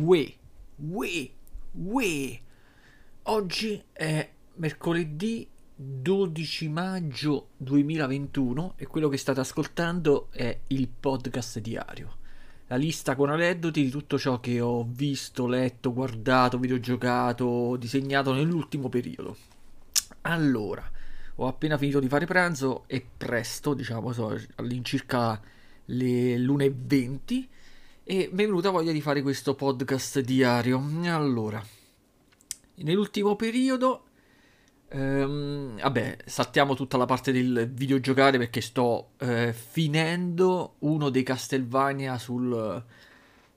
[0.00, 0.34] Ue,
[0.76, 1.30] ue,
[1.72, 2.40] ue.
[3.24, 12.16] Oggi è mercoledì 12 maggio 2021 e quello che state ascoltando è il podcast diario.
[12.68, 18.88] La lista con aneddoti di tutto ciò che ho visto, letto, guardato, videogiocato, disegnato nell'ultimo
[18.88, 19.36] periodo.
[20.22, 20.90] Allora,
[21.34, 24.14] ho appena finito di fare pranzo e presto, diciamo,
[24.54, 25.38] all'incirca
[25.84, 27.48] le l'1.20
[28.04, 30.82] e mi è venuta voglia di fare questo podcast diario.
[31.04, 31.62] Allora,
[32.76, 34.04] nell'ultimo periodo,
[34.88, 42.18] ehm, vabbè, saltiamo tutta la parte del videogiocare perché sto eh, finendo uno dei Castlevania
[42.18, 42.84] sul,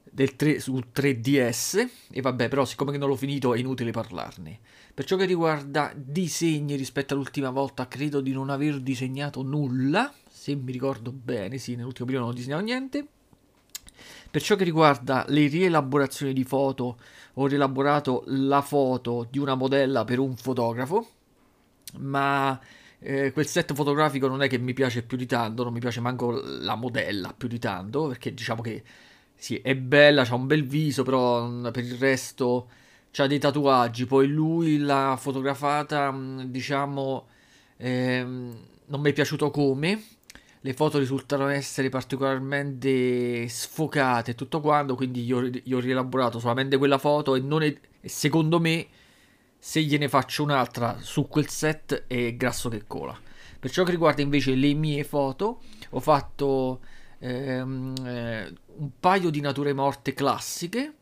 [0.04, 4.60] del 3, sul 3DS e vabbè, però siccome non l'ho finito è inutile parlarne.
[4.94, 10.54] Per ciò che riguarda disegni rispetto all'ultima volta, credo di non aver disegnato nulla, se
[10.54, 13.08] mi ricordo bene, sì, nell'ultimo periodo non ho disegnato niente.
[14.30, 16.98] Per ciò che riguarda le rielaborazioni di foto,
[17.34, 21.08] ho rielaborato la foto di una modella per un fotografo,
[22.00, 22.60] ma
[23.00, 26.00] eh, quel set fotografico non è che mi piace più di tanto, non mi piace
[26.00, 28.84] manco la modella più di tanto, perché diciamo che
[29.36, 32.70] sì, è bella, ha un bel viso, però mm, per il resto
[33.18, 37.28] ha dei tatuaggi, poi lui l'ha fotografata, mm, diciamo,
[37.78, 38.58] ehm,
[38.88, 40.02] non mi è piaciuto come,
[40.66, 46.78] le foto risultano essere particolarmente sfocate e tutto quanto, quindi io, io, ho rielaborato solamente
[46.78, 47.42] quella foto e,
[48.00, 48.88] è, secondo me
[49.60, 53.18] se gliene faccio un'altra su quel set è grasso che cola.
[53.60, 56.80] Per ciò che riguarda invece le mie foto, ho fatto
[57.20, 60.94] ehm, eh, un paio di nature morte classiche,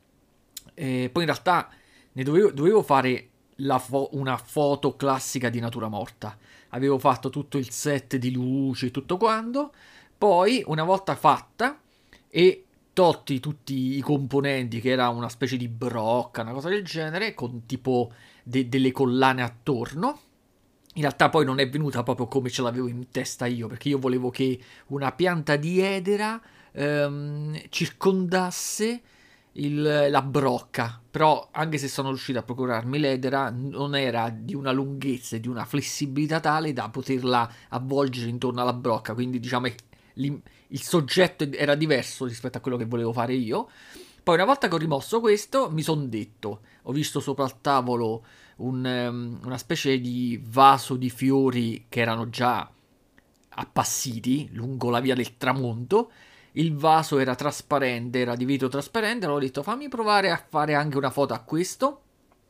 [0.73, 1.69] e poi in realtà
[2.13, 3.29] ne dovevo, dovevo fare
[3.77, 6.35] fo- una foto classica di natura morta
[6.71, 9.73] avevo fatto tutto il set di luci e tutto quanto.
[10.17, 11.79] Poi, una volta fatta
[12.29, 17.33] e tolti tutti i componenti, che era una specie di brocca, una cosa del genere,
[17.33, 18.11] con tipo
[18.43, 20.19] de- delle collane attorno.
[20.95, 23.97] In realtà poi non è venuta proprio come ce l'avevo in testa io, perché io
[23.97, 26.41] volevo che una pianta di edera
[26.73, 29.01] ehm, circondasse
[29.53, 34.71] il, la brocca, però anche se sono riuscito a procurarmi l'edera non era di una
[34.71, 39.67] lunghezza e di una flessibilità tale da poterla avvolgere intorno alla brocca, quindi diciamo
[40.13, 43.69] il soggetto era diverso rispetto a quello che volevo fare io.
[44.23, 48.23] Poi una volta che ho rimosso questo mi sono detto, ho visto sopra il tavolo
[48.57, 52.69] un, um, una specie di vaso di fiori che erano già
[53.53, 56.11] appassiti lungo la via del tramonto
[56.53, 60.73] il vaso era trasparente, era di vetro trasparente, allora ho detto fammi provare a fare
[60.73, 62.01] anche una foto a questo.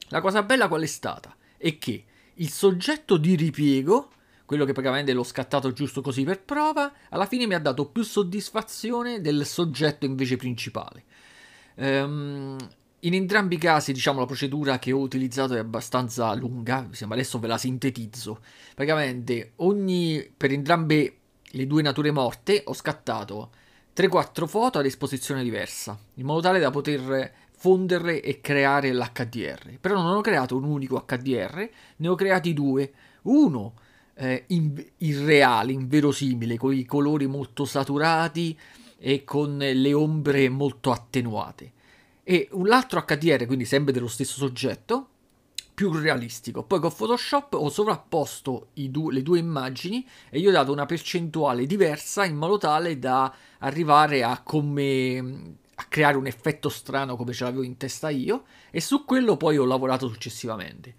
[0.10, 1.36] La cosa bella qual è stata?
[1.58, 4.10] È che il soggetto di ripiego,
[4.46, 8.04] quello che praticamente l'ho scattato giusto così per prova, alla fine mi ha dato più
[8.04, 11.04] soddisfazione del soggetto invece principale.
[11.76, 12.58] Um,
[13.04, 17.48] in entrambi i casi, diciamo, la procedura che ho utilizzato è abbastanza lunga, adesso ve
[17.48, 18.42] la sintetizzo.
[18.76, 23.52] Praticamente, ogni, per entrambe le due nature morte ho scattato
[23.96, 27.32] 3-4 foto ad esposizione diversa, in modo tale da poter
[27.62, 29.78] fonderle e creare l'HDR.
[29.80, 32.92] Però non ho creato un unico HDR, ne ho creati due.
[33.24, 33.74] Uno
[34.16, 38.58] eh, in, irreale, inverosimile, con i colori molto saturati
[38.98, 41.72] e con le ombre molto attenuate.
[42.24, 45.10] E un altro HDR, quindi sempre dello stesso soggetto,
[45.74, 46.64] più realistico.
[46.64, 51.66] Poi con Photoshop ho sovrapposto due, le due immagini e gli ho dato una percentuale
[51.66, 57.44] diversa in modo tale da arrivare a come a creare un effetto strano come ce
[57.44, 60.94] l'avevo in testa io e su quello poi ho lavorato successivamente.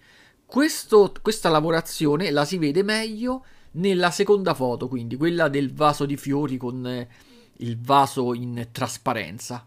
[0.45, 6.17] Questo, questa lavorazione la si vede meglio nella seconda foto, quindi quella del vaso di
[6.17, 7.09] fiori con eh,
[7.59, 9.65] il vaso in trasparenza.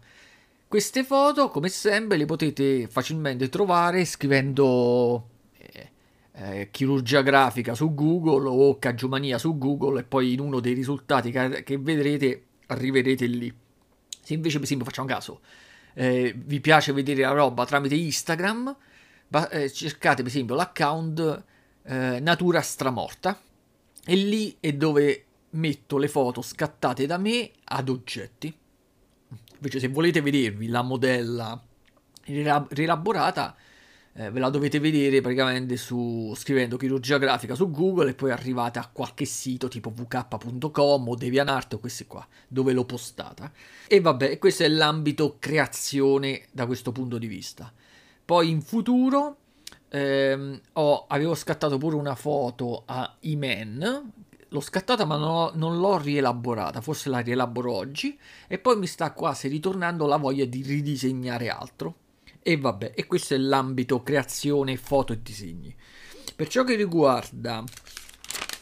[0.76, 5.26] Queste foto, come sempre, le potete facilmente trovare scrivendo
[5.56, 5.90] eh,
[6.32, 11.30] eh, chirurgia grafica su Google o cagiomania su Google e poi in uno dei risultati
[11.30, 13.50] che, che vedrete arriverete lì.
[14.20, 15.40] Se invece, per esempio, facciamo caso,
[15.94, 18.76] eh, vi piace vedere la roba tramite Instagram,
[19.28, 21.44] ba- eh, cercate per esempio l'account
[21.84, 23.40] eh, Natura Stramorta
[24.04, 28.54] e lì è dove metto le foto scattate da me ad oggetti.
[29.56, 31.60] Invece se volete vedervi la modella
[32.24, 33.56] rielaborata,
[34.18, 38.78] eh, ve la dovete vedere praticamente su, scrivendo chirurgia grafica su Google e poi arrivate
[38.78, 43.52] a qualche sito tipo vk.com o DeviantArt o questi qua, dove l'ho postata.
[43.86, 47.72] E vabbè, questo è l'ambito creazione da questo punto di vista.
[48.24, 49.36] Poi in futuro
[49.88, 54.12] ehm, ho, avevo scattato pure una foto a Iman
[54.48, 58.86] l'ho scattata ma non, ho, non, l'ho rielaborata, forse la rielaboro oggi e poi mi
[58.86, 61.96] sta quasi ritornando la voglia di ridisegnare altro.
[62.42, 65.74] E vabbè, e questo è l'ambito creazione, foto e disegni.
[66.36, 67.64] Per ciò che riguarda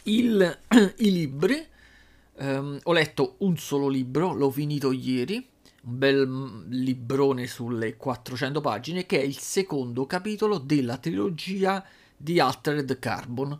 [0.04, 0.58] il,
[0.98, 1.62] i libri,
[2.38, 5.34] um, ho letto un solo libro, l'ho finito ieri,
[5.82, 11.84] un bel librone sulle 400 pagine, che è il secondo capitolo della trilogia
[12.16, 13.58] di Altered Carbon,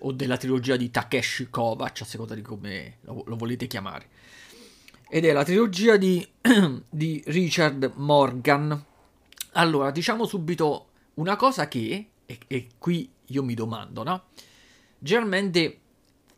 [0.00, 4.08] o della trilogia di Takeshi Kovacs, a seconda di come lo, lo volete chiamare.
[5.08, 6.26] Ed è la trilogia di,
[6.88, 8.84] di Richard Morgan.
[9.52, 14.24] Allora, diciamo subito una cosa che, e, e qui io mi domando, no?
[14.98, 15.80] Generalmente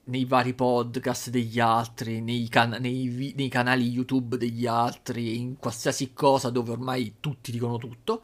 [0.05, 6.13] nei vari podcast degli altri, nei, can- nei, nei, canali YouTube degli altri, in qualsiasi
[6.13, 8.23] cosa dove ormai tutti dicono tutto,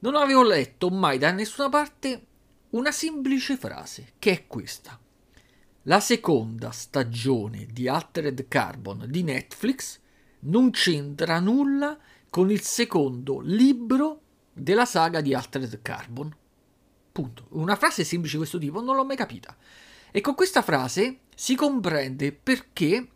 [0.00, 2.26] non avevo letto mai da nessuna parte
[2.74, 4.98] una semplice frase, che è questa.
[5.82, 10.00] La seconda stagione di Altered Carbon di Netflix
[10.40, 11.96] non c'entra nulla
[12.28, 14.20] con il secondo libro
[14.52, 16.34] della saga di Altered Carbon.
[17.12, 17.46] Punto.
[17.50, 19.56] Una frase semplice di questo tipo non l'ho mai capita.
[20.10, 23.08] E con questa frase si comprende perché,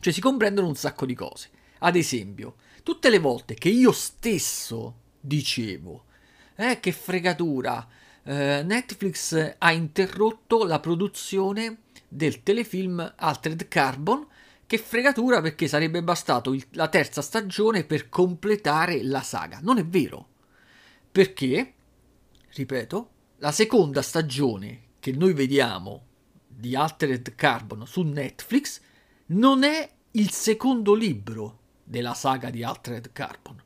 [0.00, 1.50] cioè si comprendono un sacco di cose.
[1.78, 6.06] Ad esempio, tutte le volte che io stesso dicevo,
[6.56, 7.86] eh, che fregatura,
[8.26, 14.26] eh, Netflix ha interrotto la produzione del telefilm Altered Carbon,
[14.66, 19.60] che fregatura perché sarebbe bastato il, la terza stagione per completare la saga.
[19.62, 20.28] Non è vero.
[21.12, 21.74] Perché,
[22.48, 26.04] ripeto, la seconda stagione che noi vediamo
[26.48, 28.80] di Altered Carbon su Netflix
[29.26, 33.62] non è il secondo libro della saga di Altered Carbon.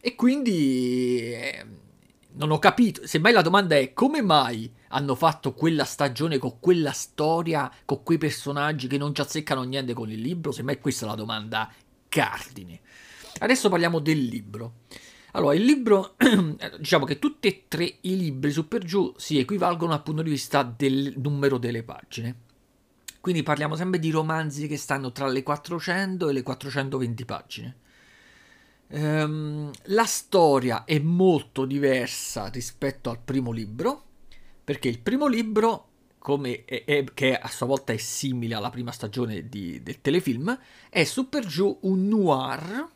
[0.00, 1.64] E quindi eh,
[2.34, 3.06] non ho capito.
[3.06, 8.18] Semmai la domanda è come mai hanno fatto quella stagione con quella storia, con quei
[8.18, 10.52] personaggi che non ci azzeccano niente con il libro?
[10.52, 11.70] Semmai questa è la domanda
[12.08, 12.80] cardine.
[13.38, 14.74] Adesso parliamo del libro.
[15.32, 16.14] Allora, il libro,
[16.78, 20.30] diciamo che tutti e tre i libri su per giù si equivalgono dal punto di
[20.30, 22.36] vista del numero delle pagine.
[23.20, 27.76] Quindi parliamo sempre di romanzi che stanno tra le 400 e le 420 pagine.
[28.94, 34.04] Um, la storia è molto diversa rispetto al primo libro,
[34.62, 35.88] perché il primo libro,
[36.42, 40.58] è, è, che a sua volta è simile alla prima stagione di, del telefilm,
[40.90, 42.88] è su per giù un noir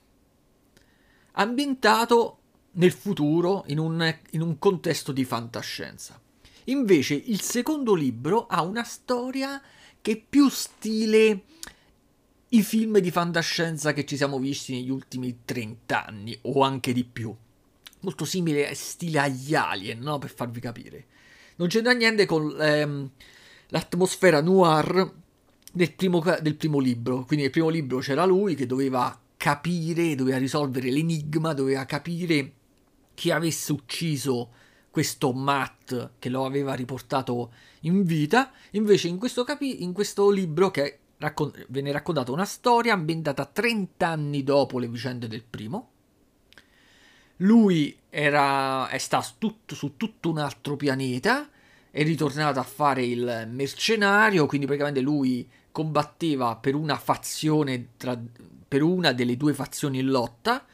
[1.32, 2.38] ambientato
[2.72, 6.20] nel futuro in un, in un contesto di fantascienza.
[6.64, 9.62] Invece il secondo libro ha una storia
[10.02, 11.44] che è più stile
[12.50, 17.04] i film di fantascienza che ci siamo visti negli ultimi 30 anni o anche di
[17.04, 17.34] più.
[18.00, 20.18] Molto simile stile agli alien, no?
[20.18, 21.06] Per farvi capire.
[21.56, 23.10] Non c'entra niente con ehm,
[23.68, 25.12] l'atmosfera noir
[25.72, 27.24] del primo, del primo libro.
[27.24, 32.52] Quindi nel primo libro c'era lui che doveva capire, doveva risolvere l'enigma, doveva capire
[33.14, 34.50] chi avesse ucciso
[34.90, 38.52] questo Matt che lo aveva riportato in vita.
[38.72, 44.06] Invece in questo, capi- in questo libro che raccon- viene raccontata una storia ambientata 30
[44.06, 45.90] anni dopo le vicende del primo.
[47.40, 51.48] Lui era, è stato tutto, su tutto un altro pianeta,
[51.90, 58.18] è ritornato a fare il mercenario, quindi praticamente lui combatteva per una fazione tra,
[58.68, 60.64] per una delle due fazioni in lotta.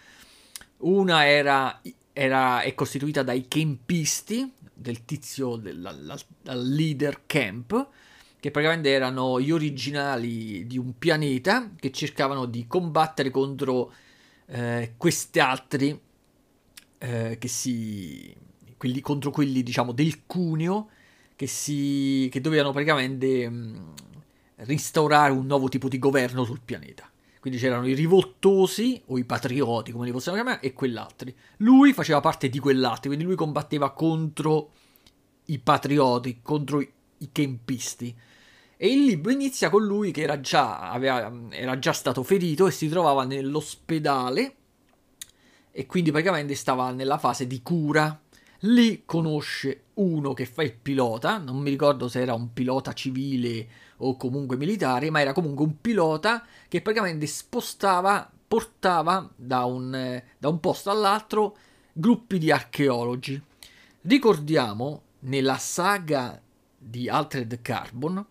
[0.78, 1.81] Una era,
[2.12, 7.88] era è costituita dai campisti del tizio del leader camp,
[8.42, 13.92] che praticamente erano gli originali di un pianeta che cercavano di combattere contro
[14.46, 15.96] eh, questi altri
[16.99, 18.34] eh, che si
[18.76, 20.88] quelli, contro quelli diciamo del cuneo
[21.37, 23.92] che si che dovevano praticamente mh,
[24.56, 27.08] restaurare un nuovo tipo di governo sul pianeta.
[27.38, 31.32] Quindi c'erano i rivoltosi o i patrioti, come li possiamo chiamare, e quell'altri.
[31.58, 34.72] Lui faceva parte di quell'altro, quindi lui combatteva contro
[35.44, 38.30] i patrioti, contro i, i kempisti.
[38.83, 42.73] E il libro inizia con lui che era già, aveva, era già stato ferito e
[42.73, 44.55] si trovava nell'ospedale
[45.71, 48.21] e quindi praticamente stava nella fase di cura.
[48.62, 53.69] Lì conosce uno che fa il pilota, non mi ricordo se era un pilota civile
[53.99, 60.49] o comunque militare, ma era comunque un pilota che praticamente spostava, portava da un, da
[60.49, 61.57] un posto all'altro
[61.93, 63.41] gruppi di archeologi.
[64.01, 66.43] Ricordiamo nella saga
[66.77, 68.27] di Altered Carbon,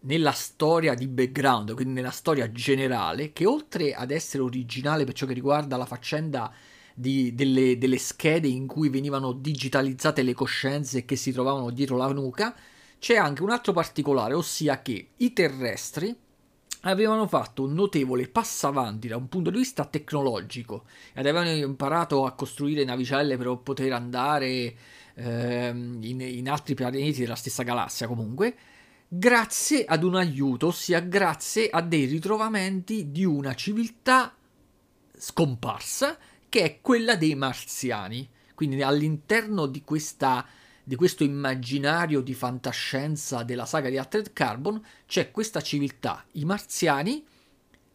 [0.00, 5.26] nella storia di background, quindi nella storia generale, che oltre ad essere originale per ciò
[5.26, 6.52] che riguarda la faccenda
[6.94, 12.12] di, delle, delle, schede in cui venivano digitalizzate le coscienze che si trovavano dietro la
[12.12, 12.54] nuca,
[12.98, 16.14] c'è anche un altro particolare, ossia che i terrestri
[16.82, 22.24] avevano fatto un notevole passo avanti da un punto di vista tecnologico ed avevano imparato
[22.24, 24.74] a costruire navicelle per poter andare
[25.14, 28.56] ehm, in, in altri pianeti della stessa galassia comunque,
[29.12, 34.32] grazie ad un aiuto, ossia grazie a dei ritrovamenti di una civiltà
[35.18, 36.16] scomparsa
[36.48, 38.28] che è quella dei marziani.
[38.54, 40.46] Quindi all'interno di, questa,
[40.84, 47.24] di questo immaginario di fantascienza della saga di Altered Carbon c'è questa civiltà, i marziani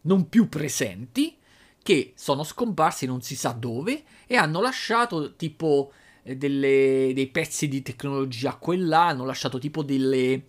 [0.02, 1.34] non più presenti,
[1.82, 5.92] che sono scomparsi non si sa dove e hanno lasciato tipo
[6.24, 10.48] eh, delle, dei pezzi di tecnologia qua e là, hanno lasciato tipo delle,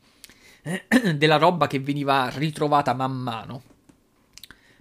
[1.15, 3.63] della roba che veniva ritrovata man mano.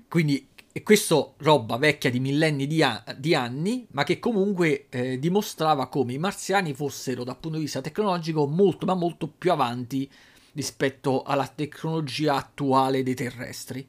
[0.08, 5.18] Quindi e questo roba vecchia di millenni di, a- di anni, ma che comunque eh,
[5.18, 10.06] dimostrava come i marziani fossero dal punto di vista tecnologico molto ma molto più avanti
[10.52, 13.88] rispetto alla tecnologia attuale dei terrestri.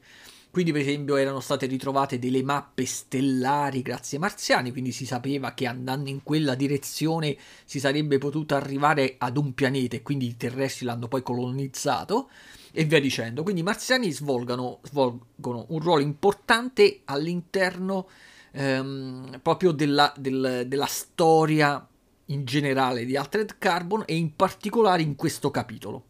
[0.50, 5.52] Quindi, per esempio, erano state ritrovate delle mappe stellari grazie ai marziani, quindi si sapeva
[5.52, 10.36] che andando in quella direzione si sarebbe potuto arrivare ad un pianeta e quindi i
[10.36, 12.30] terrestri l'hanno poi colonizzato
[12.72, 13.42] e via dicendo.
[13.42, 18.08] Quindi i marziani svolgono, svolgono un ruolo importante all'interno
[18.52, 21.86] ehm, proprio della, del, della storia
[22.26, 26.04] in generale di Altered Carbon e in particolare in questo capitolo.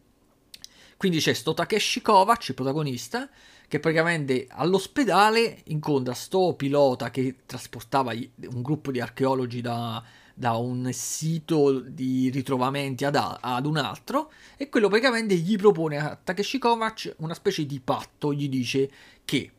[0.97, 3.29] Quindi c'è sto Takeshi Kovac, il protagonista,
[3.69, 10.89] che praticamente all'ospedale incontra sto pilota che trasportava un gruppo di archeologi da, da un
[10.91, 17.13] sito di ritrovamenti ad, ad, un altro e quello praticamente gli propone a Takeshi Kovac
[17.19, 18.89] una specie di patto, gli dice
[19.23, 19.51] che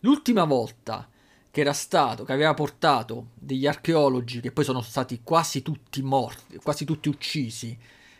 [0.00, 1.08] l'ultima volta
[1.50, 6.60] che era stato, che aveva portato degli archeologi che poi sono stati quasi tutti morti,
[6.62, 7.76] quasi tutti uccisi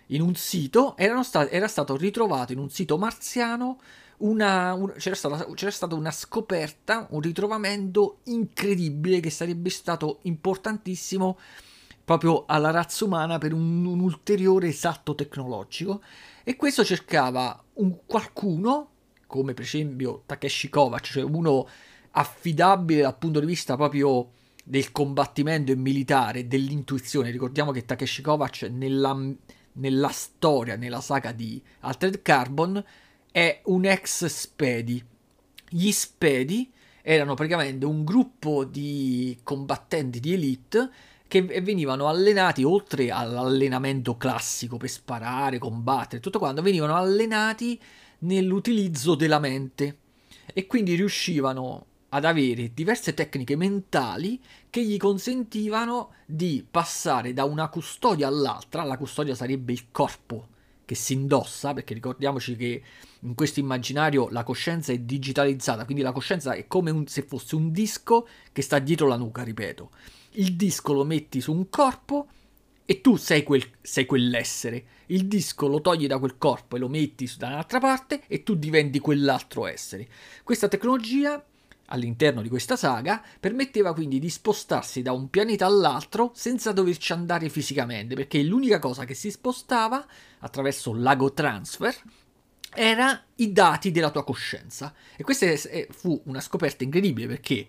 [0.06, 3.78] in un sito, stati, era stato ritrovato in un sito marziano
[4.18, 11.38] una, un, c'era, stata, c'era, stata, una scoperta, un ritrovamento incredibile che sarebbe stato importantissimo
[12.04, 16.02] proprio alla razza umana per un, un ulteriore salto tecnologico
[16.44, 18.90] e questo cercava un qualcuno
[19.26, 21.66] come per esempio Takeshi Kovac, cioè uno
[22.12, 24.30] affidabile dal punto di vista proprio
[24.64, 27.30] del combattimento e militare, dell'intuizione.
[27.30, 29.16] Ricordiamo che Takeshi Kovac nella,
[29.72, 32.82] nella storia, nella saga di Altered Carbon,
[33.36, 35.04] è un ex Spedi.
[35.68, 40.90] Gli Spedi erano praticamente un gruppo di combattenti di elite
[41.28, 47.78] che venivano allenati oltre all'allenamento classico per sparare, combattere, tutto quanto, venivano allenati
[48.20, 49.98] nell'utilizzo della mente
[50.54, 54.40] e quindi riuscivano ad avere diverse tecniche mentali
[54.70, 60.54] che gli consentivano di passare da una custodia all'altra, la custodia sarebbe il corpo
[60.86, 62.82] che si indossa, perché ricordiamoci che
[63.20, 67.56] in questo immaginario la coscienza è digitalizzata, quindi la coscienza è come un, se fosse
[67.56, 69.90] un disco che sta dietro la nuca, ripeto
[70.36, 72.28] il disco lo metti su un corpo
[72.84, 74.84] e tu sei, quel, sei quell'essere.
[75.06, 78.54] Il disco lo togli da quel corpo e lo metti da un'altra parte e tu
[78.54, 80.08] diventi quell'altro essere.
[80.42, 81.42] Questa tecnologia
[81.86, 87.48] all'interno di questa saga permetteva quindi di spostarsi da un pianeta all'altro senza doverci andare
[87.48, 90.04] fisicamente, perché l'unica cosa che si spostava
[90.40, 91.94] attraverso l'ago transfer
[92.74, 94.92] era i dati della tua coscienza.
[95.16, 95.46] E questa
[95.90, 97.68] fu una scoperta incredibile perché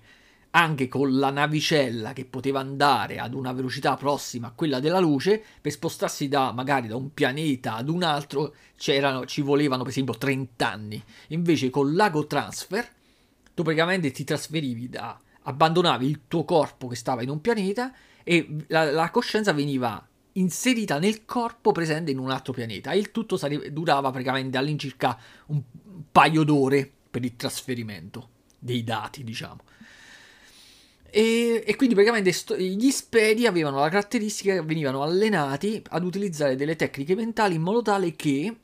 [0.52, 5.44] anche con la navicella che poteva andare ad una velocità prossima a quella della luce,
[5.62, 10.70] per spostarsi da magari da un pianeta ad un altro ci volevano per esempio 30
[10.72, 11.04] anni.
[11.28, 12.96] Invece con l'ago transfer
[13.58, 17.92] tu praticamente ti trasferivi da abbandonavi il tuo corpo che stava in un pianeta
[18.24, 23.10] e la, la coscienza veniva inserita nel corpo presente in un altro pianeta e il
[23.10, 25.60] tutto sarebbe, durava praticamente all'incirca un
[26.12, 29.62] paio d'ore per il trasferimento dei dati, diciamo.
[31.10, 36.56] E, e, quindi praticamente sto, gli spedi avevano la caratteristica che venivano allenati ad utilizzare
[36.56, 38.56] delle tecniche mentali in modo tale che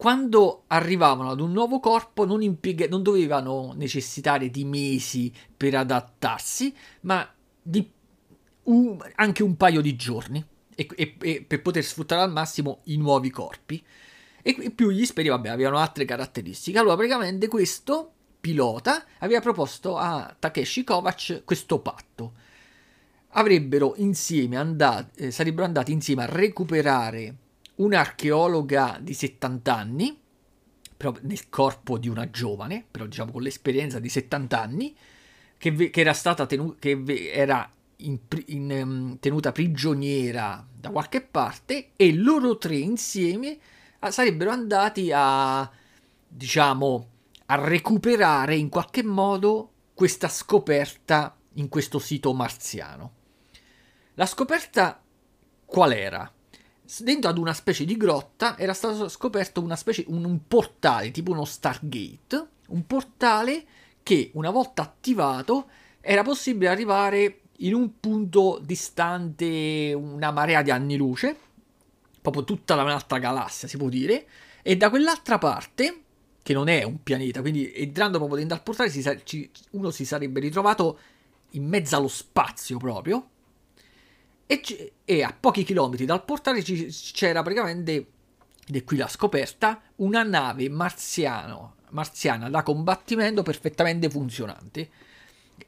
[0.00, 6.74] quando arrivavano ad un nuovo corpo non, impiega- non dovevano necessitare di mesi per adattarsi,
[7.02, 7.30] ma
[7.60, 7.86] di
[8.62, 10.42] un, anche un paio di giorni
[10.74, 13.84] e, e, e, per poter sfruttare al massimo i nuovi corpi.
[14.40, 16.78] E più gli spedi, vabbè, avevano altre caratteristiche.
[16.78, 22.32] Allora, praticamente questo pilota, aveva proposto a Takeshi Kovac questo patto.
[23.32, 27.34] Avrebbero insieme andati, eh, sarebbero andati insieme a recuperare
[27.80, 30.18] un'archeologa di 70 anni,
[30.96, 34.96] però nel corpo di una giovane, però diciamo con l'esperienza di 70 anni,
[35.56, 40.90] che, ve- che era stata tenuta, che ve- era in, in, um, tenuta prigioniera da
[40.90, 43.58] qualche parte, e loro tre insieme
[44.00, 45.70] a- sarebbero andati a,
[46.28, 47.08] diciamo,
[47.46, 53.12] a recuperare in qualche modo questa scoperta in questo sito marziano.
[54.14, 55.02] La scoperta
[55.64, 56.30] qual era?
[56.98, 61.44] Dentro ad una specie di grotta era stato scoperto specie, un, un portale, tipo uno
[61.44, 63.64] Stargate, un portale
[64.02, 65.68] che una volta attivato
[66.00, 71.36] era possibile arrivare in un punto distante una marea di anni luce,
[72.20, 74.26] proprio tutta un'altra galassia si può dire,
[74.62, 76.02] e da quell'altra parte,
[76.42, 80.40] che non è un pianeta, quindi entrando proprio dentro al portale si, uno si sarebbe
[80.40, 80.98] ritrovato
[81.50, 83.28] in mezzo allo spazio proprio,
[84.50, 87.92] e, e a pochi chilometri dal portale ci, c'era praticamente,
[88.66, 94.90] ed è qui la scoperta, una nave marziano, marziana da combattimento perfettamente funzionante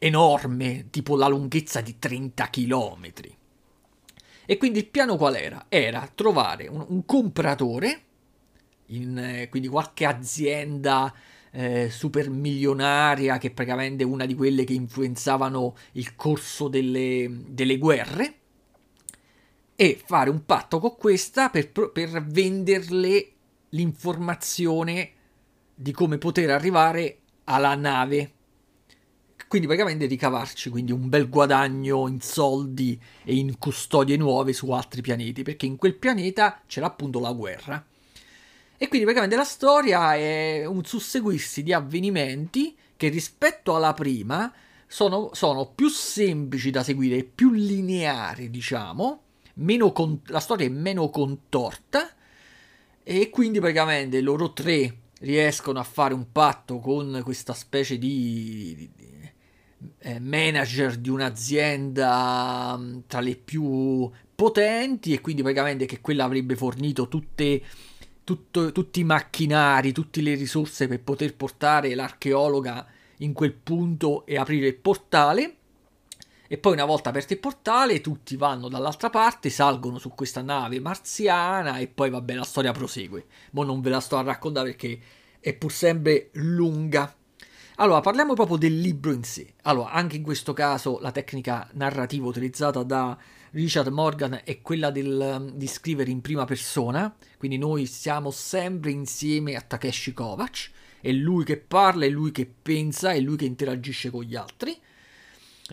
[0.01, 3.13] enorme, tipo la lunghezza di 30 km.
[4.47, 5.67] E quindi il piano qual era?
[5.69, 8.03] Era trovare un, un compratore,
[8.87, 11.15] in, eh, quindi qualche azienda
[11.53, 17.79] eh, super milionaria che praticamente è una di quelle che influenzavano il corso delle, delle
[17.79, 18.41] guerre,
[19.83, 23.33] e fare un patto con questa per, per venderle
[23.71, 25.11] l'informazione
[25.75, 28.33] di come poter arrivare alla nave
[29.49, 35.03] quindi praticamente ricavarci quindi un bel guadagno in soldi e in custodie nuove su altri
[35.03, 37.85] pianeti, perché in quel pianeta c'era appunto la guerra.
[38.79, 44.51] E quindi praticamente la storia è un susseguirsi di avvenimenti che rispetto alla prima
[44.87, 49.21] sono, sono più semplici da seguire, più lineari, diciamo,
[49.93, 52.11] con- la storia è meno contorta
[53.03, 59.13] e quindi praticamente loro tre riescono a fare un patto con questa specie di, di,
[59.99, 66.57] eh, manager di un'azienda mm, tra le più potenti e quindi praticamente che quella avrebbe
[66.57, 67.63] fornito tutte,
[68.25, 72.87] tutto, tutti i macchinari, tutte le risorse per poter portare l'archeologa
[73.19, 75.57] in quel punto e aprire il portale.
[76.53, 80.81] E poi una volta aperto il portale tutti vanno dall'altra parte, salgono su questa nave
[80.81, 83.25] marziana e poi vabbè la storia prosegue.
[83.53, 85.01] Ma non ve la sto a raccontare perché
[85.41, 87.17] è pur sempre lunga.
[87.77, 89.55] Allora, parliamo proprio del libro in sé.
[89.63, 93.17] Allora, anche in questo caso la tecnica narrativa utilizzata da
[93.53, 98.91] Richard Morgan è quella del, um, di scrivere in prima persona, quindi noi siamo sempre
[98.91, 103.47] insieme a Takeshi Kovacs, è lui che parla, è lui che pensa, è lui che
[103.47, 104.79] interagisce con gli altri.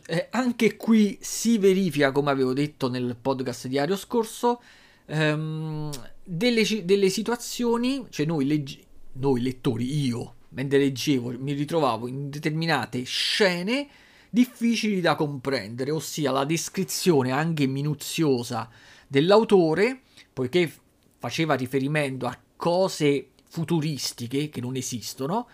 [0.05, 4.61] Eh, anche qui si verifica, come avevo detto nel podcast diario scorso,
[5.05, 5.91] ehm,
[6.23, 13.03] delle, delle, situazioni, cioè noi, leggi- noi lettori, io mentre leggevo, mi ritrovavo in determinate
[13.03, 13.87] scene
[14.29, 18.69] difficili da comprendere, ossia la descrizione anche minuziosa
[19.07, 20.71] dell'autore, poiché
[21.17, 25.47] faceva riferimento a cose futuristiche che non esistono,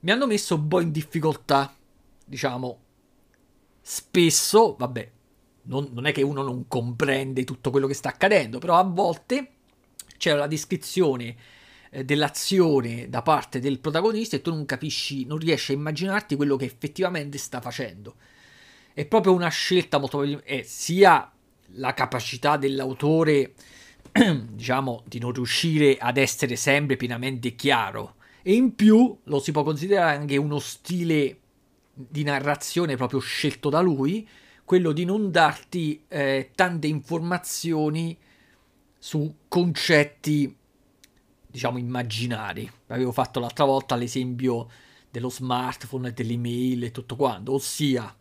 [0.00, 1.74] mi hanno messo un po' in difficoltà,
[2.24, 2.78] diciamo,
[3.90, 5.10] spesso, vabbè,
[5.62, 9.48] non, non, è che uno non comprende tutto quello che sta accadendo, però a volte
[10.16, 11.34] c'è la descrizizione
[11.90, 16.54] eh, dell'azione da parte del protagonista e tu non capisci, non riesci a immaginarti quello
[16.54, 18.14] che effettivamente sta facendo.
[18.94, 21.28] È proprio una scelta molto è sia
[21.74, 23.54] la capacità dell'autore,
[24.52, 29.64] diciamo, di non riuscire ad essere sempre pienamente chiaro e in più lo si può
[29.64, 31.39] considerare anche uno stile
[32.08, 34.26] di narrazione proprio scelto da lui,
[34.64, 38.16] quello di non darti eh, tante informazioni
[38.98, 40.56] su concetti
[41.46, 42.70] diciamo, immaginari.
[42.88, 44.68] Avevo fatto l'altra volta l'esempio
[45.10, 48.14] dello smartphone dell'email e tutto quanto, ossia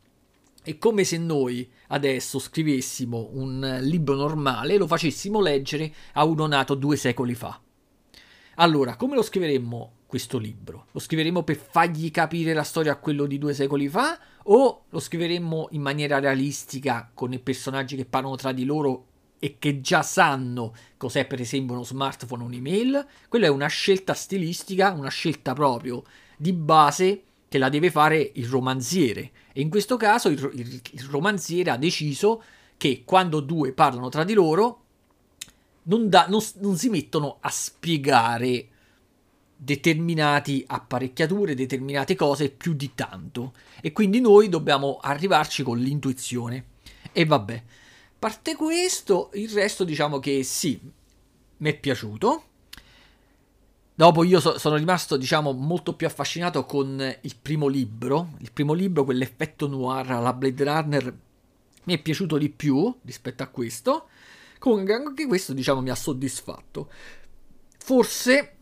[0.61, 6.47] è come se noi adesso scrivessimo un libro normale e lo facessimo leggere a uno
[6.47, 7.59] nato due secoli fa.
[8.61, 10.87] Allora, come lo scriveremmo questo libro?
[10.91, 14.99] Lo scriveremo per fargli capire la storia a quello di due secoli fa o lo
[14.99, 19.05] scriveremmo in maniera realistica con i personaggi che parlano tra di loro
[19.39, 24.13] e che già sanno cos'è per esempio uno smartphone o un'email, quella è una scelta
[24.13, 26.03] stilistica, una scelta proprio
[26.35, 29.31] di base che la deve fare il romanziere.
[29.53, 32.43] E in questo caso il, il, il romanziere ha deciso
[32.75, 34.87] che quando due parlano tra di loro
[35.89, 38.67] non, da, non, non si mettono a spiegare
[39.56, 43.54] determinate apparecchiature, determinate cose più di tanto.
[43.82, 46.65] E quindi noi dobbiamo arrivarci con l'intuizione.
[47.12, 47.63] E vabbè
[48.19, 50.80] parte questo, il resto diciamo che sì,
[51.58, 52.43] mi è piaciuto.
[53.95, 58.30] Dopo io so, sono rimasto, diciamo, molto più affascinato con il primo libro.
[58.39, 61.17] Il primo libro, quell'effetto noir alla Blade Runner,
[61.84, 64.08] mi è piaciuto di più rispetto a questo.
[64.59, 66.91] Comunque anche questo, diciamo, mi ha soddisfatto.
[67.77, 68.55] Forse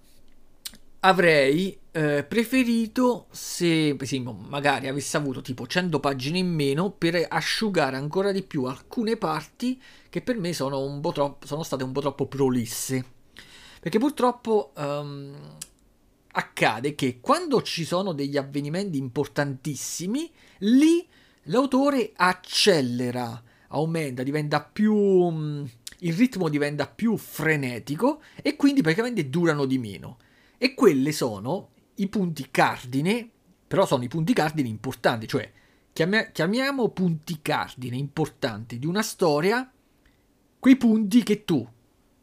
[1.00, 7.98] avrei eh, preferito se, esempio, magari avesse avuto tipo 100 pagine in meno per asciugare
[7.98, 12.28] ancora di più alcune parti che per me sono, troppo, sono state un po' troppo
[12.28, 13.04] prolisse.
[13.80, 15.36] Perché purtroppo um,
[16.32, 21.08] accade che quando ci sono degli avvenimenti importantissimi, lì
[21.44, 24.94] l'autore accelera, aumenta, diventa più...
[24.94, 30.18] Um, il ritmo diventa più frenetico e quindi praticamente durano di meno.
[30.58, 33.30] E quelle sono i punti cardine,
[33.68, 35.52] però sono i punti cardine importanti, cioè
[35.92, 39.72] chiamiamo punti cardine importanti di una storia
[40.60, 41.66] quei punti che tu,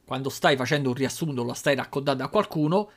[0.05, 2.91] quando stai facendo un riassunto, la stai raccontando a qualcuno,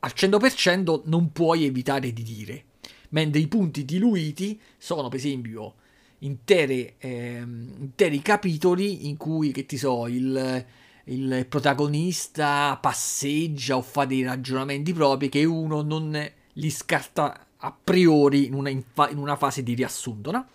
[0.00, 2.64] al 100% non puoi evitare di dire.
[3.10, 5.74] Mentre i punti diluiti sono, per esempio,
[6.20, 10.64] intere, eh, interi capitoli in cui, che ti so, il,
[11.04, 18.46] il protagonista passeggia o fa dei ragionamenti propri che uno non li scarta a priori
[18.46, 20.46] in una, in una fase di riassunto, no?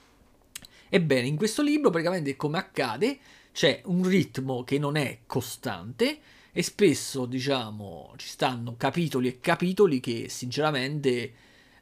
[0.89, 3.17] Ebbene, in questo libro praticamente come accade
[3.51, 6.19] c'è un ritmo che non è costante
[6.51, 11.33] e spesso, diciamo, ci stanno capitoli e capitoli che sinceramente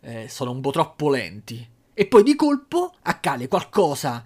[0.02, 1.68] eh, sono un po' troppo lenti.
[1.94, 4.24] E poi di colpo accade qualcosa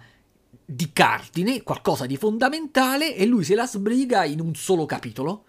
[0.64, 5.44] di cardine, qualcosa di fondamentale e lui se la sbriga in un solo capitolo.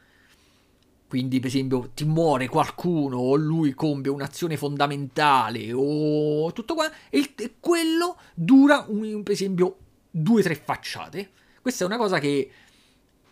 [1.07, 7.33] Quindi, per esempio, ti muore qualcuno o lui compie un'azione fondamentale o tutto qua e,
[7.35, 9.77] e quello dura, un, per esempio,
[10.11, 11.31] due o tre facciate.
[11.61, 12.51] Questa è una cosa che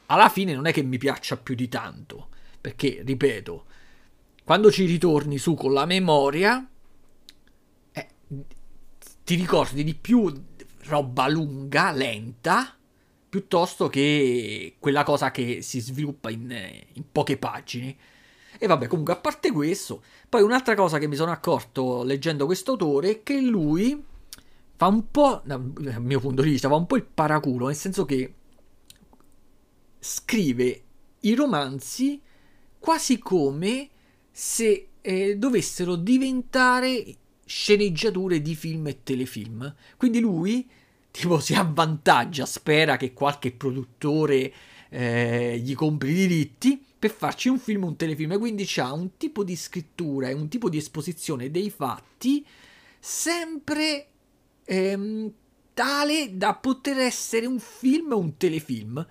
[0.07, 3.65] alla fine non è che mi piaccia più di tanto, perché, ripeto,
[4.43, 6.67] quando ci ritorni su con la memoria,
[9.27, 10.31] ti ricordi di più
[10.85, 12.73] roba lunga, lenta,
[13.27, 16.49] piuttosto che quella cosa che si sviluppa in,
[16.93, 17.93] in poche pagine.
[18.57, 22.71] E vabbè, comunque, a parte questo, poi un'altra cosa che mi sono accorto leggendo questo
[22.71, 24.01] autore è che lui
[24.77, 25.61] fa un po', dal
[25.99, 28.33] mio punto di vista, fa un po' il paraculo, nel senso che
[29.99, 30.83] scrive
[31.19, 32.21] i romanzi
[32.79, 33.89] quasi come
[34.31, 37.03] se eh, dovessero diventare
[37.47, 39.73] sceneggiature di film e telefilm.
[39.95, 40.69] Quindi lui
[41.09, 44.53] tipo si avvantaggia, spera che qualche produttore
[44.89, 48.37] eh, gli compri i diritti per farci un film, un telefilm.
[48.37, 52.45] Quindi c'ha un tipo di scrittura e un tipo di esposizione dei fatti
[52.99, 54.07] sempre
[54.65, 55.31] ehm,
[55.73, 59.05] tale da poter essere un film o un telefilm.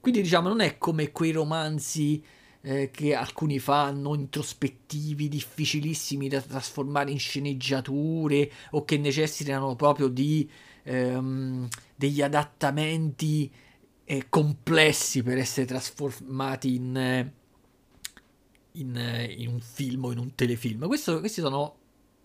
[0.00, 2.22] Quindi diciamo non è come quei romanzi
[2.66, 10.50] eh, che alcuni fanno introspettivi, difficilissimi da trasformare in sceneggiature o che necessitano proprio di
[10.82, 13.48] ehm, degli adattamenti
[14.04, 17.32] eh, complessi per essere trasformati in, eh,
[18.72, 20.88] in, eh, in, un film o in un telefilm.
[20.88, 21.76] Questo, questi sono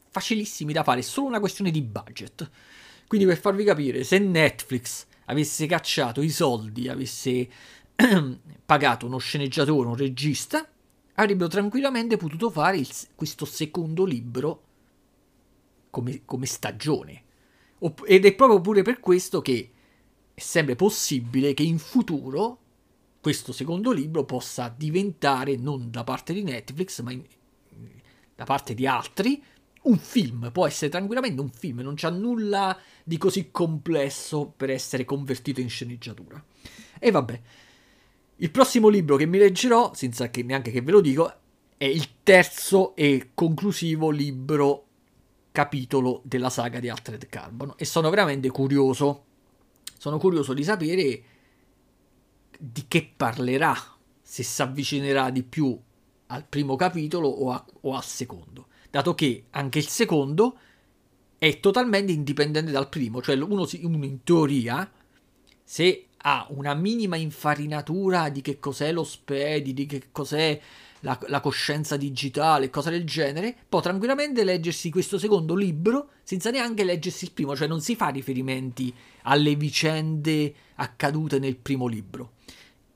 [0.10, 2.49] facilissimi da fare, è solo una questione di budget.
[3.08, 7.47] Quindi per farvi capire, se Netflix avesse cacciato i soldi, avesse
[8.65, 10.67] pagato uno sceneggiatore, un regista,
[11.15, 14.63] avrebbero tranquillamente potuto fare il, questo secondo libro
[15.89, 17.23] come, come stagione.
[18.06, 19.71] Ed è proprio pure per questo che
[20.34, 22.60] è sempre possibile che in futuro
[23.21, 27.23] questo secondo libro possa diventare, non da parte di Netflix, ma in,
[28.36, 29.41] da parte di altri,
[29.84, 30.49] un film.
[30.51, 35.69] Può essere tranquillamente un film, non c'è nulla di così complesso per essere convertito in
[35.69, 36.43] sceneggiatura.
[36.99, 37.41] E vabbè,
[38.41, 41.32] il prossimo libro che mi leggerò, senza che neanche che ve lo dico,
[41.77, 44.86] è il terzo e conclusivo libro
[45.51, 47.73] capitolo della saga di Altered Carbon.
[47.77, 49.25] E sono veramente curioso.
[49.95, 51.23] Sono curioso di sapere
[52.58, 53.75] di che parlerà,
[54.21, 55.80] se si avvicinerà di più
[56.27, 60.58] al primo capitolo o, a, o al secondo, dato che anche il secondo
[61.38, 64.91] è totalmente indipendente dal primo, cioè uno, uno in teoria,
[65.63, 70.60] se ha una minima infarinatura di che cos'è lo SPEDI, di che cos'è
[71.01, 76.84] la, la, coscienza digitale, cose del genere, può tranquillamente leggersi questo secondo libro senza neanche
[76.84, 82.34] leggersi il primo, cioè non si fa riferimenti alle vicende accadute nel primo libro.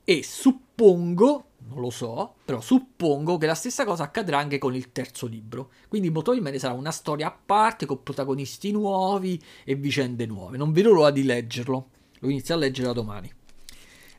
[0.04, 4.92] E suppongo, non lo so, però suppongo che la stessa cosa accadrà anche con il
[4.92, 5.70] terzo libro.
[5.88, 10.56] Quindi probabilmente sarà una storia a parte con protagonisti nuovi e vicende nuove.
[10.56, 11.88] Non vedo l'ora di leggerlo.
[12.20, 13.32] Lo inizio a leggere da domani.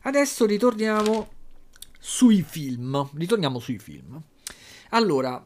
[0.02, 1.28] Adesso ritorniamo
[1.98, 3.08] sui film.
[3.14, 4.20] Ritorniamo sui film.
[4.90, 5.44] Allora,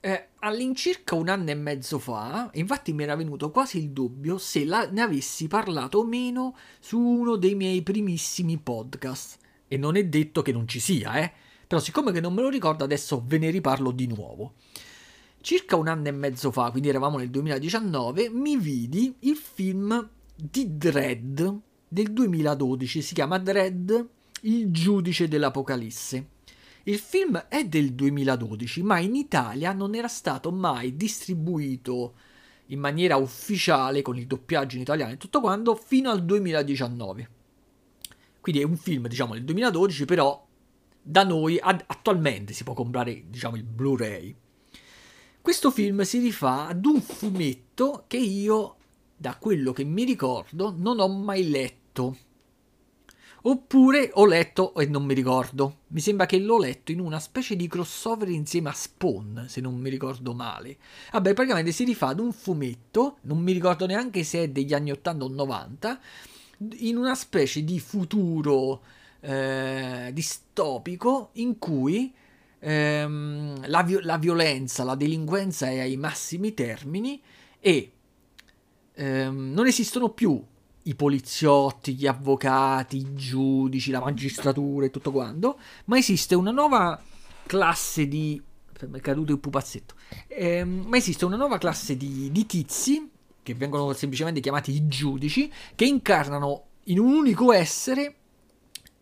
[0.00, 4.64] eh, all'incirca un anno e mezzo fa, infatti mi era venuto quasi il dubbio se
[4.64, 9.38] la, ne avessi parlato o meno su uno dei miei primissimi podcast.
[9.68, 11.32] E non è detto che non ci sia, eh.
[11.66, 14.54] Però siccome che non me lo ricordo adesso ve ne riparlo di nuovo.
[15.42, 20.08] circa un anno e mezzo fa, quindi eravamo nel 2019, mi vidi il film
[20.48, 21.42] di Dredd
[21.88, 23.92] del 2012, si chiama Dredd,
[24.42, 26.28] il giudice dell'Apocalisse.
[26.84, 32.14] Il film è del 2012, ma in Italia non era stato mai distribuito
[32.66, 37.30] in maniera ufficiale con il doppiaggio in italiano e tutto quanto fino al 2019.
[38.40, 40.46] Quindi è un film, diciamo, del 2012, però
[41.02, 44.34] da noi ad- attualmente si può comprare, diciamo, il Blu-ray.
[45.42, 48.76] Questo film si rifà ad un fumetto che io,
[49.20, 52.16] da quello che mi ricordo, non ho mai letto.
[53.42, 55.80] Oppure ho letto e non mi ricordo.
[55.88, 59.76] Mi sembra che l'ho letto in una specie di crossover insieme a Spawn, se non
[59.76, 60.78] mi ricordo male.
[61.12, 64.90] Vabbè, praticamente si rifà ad un fumetto, non mi ricordo neanche se è degli anni
[64.90, 66.00] 80 o 90,
[66.78, 68.80] in una specie di futuro
[69.20, 72.10] eh, distopico in cui
[72.58, 77.20] ehm, la, vi- la, violenza, la delinquenza è ai massimi termini
[77.60, 77.92] e
[78.94, 80.42] ehm, non esistono più
[80.84, 87.00] i poliziotti, gli avvocati, i giudici, la magistratura e tutto quanto, ma esiste una nuova
[87.46, 88.40] classe di...
[88.86, 89.94] mi è caduto il pupazzetto.
[90.26, 93.10] Eh, ma esiste una nuova classe di, di tizi,
[93.42, 98.14] che vengono semplicemente chiamati i giudici, che incarnano in un unico essere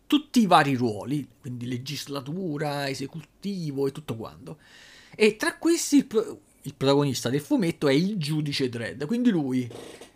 [0.05, 4.57] tutti i vari ruoli, quindi legislatura, esecutivo e tutto quanto.
[5.15, 6.07] E tra questi
[6.61, 9.69] il, pro- il protagonista del fumetto è il giudice Dredd, quindi lui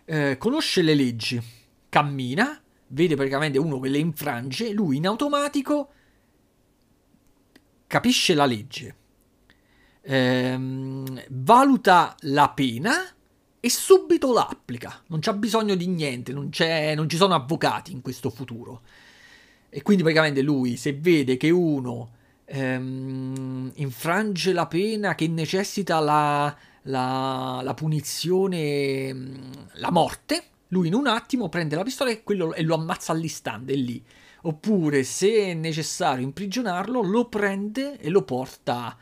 [0.04, 1.40] eh, conosce le leggi,
[1.88, 5.88] cammina, vede praticamente uno che le infrange, lui in automatico
[7.86, 8.96] capisce la legge,
[10.02, 12.92] ehm, valuta la pena
[13.60, 15.02] e subito l'applica.
[15.06, 16.50] Non c'è bisogno di niente, non,
[16.94, 18.82] non ci sono avvocati in questo futuro.
[19.70, 22.10] E quindi praticamente lui, se vede che uno
[22.54, 30.94] ehm, infrange la pena che necessita la, la, la punizione, mm, la morte, lui in
[30.94, 34.02] un attimo prende la pistola e, quello, e lo ammazza all'istante lì.
[34.42, 38.96] Oppure, se è necessario imprigionarlo, lo prende e lo porta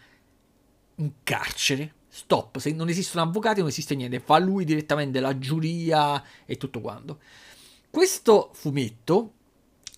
[0.97, 1.95] in carcere.
[2.09, 6.81] Stop, se non esistono avvocati non esiste niente, fa lui direttamente la giuria e tutto
[6.81, 7.21] quanto.
[7.91, 9.33] Questo fumetto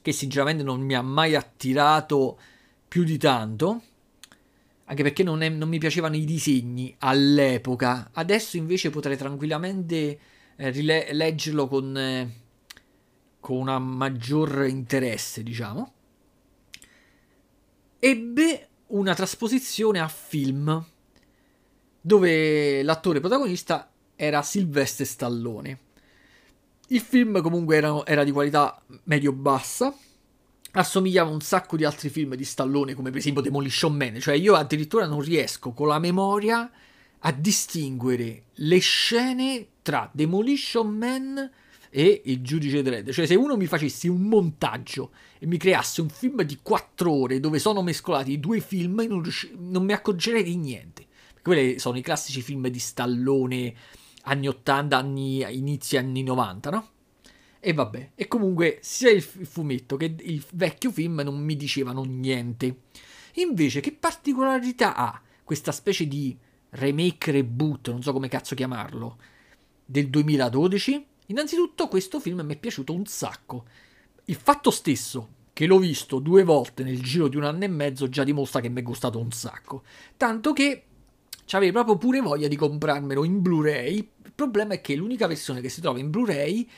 [0.01, 2.39] che sinceramente non mi ha mai attirato
[2.95, 3.83] più di tanto,
[4.85, 8.11] anche perché non, è, non mi piacevano i disegni all'epoca.
[8.13, 10.21] Adesso invece potrei tranquillamente
[10.55, 12.33] eh, rile- leggerlo con, eh,
[13.41, 15.93] con un maggior interesse, diciamo.
[17.99, 20.87] Ebbe una trasposizione a film
[22.01, 25.79] dove l'attore protagonista era Sylvester Stallone.
[26.91, 29.93] Il film comunque era, era di qualità medio-bassa,
[30.81, 34.55] assomigliava un sacco di altri film di Stallone, come per esempio Demolition Man, cioè io
[34.55, 36.71] addirittura non riesco con la memoria
[37.27, 41.51] a distinguere le scene tra Demolition Man
[41.91, 43.11] e il giudice Dredd.
[43.11, 47.41] Cioè, se uno mi facesse un montaggio e mi creasse un film di 4 ore
[47.41, 51.07] dove sono mescolati i due film, non, riusci- non mi accorgerei di niente.
[51.41, 53.75] Quelli sono i classici film di Stallone
[54.25, 56.89] anni 80, anni, inizi anni 90, no?
[57.67, 62.81] E vabbè, e comunque sia il fumetto che il vecchio film non mi dicevano niente.
[63.37, 66.37] Invece, che particolarità ha questa specie di
[66.71, 69.17] remake reboot, non so come cazzo chiamarlo,
[69.83, 71.07] del 2012?
[71.29, 73.65] Innanzitutto questo film mi è piaciuto un sacco.
[74.27, 78.11] Il fatto stesso che l'ho visto due volte nel giro di un anno e mezzo
[78.11, 79.85] già dimostra che mi è gustato un sacco.
[80.19, 80.85] Tanto che
[81.47, 83.97] C'avevi proprio pure voglia di comprarmelo in Blu-ray.
[83.97, 86.69] Il problema è che l'unica versione che si trova in Blu-ray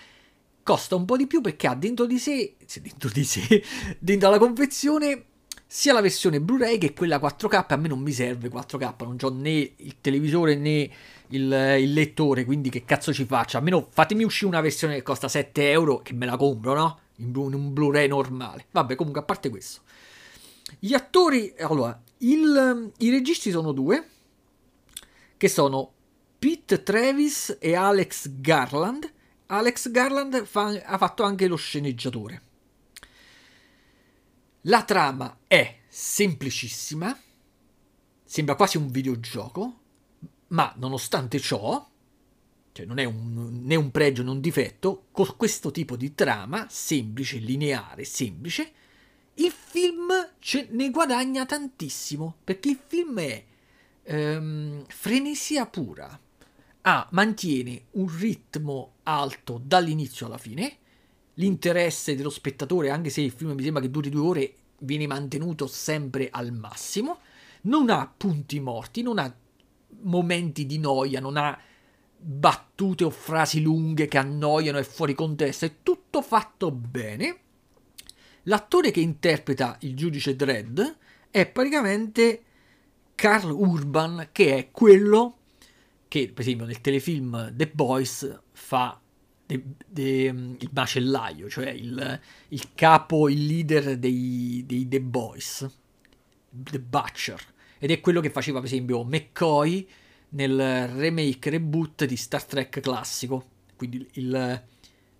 [0.67, 3.63] costa un po' di più perché ha dentro di sé, dentro di sé,
[4.01, 5.27] dentro la confezione
[5.65, 7.67] sia la versione Blu-ray che quella 4K.
[7.69, 10.91] A me non mi serve 4K, non ho né il televisore né
[11.29, 13.59] il, il lettore, quindi che cazzo ci faccio?
[13.59, 16.99] Almeno fatemi uscire una versione che costa 7 euro che me la compro, no?
[17.19, 18.67] In, in un Blu-ray normale.
[18.73, 19.83] Vabbè, comunque, a parte questo.
[20.81, 24.05] Gli attori, allora, il, i registi sono due
[25.37, 25.93] che sono
[26.41, 29.13] Pete Travis e Alex Garland.
[29.47, 32.43] Alex Garland fa, ha fatto anche lo sceneggiatore.
[34.63, 37.17] La trama è semplicissima,
[38.25, 39.81] sembra quasi un videogioco,
[40.49, 41.89] ma nonostante ciò,
[42.73, 46.67] cioè non è un, né un pregio né un difetto, con questo tipo di trama
[46.69, 48.73] semplice, lineare, semplice,
[49.35, 50.13] il film
[50.71, 53.45] ne guadagna tantissimo, perché il film è
[54.03, 56.21] ehm, frenesia pura.
[56.83, 60.77] Ah, mantiene un ritmo alto dall'inizio alla fine.
[61.35, 65.67] L'interesse dello spettatore, anche se il film mi sembra che duri due ore, viene mantenuto
[65.67, 67.19] sempre al massimo.
[67.63, 69.35] Non ha punti morti, non ha
[70.03, 71.59] momenti di noia, non ha
[72.19, 77.41] battute o frasi lunghe che annoiano e fuori contesto, è tutto fatto bene.
[78.45, 80.81] L'attore che interpreta il giudice Dredd
[81.31, 82.43] è praticamente
[83.15, 85.39] Carl Urban, che è quello
[86.09, 88.99] che, per esempio, nel telefilm The Boys fa
[89.47, 95.69] de, de, il macellaio, cioè il, il, capo, il leader dei, dei The Boys,
[96.51, 97.41] The Butcher,
[97.79, 99.87] ed è quello che faceva, per esempio, McCoy
[100.31, 103.45] nel remake reboot di Star Trek classico,
[103.77, 104.65] quindi il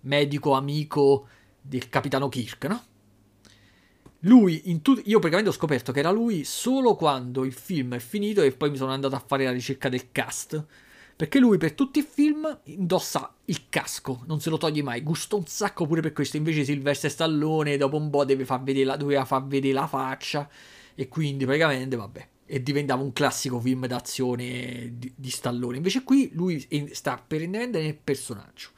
[0.01, 1.27] medico amico
[1.61, 2.83] del capitano Kirk, no?
[4.21, 7.99] Lui, in tu- io praticamente ho scoperto che era lui solo quando il film è
[7.99, 10.65] finito e poi mi sono andato a fare la ricerca del cast.
[11.17, 15.35] Perché lui per tutti i film indossa il casco, non se lo toglie mai, gusta
[15.35, 16.37] un sacco pure per questo.
[16.37, 20.47] Invece Silvestre Stallone dopo un po' deve far vedere la, doveva far vedere la faccia
[20.93, 22.27] e quindi praticamente vabbè.
[22.45, 25.77] E diventava un classico film d'azione di, di Stallone.
[25.77, 28.69] Invece qui lui sta perennemente nel personaggio.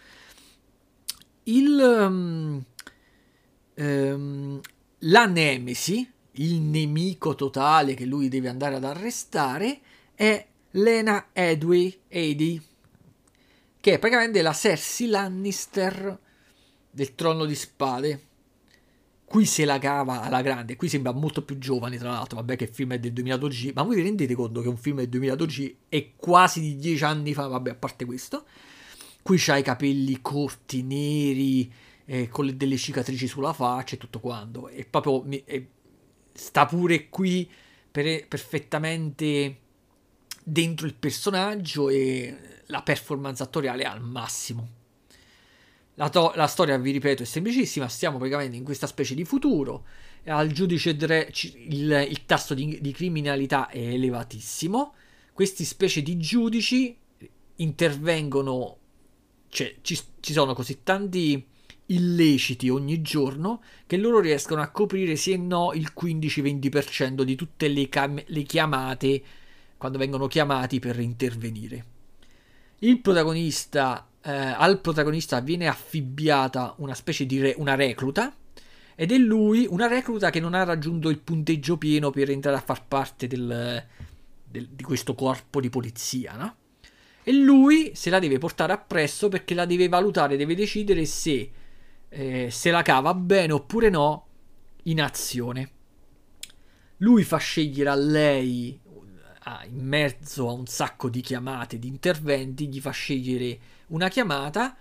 [1.44, 1.78] Il...
[1.78, 2.64] Um,
[3.76, 4.62] um,
[5.04, 9.80] la Nemesi, il nemico totale che lui deve andare ad arrestare,
[10.14, 12.62] è Lena Edway, Edie,
[13.80, 16.20] che è praticamente la Cersei Lannister
[16.92, 18.28] del Trono di Spade.
[19.26, 22.64] Qui se la cava alla grande, qui sembra molto più giovane tra l'altro, vabbè che
[22.66, 25.10] il film è del 2012, ma voi vi rendete conto che un film è del
[25.10, 28.46] 2012 e quasi di dieci anni fa, vabbè a parte questo,
[29.22, 31.72] qui c'ha i capelli corti, neri,
[32.06, 34.68] eh, con le, delle cicatrici sulla faccia e tutto quanto.
[34.68, 35.68] E proprio mi, e
[36.34, 37.48] sta pure qui
[37.92, 39.58] per, perfettamente
[40.50, 44.78] dentro il personaggio e la performance attoriale al massimo.
[45.96, 47.88] La, to- la, storia, vi ripeto, è semplicissima.
[47.88, 49.86] Stiamo praticamente in questa specie di futuro.
[50.26, 51.32] Al giudice Dre
[51.68, 54.94] il, il tasso di, di, criminalità è elevatissimo.
[55.34, 56.96] Questi specie di giudici
[57.58, 58.78] intervengono.
[59.50, 61.46] Cioè, ci, ci sono così tanti
[61.88, 67.68] illeciti ogni giorno che loro riescono a coprire sì e no il 15-20% di tutte
[67.68, 69.24] le, cam- le chiamate
[69.80, 71.86] quando vengono chiamati per intervenire.
[73.02, 78.36] Protagonista, eh, al protagonista viene affibbiata una specie di re- una recluta
[78.94, 82.62] ed è lui, una recluta che non ha raggiunto il punteggio pieno per entrare a
[82.62, 83.84] far parte del,
[84.44, 86.56] del, di questo corpo di polizia, no?
[87.24, 91.52] E lui se la deve portare appresso perché la deve valutare, deve decidere se
[92.10, 94.26] eh, se la cava bene oppure no
[94.84, 95.72] in azione.
[96.98, 98.78] Lui fa scegliere a lei,
[99.58, 104.76] ah, in mezzo a un sacco di chiamate, di interventi, gli fa scegliere una chiamata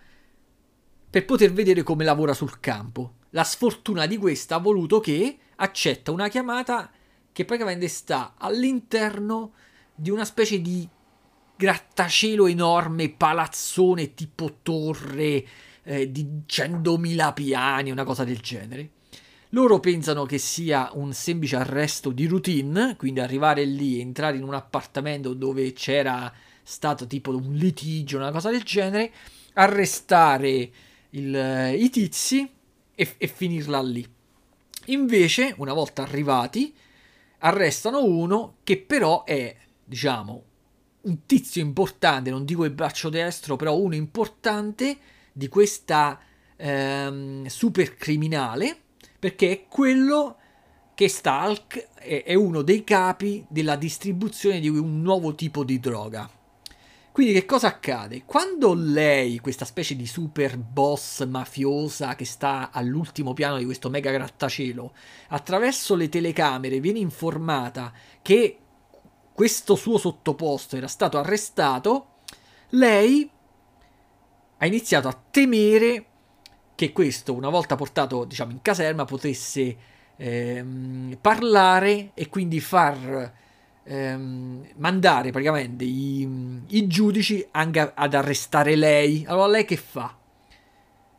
[1.10, 3.14] per poter vedere come lavora sul campo.
[3.30, 6.90] La sfortuna di questa ha voluto che accetta una chiamata
[7.32, 9.52] che praticamente sta all'interno
[9.94, 10.88] di una specie di
[11.56, 15.44] grattacielo enorme, palazzone tipo torre
[15.82, 18.90] eh, di 100.000 piani, una cosa del genere.
[19.52, 24.52] Loro pensano che sia un semplice arresto di routine, quindi arrivare lì, entrare in un
[24.52, 26.30] appartamento dove c'era
[26.62, 29.10] stato tipo un litigio, una cosa del genere,
[29.54, 30.70] arrestare
[31.10, 32.46] il, i tizi
[32.94, 34.06] e, e finirla lì.
[34.86, 36.74] Invece, una volta arrivati,
[37.38, 40.44] arrestano uno che però è, diciamo,
[41.00, 44.98] un tizio importante, non dico il braccio destro, però uno importante
[45.32, 46.20] di questa
[46.54, 48.82] ehm, super criminale
[49.18, 50.36] perché è quello
[50.94, 56.28] che Stalk è, è uno dei capi della distribuzione di un nuovo tipo di droga.
[57.12, 58.22] Quindi che cosa accade?
[58.24, 64.12] Quando lei, questa specie di super boss mafiosa che sta all'ultimo piano di questo mega
[64.12, 64.92] grattacielo,
[65.28, 68.58] attraverso le telecamere viene informata che
[69.32, 72.18] questo suo sottoposto era stato arrestato,
[72.70, 73.28] lei
[74.58, 76.06] ha iniziato a temere
[76.78, 79.76] che questo, una volta portato diciamo, in caserma, potesse
[80.14, 83.32] ehm, parlare e quindi far
[83.82, 89.24] ehm, mandare praticamente i, i, giudici anche ad arrestare lei.
[89.26, 90.16] Allora lei che fa?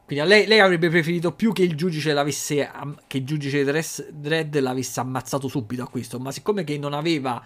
[0.06, 2.72] Quindi lei, lei, avrebbe preferito più che il giudice l'avesse
[3.06, 3.66] che il giudice
[4.14, 7.44] Dredd l'avesse ammazzato subito a questo, ma siccome che non aveva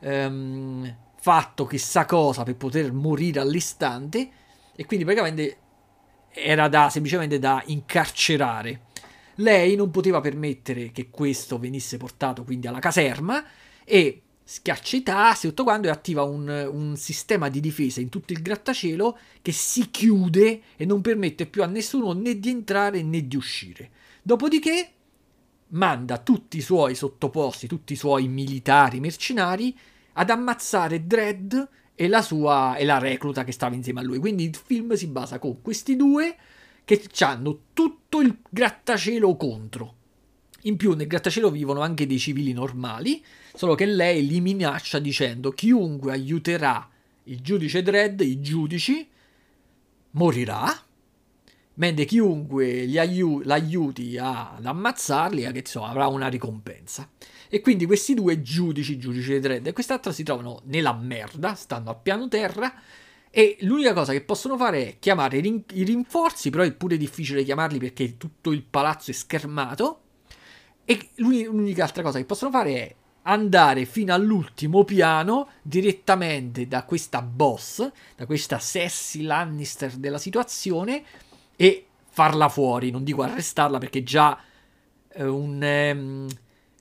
[0.00, 4.28] ehm, fatto chissà cosa per poter morire all'istante,
[4.76, 5.56] e quindi praticamente
[6.34, 8.86] era da, semplicemente da incarcerare.
[9.36, 13.44] Lei non poteva permettere che questo venisse portato quindi alla caserma
[13.84, 18.32] e schiaccia i tasti tutto quanto e attiva un, un, sistema di difesa in tutto
[18.32, 23.26] il grattacielo che si chiude e non permette più a nessuno né di entrare né
[23.26, 23.90] di uscire.
[24.22, 24.90] Dopodiché
[25.68, 29.76] manda tutti i suoi sottoposti, tutti i suoi militari mercenari
[30.12, 31.56] ad ammazzare Dredd
[31.94, 34.18] e la sua e la recluta che stava insieme a lui.
[34.18, 36.36] Quindi il film si basa con questi due
[36.84, 39.94] che hanno tutto il grattacielo contro.
[40.62, 43.22] In più nel grattacielo vivono anche dei civili normali,
[43.54, 46.88] solo che lei li minaccia dicendo chiunque aiuterà
[47.24, 49.06] il giudice Dredd, i giudici,
[50.12, 50.66] morirà,
[51.74, 57.08] mentre chiunque gli aiu- l'aiuti ad ammazzarli che, insomma, avrà una ricompensa.
[57.54, 61.94] E quindi questi due giudici, giudice Dredd e quest'altra si trovano nella merda, stanno a
[61.94, 62.74] piano terra
[63.30, 67.78] e l'unica cosa che possono fare è chiamare i rinforzi, però è pure difficile chiamarli
[67.78, 70.00] perché tutto il palazzo è schermato.
[70.84, 77.22] E l'unica altra cosa che possono fare è andare fino all'ultimo piano direttamente da questa
[77.22, 81.04] boss, da questa Cersei Lannister della situazione
[81.54, 82.90] e farla fuori.
[82.90, 84.36] Non dico arrestarla perché già
[85.12, 85.62] eh, un...
[85.62, 86.26] Ehm,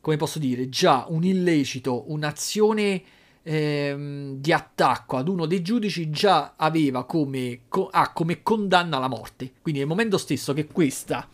[0.03, 3.01] come posso dire, già un illecito, un'azione
[3.41, 9.07] ehm, di attacco ad uno dei giudici già aveva come, co- ah, come condanna la
[9.07, 9.53] morte.
[9.61, 11.25] Quindi nel momento stesso che questa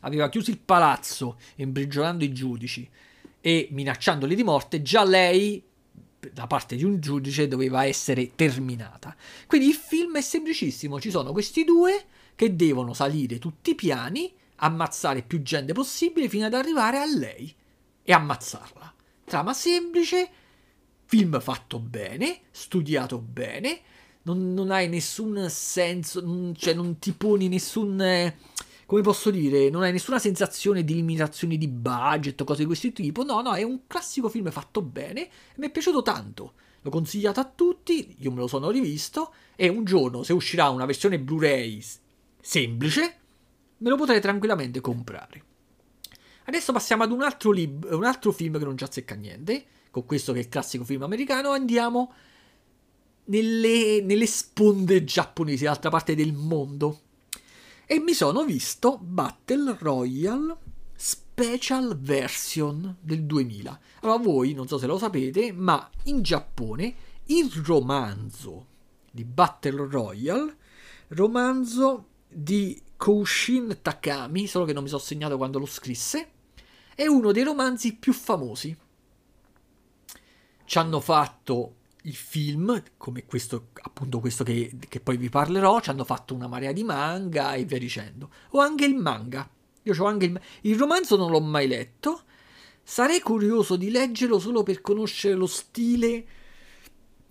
[0.00, 2.88] aveva chiuso il palazzo imbrigiolando i giudici
[3.38, 5.62] e minacciandoli di morte, già lei
[6.32, 9.14] da parte di un giudice doveva essere terminata.
[9.46, 12.02] Quindi il film è semplicissimo, ci sono questi due
[12.34, 17.58] che devono salire tutti i piani, ammazzare più gente possibile fino ad arrivare a lei
[18.02, 18.94] e ammazzarla.
[19.24, 20.28] Trama semplice,
[21.04, 23.80] film fatto bene, studiato bene,
[24.22, 28.34] non, non hai nessun senso, non, cioè non ti poni nessun...
[28.86, 32.90] Come posso dire, non hai nessuna sensazione di limitazioni di budget o cose di questo
[32.90, 33.22] tipo.
[33.22, 36.54] No, no, è un classico film fatto bene e mi è piaciuto tanto.
[36.80, 40.86] L'ho consigliato a tutti, io me lo sono rivisto e un giorno se uscirà una
[40.86, 41.80] versione Blu-ray
[42.40, 43.16] semplice,
[43.76, 45.44] me lo potrei tranquillamente comprare.
[46.50, 50.04] Adesso passiamo ad un altro, lib- un altro film che non ci azzecca niente, con
[50.04, 52.12] questo che è il classico film americano, andiamo
[53.26, 57.02] nelle, nelle sponde giapponesi, dall'altra parte del mondo.
[57.86, 60.56] E mi sono visto Battle Royale
[60.96, 63.80] Special Version del 2000.
[64.00, 66.94] Allora voi, non so se lo sapete, ma in Giappone
[67.26, 68.66] il romanzo
[69.08, 70.56] di Battle Royale,
[71.10, 76.38] romanzo di Koushin Takami, solo che non mi sono segnato quando lo scrisse,
[77.00, 78.76] è uno dei romanzi più famosi.
[80.66, 85.88] Ci hanno fatto il film, come questo, appunto questo che, che poi vi parlerò, ci
[85.88, 88.28] hanno fatto una marea di manga e via dicendo.
[88.50, 89.48] O anche il manga.
[89.84, 92.24] Io ho anche il, il romanzo non l'ho mai letto.
[92.82, 96.26] Sarei curioso di leggerlo solo per conoscere lo stile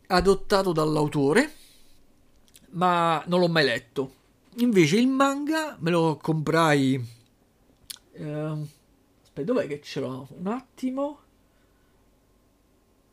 [0.07, 1.53] adottato dall'autore,
[2.72, 4.13] ma non l'ho mai letto.
[4.55, 7.17] Invece il manga me lo comprai
[8.13, 8.78] eh,
[9.40, 10.28] Aspetta, dov'è che ce l'ho?
[10.38, 11.20] Un attimo.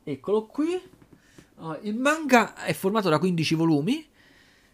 [0.02, 0.80] Eccolo qui.
[1.56, 4.06] Uh, il manga è formato da 15 volumi.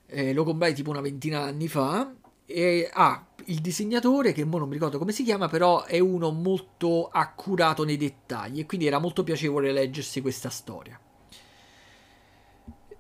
[0.07, 2.13] Eh, lo comprai tipo una ventina anni fa.
[2.45, 5.99] E ha ah, il disegnatore, che mo non mi ricordo come si chiama, però è
[5.99, 8.61] uno molto accurato nei dettagli.
[8.61, 10.99] E quindi era molto piacevole leggersi questa storia.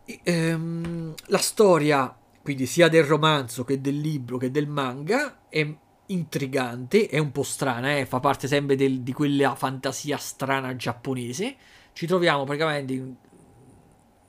[0.04, 5.74] E, ehm, la storia, quindi sia del romanzo che del libro che del manga, è
[6.12, 8.06] intrigante, è un po' strana, eh?
[8.06, 11.56] fa parte sempre del, di quella fantasia strana giapponese.
[11.92, 13.14] Ci troviamo praticamente, in,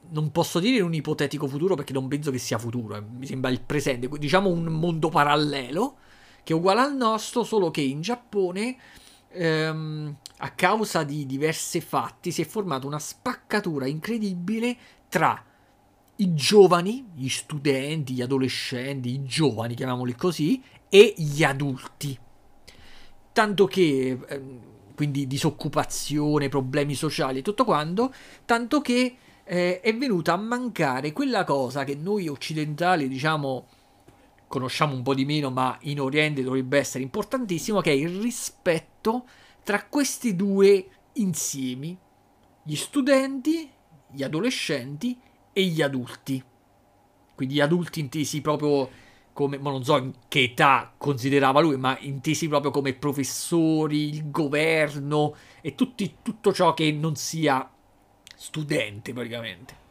[0.09, 3.01] non posso dire in un ipotetico futuro perché non penso che sia futuro, eh?
[3.01, 5.97] mi sembra il presente, diciamo un mondo parallelo
[6.43, 8.75] che è uguale al nostro, solo che in Giappone,
[9.29, 14.75] ehm, a causa di diversi fatti, si è formata una spaccatura incredibile
[15.07, 15.41] tra
[16.17, 20.61] i giovani, gli studenti, gli adolescenti, i giovani, chiamiamoli così,
[20.93, 22.15] e gli adulti.
[23.31, 24.59] Tanto che, ehm,
[24.93, 28.13] quindi disoccupazione, problemi sociali e tutto quanto,
[28.45, 33.65] tanto che eh, è venuta a mancare quella cosa che noi occidentali, diciamo,
[34.47, 39.25] conosciamo un po' di meno, ma in Oriente dovrebbe essere importantissimo, che è il rispetto
[39.63, 41.97] tra questi due insiemi,
[42.61, 43.67] gli studenti,
[44.11, 45.19] gli adolescenti
[45.51, 46.43] e gli adulti.
[47.33, 49.01] Quindi gli adulti intesi proprio
[49.34, 55.36] come, non so in che età considerava lui, ma intesi proprio come professori, il governo
[55.61, 57.69] e tutti, tutto ciò che non sia
[58.36, 59.81] studente praticamente.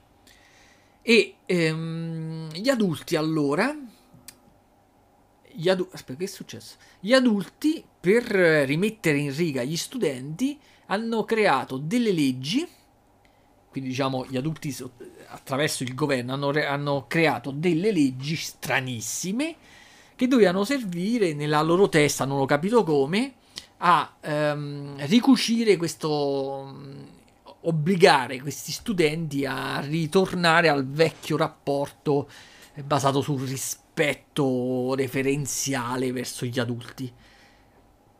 [1.02, 3.76] E ehm, gli adulti allora...
[5.54, 6.76] Gli adu- Aspetta, che è successo?
[6.98, 12.66] Gli adulti, per rimettere in riga gli studenti, hanno creato delle leggi,
[13.72, 14.76] quindi diciamo gli adulti
[15.28, 19.56] attraverso il governo hanno, hanno creato delle leggi stranissime
[20.14, 23.32] che dovevano servire nella loro testa, non ho capito come,
[23.78, 26.76] a ehm, ricucire questo,
[27.62, 32.28] obbligare questi studenti a ritornare al vecchio rapporto
[32.84, 37.10] basato sul rispetto referenziale verso gli adulti.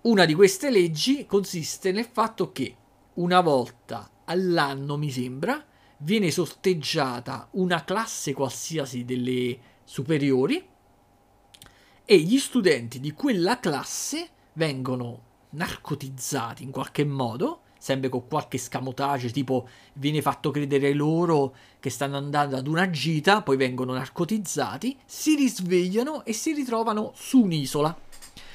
[0.02, 2.74] Una di queste leggi consiste nel fatto che
[3.14, 5.64] una volta all'anno, mi sembra,
[5.98, 10.68] viene sorteggiata una classe qualsiasi delle superiori
[12.04, 19.30] e gli studenti di quella classe vengono narcotizzati in qualche modo, sempre con qualche scamotage,
[19.30, 25.34] tipo viene fatto credere loro che stanno andando ad una gita, poi vengono narcotizzati, si
[25.36, 27.96] risvegliano e si ritrovano su un'isola.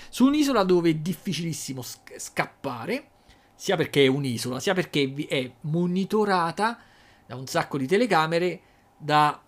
[0.09, 1.83] Su un'isola dove è difficilissimo
[2.17, 3.09] scappare,
[3.57, 6.77] sia perché è un'isola, sia perché è monitorata
[7.25, 8.61] da un sacco di telecamere,
[8.95, 9.41] da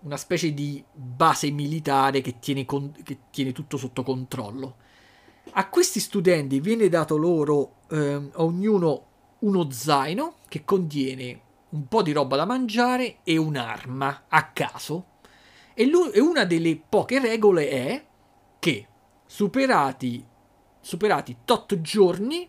[0.00, 4.76] una specie di base militare che tiene, con- che tiene tutto sotto controllo.
[5.52, 9.06] A questi studenti viene dato loro eh, a ognuno
[9.40, 15.04] uno zaino che contiene un po' di roba da mangiare e un'arma a caso.
[15.74, 18.04] E, lui, e una delle poche regole è
[18.58, 18.86] che
[19.24, 20.24] superati,
[20.80, 22.48] superati tot giorni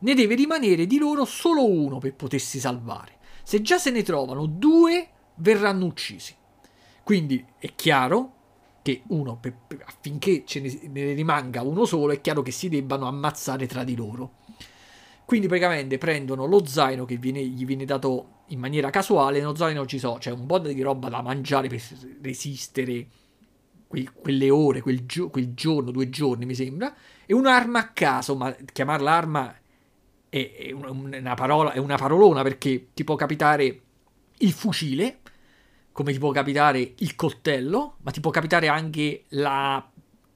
[0.00, 3.16] ne deve rimanere di loro solo uno per potersi salvare.
[3.42, 6.34] Se già se ne trovano due, verranno uccisi.
[7.02, 8.34] Quindi è chiaro
[8.82, 13.06] che uno, per, affinché ce ne, ne, rimanga uno solo, è chiaro che si debbano
[13.06, 14.36] ammazzare tra di loro.
[15.24, 19.84] Quindi praticamente prendono lo zaino che viene, gli viene dato in maniera casuale, nello zaino
[19.84, 21.82] ci so, c'è un po' di roba da mangiare per
[22.22, 23.06] resistere
[23.86, 26.94] que, quelle ore, quel, gio, quel, giorno, due giorni mi sembra,
[27.26, 29.54] e un'arma a caso, ma chiamarla arma
[30.28, 33.80] è, è una, parola, è una parolona perché ti può capitare
[34.38, 35.20] il fucile,
[35.92, 39.84] come ti può capitare il coltello, ma ti può capitare anche la,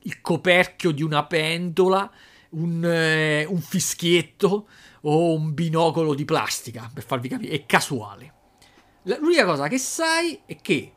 [0.01, 2.11] il coperchio di una pentola,
[2.51, 4.67] un, eh, un, fischietto
[5.03, 8.33] o un binocolo di plastica, per farvi capire, è casuale.
[9.03, 10.93] L'unica cosa che sai è che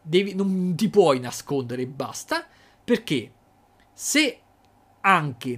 [0.00, 2.46] devi, non ti puoi nascondere e basta,
[2.84, 3.32] perché
[3.92, 4.40] se
[5.00, 5.56] anche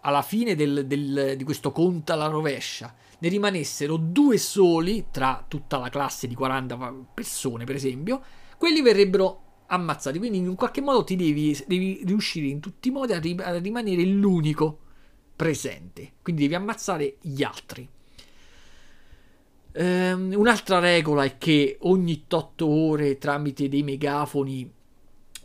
[0.00, 5.78] alla fine del, del, di questo conta alla rovescia ne rimanessero due soli tra tutta
[5.78, 8.22] la classe di 40 persone, per esempio,
[8.56, 10.18] quelli verrebbero ammazzati.
[10.18, 13.58] Quindi in qualche modo ti devi, devi riuscire in tutti i modi a, ri- a,
[13.58, 14.78] rimanere l'unico
[15.36, 16.12] presente.
[16.22, 17.88] Quindi devi ammazzare gli altri.
[19.72, 24.68] Um, un'altra regola è che ogni 8 ore tramite dei megafoni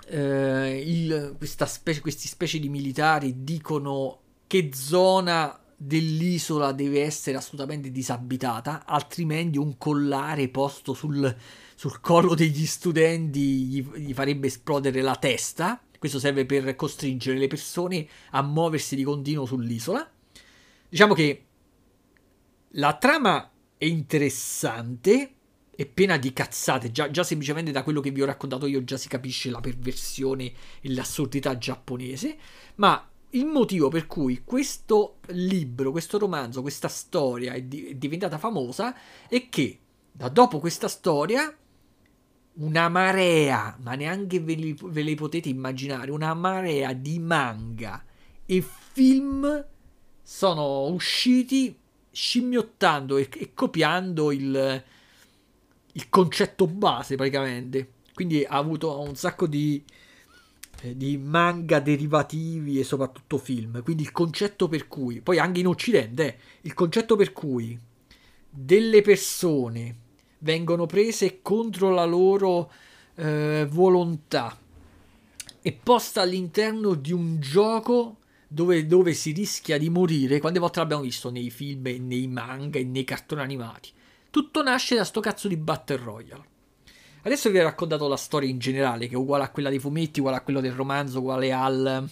[0.07, 8.85] eh, il, specie, questi specie di militari dicono che zona dell'isola deve essere assolutamente disabitata,
[8.85, 11.35] altrimenti un collare posto sul,
[11.75, 15.81] sul collo degli studenti gli, gli, farebbe esplodere la testa.
[15.97, 20.09] Questo serve per costringere le persone a muoversi di continuo sull'isola.
[20.87, 21.45] Diciamo che
[22.69, 25.33] la trama è interessante,
[25.75, 26.91] è piena di cazzate.
[26.91, 30.51] Già, già, semplicemente da quello che vi ho raccontato io già si capisce la perversione
[30.81, 32.37] e l'assurdità giapponese.
[32.75, 38.37] Ma il motivo per cui questo libro, questo romanzo, questa storia è, di- è diventata
[38.37, 38.95] famosa
[39.27, 39.79] è che
[40.11, 41.55] da dopo questa storia
[42.57, 48.03] una marea, ma neanche ve li, ve li potete immaginare, una marea di manga
[48.45, 48.63] e
[48.93, 49.65] film
[50.21, 51.77] sono usciti
[52.11, 54.83] scimmiottando e, e copiando il,
[55.91, 57.91] il concetto base praticamente.
[58.13, 59.83] Quindi ha avuto un sacco di,
[60.93, 63.81] di manga derivativi e soprattutto film.
[63.83, 67.77] Quindi il concetto per cui, poi anche in Occidente, eh, il concetto per cui
[68.49, 69.95] delle persone
[70.39, 72.71] vengono prese contro la loro
[73.15, 74.57] eh, volontà
[75.61, 78.17] e posta all'interno di un gioco
[78.47, 80.39] dove, dove, si rischia di morire.
[80.39, 83.89] Quante volte l'abbiamo visto nei film, nei manga e nei cartoni animati?
[84.29, 86.53] Tutto nasce da sto cazzo di Battle Royale.
[87.25, 90.19] Adesso vi ho raccontato la storia in generale, che è uguale a quella dei fumetti,
[90.19, 92.07] uguale a quello del romanzo, uguale al,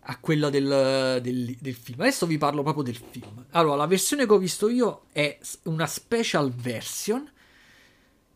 [0.00, 2.02] a quella del, del, del, film.
[2.02, 3.46] Adesso vi parlo proprio del film.
[3.52, 7.26] Allora, la versione che ho visto io è una special version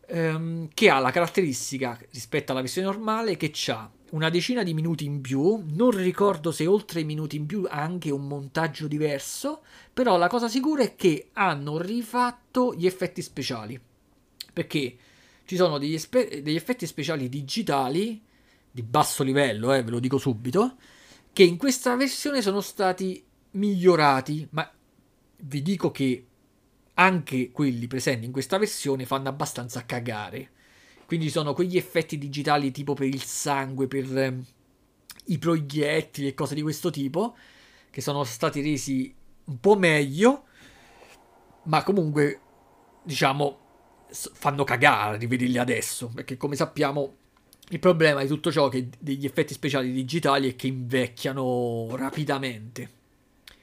[0.07, 5.05] ehm, che ha la caratteristica rispetto alla versione normale che ha una decina di minuti
[5.05, 9.61] in più, non ricordo se oltre i minuti in più ha anche un montaggio diverso,
[9.93, 13.79] però la cosa sicura è che hanno rifatto gli effetti speciali,
[14.51, 14.97] perché
[15.45, 18.21] ci sono degli, espe- degli effetti speciali digitali
[18.69, 20.75] di basso livello, eh, ve lo dico subito,
[21.31, 24.69] che in questa versione sono stati migliorati, ma
[25.37, 26.25] vi dico che
[26.95, 30.51] anche quelli presenti in questa versione fanno abbastanza cagare.
[31.05, 34.43] Quindi sono quegli effetti digitali tipo per il sangue, per eh,
[35.25, 37.35] i proiettili e cose di questo tipo,
[37.91, 39.13] che sono stati resi
[39.45, 40.45] un po' meglio.
[41.63, 42.39] ma comunque,
[43.03, 43.64] diciamo,
[44.09, 47.15] fanno cagare rivederli adesso, perché come sappiamo
[47.69, 52.89] il problema di tutto ciò che degli effetti speciali digitali è che invecchiano rapidamente.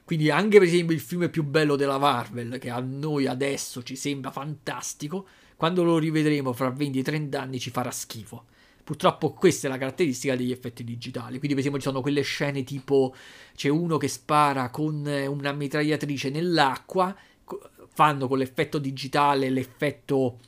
[0.04, 3.96] Quindi anche per esempio il film più bello della Marvel, che a noi adesso ci
[3.96, 5.26] sembra fantastico,
[5.56, 8.46] quando lo rivedremo fra 20-30 anni ci farà schifo.
[8.82, 11.38] Purtroppo questa è la caratteristica degli effetti digitali.
[11.38, 13.14] Quindi, per esempio, ci sono quelle scene tipo
[13.54, 17.16] c'è uno che spara con una mitragliatrice nell'acqua,
[17.94, 20.38] fanno con l'effetto digitale l'effetto,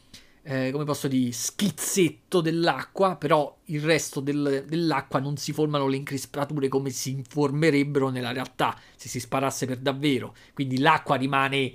[0.42, 5.96] eh, come posso dire, schizzetto dell'acqua, però il resto del, dell'acqua non si formano le
[5.96, 10.34] increspature come si informerebbero nella realtà se si sparasse per davvero.
[10.54, 11.72] Quindi l'acqua rimane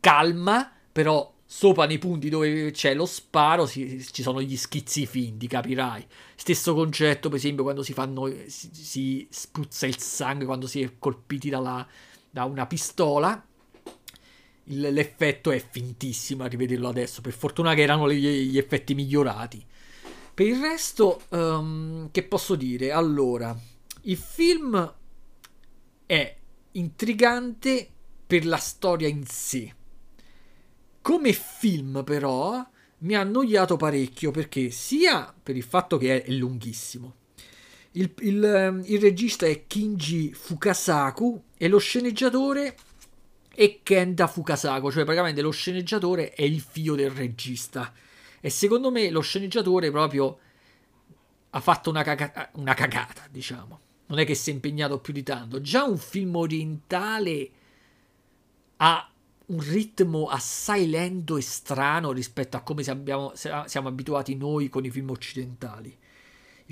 [0.00, 5.46] calma, però sopra nei punti dove c'è lo sparo si, ci sono gli schizzi finti,
[5.46, 6.06] capirai.
[6.34, 10.92] Stesso concetto, per esempio, quando si fanno si, si spruzza il sangue quando si è
[10.98, 11.86] colpiti dalla,
[12.30, 13.46] da una pistola.
[14.64, 17.20] L'effetto è fintissimo a rivederlo adesso.
[17.20, 19.64] Per fortuna che erano gli, gli effetti migliorati.
[20.34, 22.90] Per il resto, um, che posso dire?
[22.90, 23.56] Allora,
[24.02, 24.94] il film
[26.06, 26.36] è
[26.72, 27.88] intrigante
[28.26, 29.74] per la storia in sé
[31.02, 32.64] come film, però,
[32.98, 37.16] mi ha annoiato parecchio perché sia per il fatto che è lunghissimo.
[37.94, 42.76] Il, il, ehm, il regista è Kinji Fukasaku e lo sceneggiatore
[43.54, 47.92] è Kenda Fukasaku, cioè praticamente lo sceneggiatore è il figlio del regista.
[48.40, 50.38] E secondo me lo sceneggiatore proprio
[51.50, 53.80] ha fatto una, caga- una cagata, diciamo.
[54.06, 55.60] Non è che si è impegnato più di tanto.
[55.60, 57.50] Già un film orientale
[58.76, 59.10] ha
[59.46, 64.90] un ritmo assai lento e strano rispetto a come siamo, siamo abituati noi con i
[64.90, 65.96] film occidentali.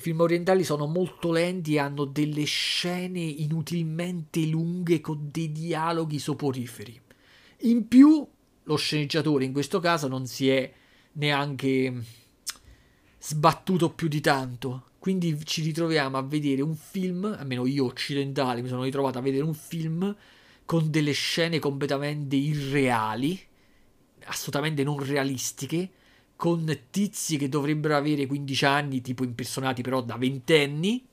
[0.00, 6.18] I film orientali sono molto lenti e hanno delle scene inutilmente lunghe con dei dialoghi
[6.18, 6.98] soporiferi.
[7.64, 8.26] In più,
[8.62, 10.72] lo sceneggiatore in questo caso non si è
[11.12, 12.02] neanche
[13.18, 14.84] sbattuto più di tanto.
[14.98, 19.44] Quindi ci ritroviamo a vedere un film, almeno io occidentale mi sono ritrovato a vedere
[19.44, 20.16] un film
[20.64, 23.38] con delle scene completamente irreali,
[24.24, 25.90] assolutamente non realistiche,
[26.40, 31.04] con tizi che dovrebbero avere 15 anni, tipo impersonati però da ventenni,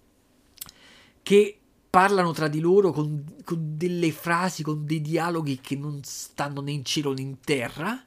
[1.22, 1.60] che
[1.90, 6.72] parlano tra di loro con, con, delle frasi, con dei dialoghi che non stanno né
[6.72, 8.02] in cielo né in terra,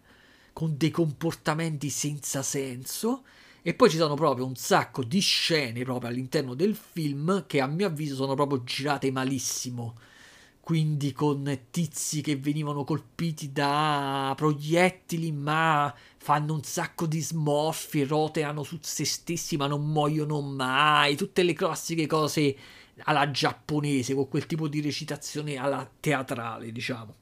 [0.55, 3.25] con dei comportamenti senza senso.
[3.61, 7.67] E poi ci sono proprio un sacco di scene proprio all'interno del film che a
[7.67, 9.95] mio avviso sono proprio girate malissimo
[10.71, 15.93] quindi con tizi che venivano colpiti da proiettili ma
[16.23, 21.55] fanno un sacco di smorfie, roteano su se stessi ma non muoiono mai, tutte le
[21.55, 22.55] classiche cose
[23.05, 27.15] alla giapponese, con quel tipo di recitazione alla teatrale, diciamo.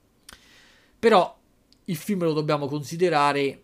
[0.99, 1.39] Però
[1.85, 3.63] il film lo dobbiamo considerare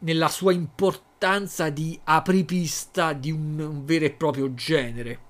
[0.00, 5.26] nella sua importanza di apripista di un, un vero e proprio genere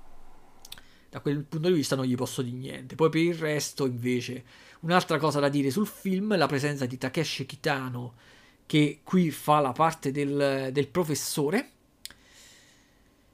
[1.11, 2.95] da quel punto di vista non gli posso dire niente.
[2.95, 4.45] Poi per il resto, invece,
[4.81, 8.15] un'altra cosa da dire sul film è la presenza di Takeshi Kitano,
[8.69, 11.71] che qui fa la parte del, del professore.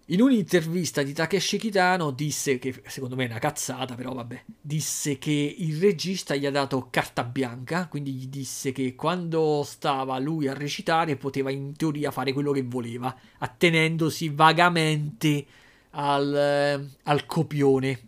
[0.08, 5.18] In un'intervista di Takeshi Kitano disse che, secondo me è una cazzata, però vabbè, disse
[5.18, 10.46] che il regista gli ha dato carta bianca, quindi gli disse che quando stava lui
[10.46, 15.46] a recitare poteva in teoria fare quello che voleva, attenendosi vagamente
[15.90, 18.00] al, eh, al copione.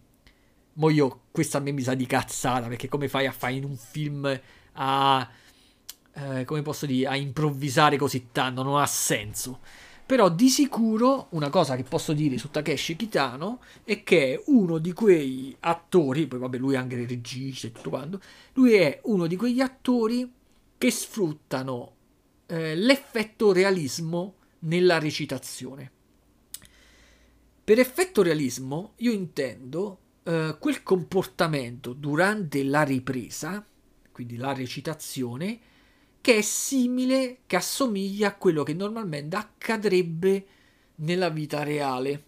[0.74, 3.64] Mo io, questa a me mi sa di cazzata, perché come fai a fare in
[3.64, 4.40] un film
[4.74, 5.30] a...
[6.18, 9.60] Eh, come posso dire, a improvvisare così tanto, non ha senso.
[10.06, 14.78] Però di sicuro una cosa che posso dire su Takeshi Kitano è che è uno
[14.78, 18.20] di quei attori, poi vabbè lui è anche regista e tutto quanto,
[18.54, 20.32] lui è uno di quegli attori
[20.78, 21.94] che sfruttano
[22.46, 25.90] eh, l'effetto realismo nella recitazione.
[27.64, 33.66] Per effetto realismo io intendo eh, quel comportamento durante la ripresa,
[34.12, 35.58] quindi la recitazione,
[36.26, 40.46] che è simile, che assomiglia a quello che normalmente accadrebbe
[40.96, 42.24] nella vita reale.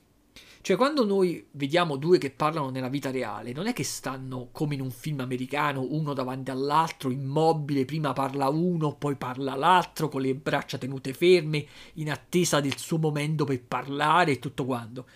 [0.61, 4.74] Cioè, quando noi vediamo due che parlano nella vita reale, non è che stanno come
[4.74, 10.20] in un film americano, uno davanti all'altro, immobile, prima parla uno, poi parla l'altro, con
[10.20, 15.07] le braccia tenute ferme, in attesa del suo momento per parlare e tutto quanto.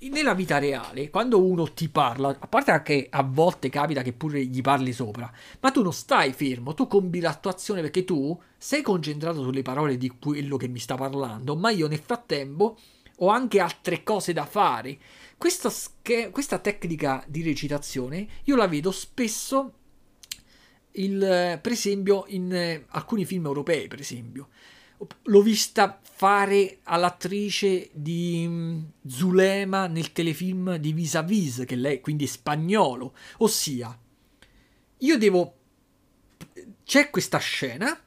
[0.00, 4.44] Nella vita reale, quando uno ti parla, a parte che a volte capita che pure
[4.44, 5.30] gli parli sopra,
[5.60, 10.12] ma tu non stai fermo, tu combi l'attuazione perché tu sei concentrato sulle parole di
[10.20, 12.78] quello che mi sta parlando, ma io nel frattempo
[13.16, 14.98] ho anche altre cose da fare.
[15.36, 19.72] Questa, sch- questa tecnica di recitazione io la vedo spesso
[20.92, 24.48] il, per esempio in eh, alcuni film europei, per esempio.
[25.24, 32.00] L'ho vista fare all'attrice di mm, Zulema nel telefilm di Vis a Vis, che lei
[32.00, 33.14] quindi è spagnolo.
[33.38, 33.96] Ossia,
[34.98, 35.54] io devo...
[36.84, 37.98] C'è questa scena,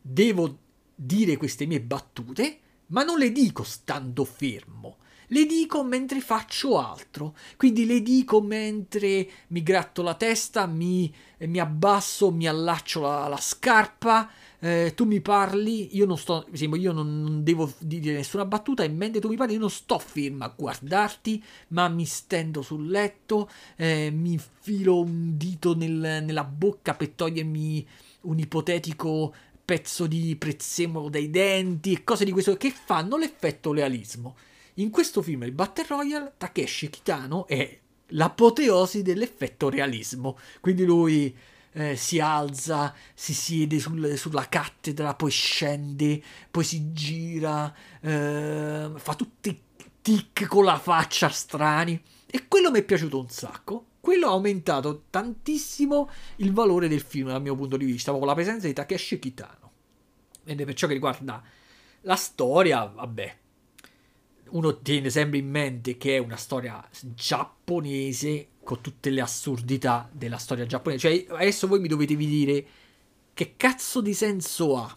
[0.00, 0.58] devo
[0.94, 2.58] dire queste mie battute,
[2.88, 4.98] ma non le dico stando fermo
[5.32, 7.34] le dico mentre faccio altro.
[7.56, 13.38] Quindi le dico mentre mi gratto la testa, mi, mi abbasso, mi allaccio la, la
[13.38, 14.30] scarpa.
[14.64, 18.88] Eh, tu mi parli, io non sto, esempio, io non, devo dire nessuna battuta e
[18.88, 23.50] mentre tu mi parli io non sto fermo a guardarti, ma mi stendo sul letto,
[23.74, 27.88] eh, mi infilo un dito nel, nella bocca per togliermi
[28.20, 29.34] un ipotetico
[29.64, 34.36] pezzo di prezzemolo dai denti e cose di questo che fanno l'effetto lealismo.
[34.74, 40.38] In questo film, il Battle Royale, Takeshi Kitano è l'apoteosi dell'effetto realismo.
[40.60, 41.36] Quindi lui
[41.72, 49.14] eh, si alza, si siede sul, sulla cattedra, poi scende, poi si gira, eh, fa
[49.14, 49.60] tutti i
[50.00, 52.00] tic con la faccia strani.
[52.26, 53.86] E quello mi è piaciuto un sacco.
[54.00, 58.34] Quello ha aumentato tantissimo il valore del film dal mio punto di vista, con la
[58.34, 59.70] presenza di Takeshi Kitano.
[60.44, 61.42] Ed per ciò che riguarda
[62.00, 63.36] la storia, vabbè,
[64.52, 66.82] uno tiene sempre in mente che è una storia
[67.14, 71.26] giapponese con tutte le assurdità della storia giapponese.
[71.26, 72.66] Cioè, adesso voi mi dovete dire
[73.34, 74.96] che cazzo di senso ha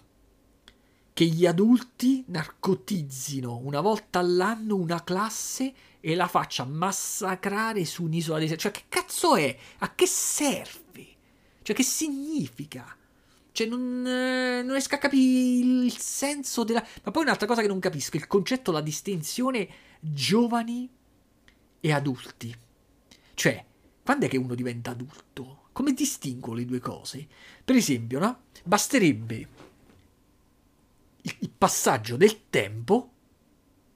[1.14, 8.40] che gli adulti narcotizzino una volta all'anno una classe e la faccia massacrare su un'isola
[8.40, 8.64] deserta.
[8.64, 9.58] Cioè, che cazzo è?
[9.80, 11.08] A che serve?
[11.62, 12.96] Cioè, che significa?
[13.56, 16.86] Cioè, non, eh, non riesco a capire il senso della.
[17.04, 19.70] Ma poi un'altra cosa che non capisco: il concetto, la distinzione
[20.02, 20.90] giovani
[21.80, 22.54] e adulti.
[23.34, 23.66] Cioè,
[24.04, 25.70] quando è che uno diventa adulto?
[25.72, 27.26] Come distingo le due cose?
[27.64, 28.40] Per esempio, no?
[28.62, 29.48] Basterebbe
[31.22, 33.12] il, passaggio del tempo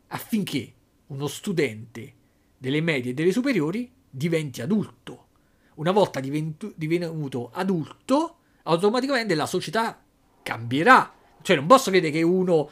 [0.07, 0.73] affinché
[1.07, 2.13] uno studente
[2.57, 5.27] delle medie e delle superiori diventi adulto.
[5.75, 10.01] Una volta divenuto adulto, automaticamente la società
[10.43, 11.13] cambierà.
[11.41, 12.69] Cioè, non posso credere che uno.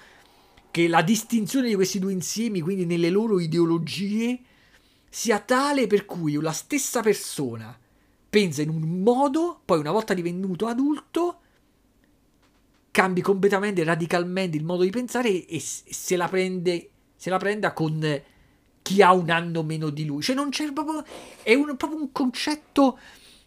[0.72, 4.40] che la distinzione di questi due insiemi, quindi nelle loro ideologie,
[5.10, 7.78] sia tale per cui la stessa persona
[8.30, 11.40] pensa in un modo, poi una volta divenuto adulto,
[12.92, 18.22] cambi completamente, radicalmente il modo di pensare e se la prende, se la prenda con
[18.82, 20.22] chi ha un anno meno di lui.
[20.22, 21.04] Cioè, non c'è proprio.
[21.42, 22.98] È un, proprio un concetto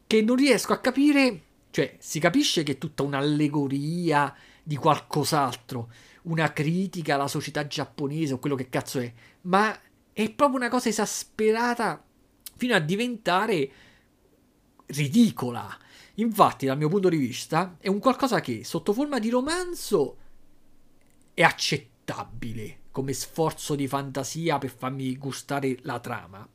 [0.06, 5.92] che non riesco a capire cioè, si capisce che è tutta un'allegoria di qualcos'altro,
[6.22, 9.12] una critica alla società giapponese o quello che cazzo è,
[9.42, 9.78] ma
[10.12, 12.04] è proprio una cosa esasperata
[12.56, 13.70] fino a diventare
[14.86, 15.78] ridicola.
[16.14, 20.16] Infatti, dal mio punto di vista, è un qualcosa che sotto forma di romanzo
[21.32, 26.46] è accettabile come sforzo di fantasia per farmi gustare la trama.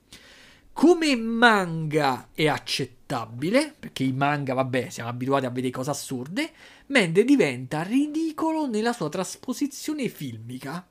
[0.76, 6.52] Come manga è accettabile, perché i manga, vabbè, siamo abituati a vedere cose assurde,
[6.88, 10.86] mentre diventa ridicolo nella sua trasposizione filmica.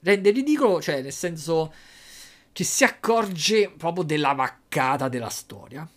[0.00, 1.72] Rende ridicolo, cioè, nel senso,
[2.52, 5.88] ci si accorge proprio della vaccata della storia.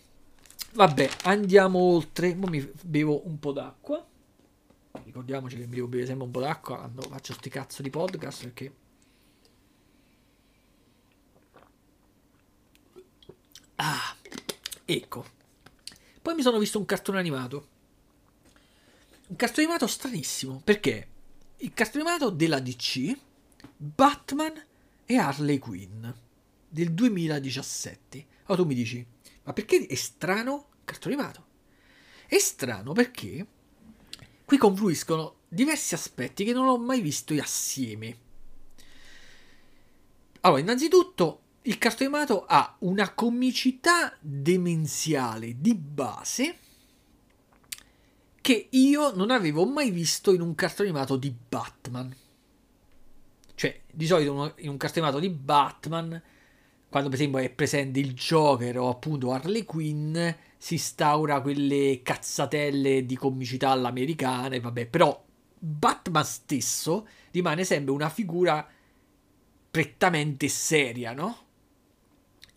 [0.72, 2.34] Vabbè, andiamo oltre.
[2.40, 4.02] Ora mi bevo un po' d'acqua.
[5.04, 8.44] Ricordiamoci che mi devo bere sempre un po' d'acqua quando faccio sti cazzo di podcast
[8.44, 8.72] perché
[13.80, 14.16] Ah,
[14.84, 15.26] ecco.
[16.20, 17.68] Poi mi sono visto un cartone animato.
[19.28, 21.08] Un cartone animato stranissimo, perché
[21.58, 23.16] il cartone animato della DC,
[23.76, 24.64] Batman
[25.04, 26.06] e Harley Quinn,
[26.68, 28.26] del 2017.
[28.46, 29.06] Allora tu mi dici,
[29.44, 31.46] ma perché è strano il cartone animato?
[32.26, 33.46] È strano perché
[34.44, 38.26] qui confluiscono diversi aspetti che non ho mai visto assieme.
[40.40, 46.56] Allora, innanzitutto il cartone animato ha una comicità demenziale di base
[48.40, 52.14] che io non avevo mai visto in un cartone animato di Batman.
[53.54, 56.22] Cioè, di solito in un cartone animato di Batman,
[56.88, 60.16] quando per esempio è presente il Joker o appunto Harley Quinn,
[60.56, 65.22] si instaura quelle cazzatelle di comicità all'americana, vabbè, però
[65.58, 68.66] Batman stesso rimane sempre una figura
[69.70, 71.46] prettamente seria, no?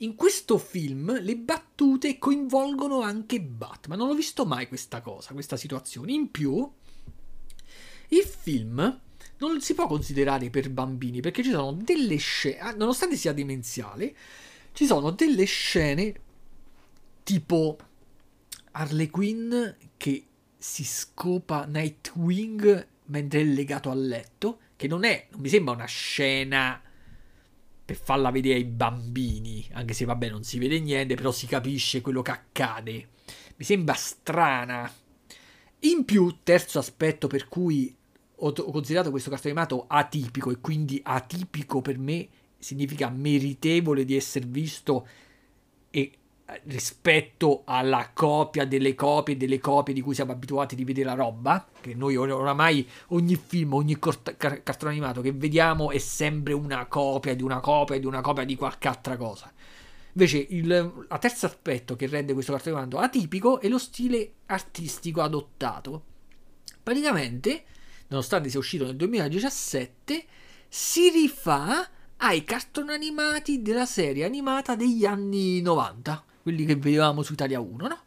[0.02, 3.99] In questo film le battute coinvolgono anche Batman.
[3.99, 6.12] Non ho visto mai questa cosa, questa situazione.
[6.12, 6.70] In più,
[8.08, 8.99] il film
[9.38, 14.16] non si può considerare per bambini perché ci sono delle scene, ah, nonostante sia demenziale,
[14.74, 16.20] ci sono delle scene
[17.22, 17.78] tipo
[18.72, 19.54] Harley Quinn
[19.97, 20.26] che
[20.58, 25.86] si scopa Nightwing mentre è legato al letto, che non è, non mi sembra una
[25.86, 26.82] scena
[27.92, 32.00] per farla vedere ai bambini, anche se vabbè non si vede niente, però si capisce
[32.00, 33.10] quello che accade.
[33.58, 34.89] Mi sembra strana.
[35.80, 37.94] In più, terzo aspetto per cui
[38.36, 44.16] ho, ho considerato questo cartone animato atipico e quindi atipico per me significa meritevole di
[44.16, 45.08] essere visto
[45.89, 46.12] e
[46.64, 51.68] rispetto alla copia delle copie delle copie di cui siamo abituati di vedere la roba,
[51.80, 56.86] che noi oramai ogni film, ogni cort- car- cartone animato che vediamo è sempre una
[56.88, 59.52] copia di una copia di una copia di qualche altra cosa.
[60.14, 66.04] Invece il terzo aspetto che rende questo cartone animato atipico è lo stile artistico adottato.
[66.84, 67.64] Praticamente,
[68.08, 70.26] nonostante sia uscito nel 2017,
[70.68, 71.88] si rifà
[72.18, 77.88] ai cartoni animati della serie animata degli anni 90 quelli che vedevamo su Italia 1,
[77.88, 78.00] no?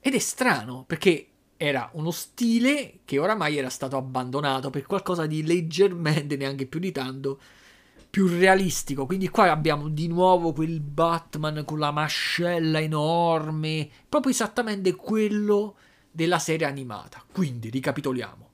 [0.00, 1.26] Ed è strano perché
[1.56, 6.90] era uno stile che oramai era stato abbandonato per qualcosa di leggermente, neanche più di
[6.90, 7.38] tanto,
[8.08, 9.04] più realistico.
[9.04, 15.76] Quindi qua abbiamo di nuovo quel Batman con la mascella enorme, proprio esattamente quello
[16.10, 17.22] della serie animata.
[17.30, 18.48] Quindi ricapitoliamo.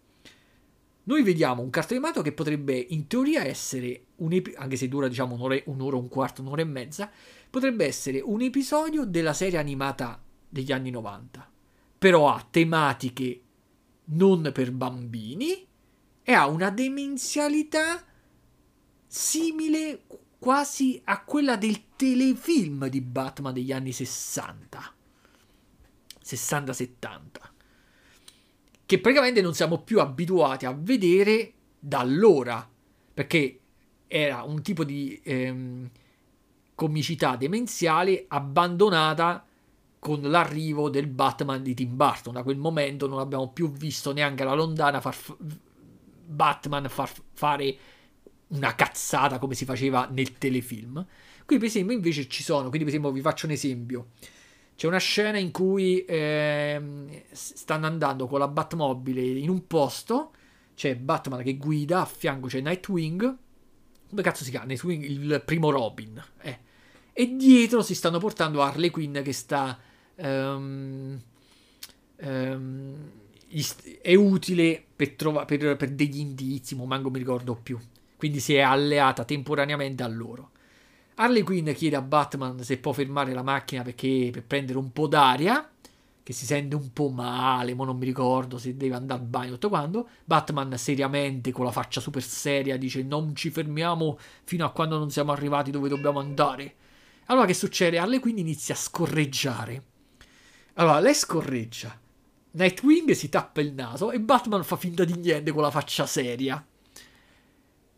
[1.05, 5.07] Noi vediamo un cartone animato che potrebbe in teoria essere un episodio, anche se dura
[5.07, 7.09] diciamo un'ora, un'ora, un quarto, un'ora e mezza,
[7.51, 11.51] potrebbe essere un episodio della serie animata degli anni 90,
[11.99, 13.41] però ha tematiche
[14.09, 15.67] non per bambini
[16.23, 18.05] e ha una demenzialità
[19.07, 20.03] simile
[20.39, 24.95] quasi a quella del telefilm di Batman degli anni 60.
[26.25, 27.21] 60-70.
[28.85, 32.69] Che praticamente non siamo più abituati a vedere da allora.
[33.15, 33.61] Perché
[34.07, 35.91] era un tipo di ehm,
[36.77, 39.45] comicità demenziale abbandonata
[39.99, 42.35] con l'arrivo del Batman di Tim Burton.
[42.35, 45.37] Da quel momento non abbiamo più visto neanche alla lontana far f-
[46.29, 47.77] Batman far fare
[48.49, 51.05] una cazzata come si faceva nel telefilm.
[51.45, 54.11] Qui per esempio invece ci sono, quindi per esempio vi faccio un esempio.
[54.77, 60.33] C'è una scena in cui eh, stanno andando con la Batmobile in un posto,
[60.75, 63.37] c'è Batman che guida, a fianco c'è Nightwing,
[64.11, 64.67] come cazzo si chiama?
[64.67, 66.66] Nightwing, il primo Robin, eh
[67.19, 69.79] e dietro si stanno portando Harley Quinn che sta...
[70.17, 71.19] Um,
[72.17, 72.95] um,
[74.03, 77.79] è utile per, trova- per, per degli indizi, ma manco mi ricordo più.
[78.19, 80.51] Quindi si è alleata temporaneamente a loro.
[81.15, 85.07] Harley Quinn chiede a Batman se può fermare la macchina perché, per prendere un po'
[85.07, 85.71] d'aria,
[86.23, 89.53] che si sente un po' male, ma non mi ricordo se deve andare al bagno
[89.53, 90.09] tutto quando.
[90.23, 95.11] Batman seriamente, con la faccia super seria, dice non ci fermiamo fino a quando non
[95.11, 96.75] siamo arrivati dove dobbiamo andare.
[97.27, 97.99] Allora che succede?
[97.99, 99.83] Harley Quinn inizia a scorreggiare.
[100.75, 101.99] Allora, lei scorreggia.
[102.53, 106.65] Nightwing si tappa il naso e Batman fa finta di niente con la faccia seria.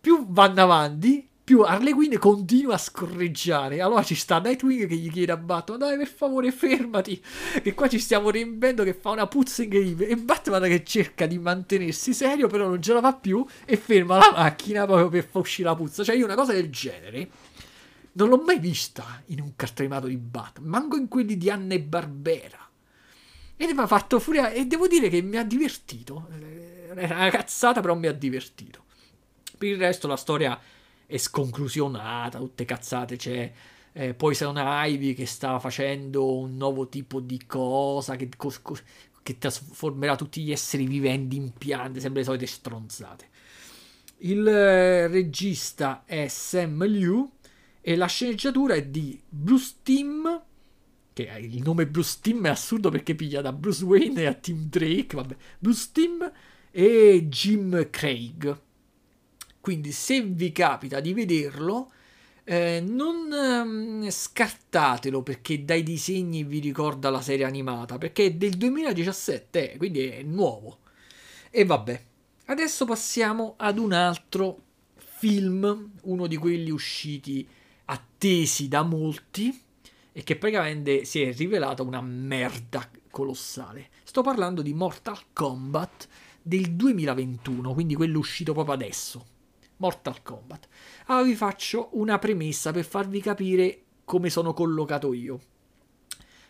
[0.01, 3.81] Più vanno avanti, più Harley Quinn continua a scorreggiare.
[3.81, 7.23] Allora ci sta Nightwing che gli chiede a Batman: Dai, per favore, fermati.
[7.63, 10.11] Che qua ci stiamo riempendo che fa una puzza incredibile.
[10.11, 14.19] E Batman che cerca di mantenersi serio, però non ce la fa più e ferma
[14.19, 16.03] la macchina proprio per far uscire la puzza.
[16.05, 17.29] Cioè, io una cosa del genere
[18.19, 21.75] non l'ho mai vista in un cartone animato di Batman, manco in quelli di Anna
[21.75, 22.69] e Barbera.
[23.57, 26.29] E mi ha fatto furia e devo dire che mi ha divertito.
[26.95, 28.85] Era una cazzata, però mi ha divertito.
[29.57, 30.61] Per il resto la storia
[31.07, 33.53] è sconclusionata, tutte cazzate, c'è
[33.93, 38.29] eh, Poison Ivy che sta facendo un nuovo tipo di cosa che,
[39.23, 43.29] che trasformerà tutti gli esseri viventi in piante, sempre le solite stronzate.
[44.19, 47.31] Il eh, regista è Sam Liu
[47.89, 50.29] e la sceneggiatura è di Bruce Timm,
[51.15, 54.69] che il nome Bruce Timm è assurdo perché piglia da Bruce Wayne e a Tim
[54.69, 56.23] Drake, vabbè, Bruce Timm
[56.71, 58.61] e Jim Craig.
[59.59, 61.91] Quindi se vi capita di vederlo,
[62.45, 68.53] eh, non ehm, scartatelo perché dai disegni vi ricorda la serie animata, perché è del
[68.59, 70.81] 2017, eh, quindi è nuovo.
[71.49, 72.05] E vabbè,
[72.49, 74.61] adesso passiamo ad un altro
[74.95, 77.57] film, uno di quelli usciti
[77.91, 79.63] attesi da molti
[80.13, 83.89] e che praticamente si è rivelata una merda colossale.
[84.03, 86.09] Sto parlando di Mortal Kombat
[86.43, 89.25] del 2021, quindi quello uscito proprio adesso.
[89.77, 90.69] Mortal Kombat.
[91.07, 95.41] Allora vi faccio una premessa per farvi capire come sono collocato io.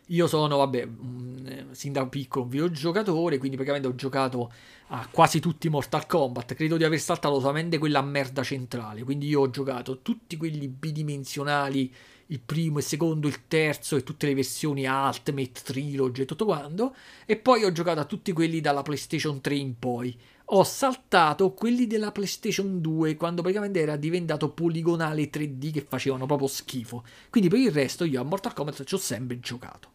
[0.09, 4.53] Io sono, vabbè, mm, sin da piccolo un videogiocatore, quindi praticamente ho giocato
[4.89, 6.55] a quasi tutti Mortal Kombat.
[6.55, 9.03] Credo di aver saltato solamente quella merda centrale.
[9.03, 11.93] Quindi io ho giocato tutti quelli bidimensionali
[12.31, 16.95] il primo, il secondo, il terzo e tutte le versioni Ultimate, Trilogy e tutto quanto,
[17.25, 20.17] e poi ho giocato a tutti quelli dalla PlayStation 3 in poi.
[20.51, 26.49] Ho saltato quelli della PlayStation 2 quando praticamente era diventato poligonale 3D che facevano proprio
[26.49, 27.05] schifo.
[27.29, 29.91] Quindi per il resto io a Mortal Kombat ci ho sempre giocato.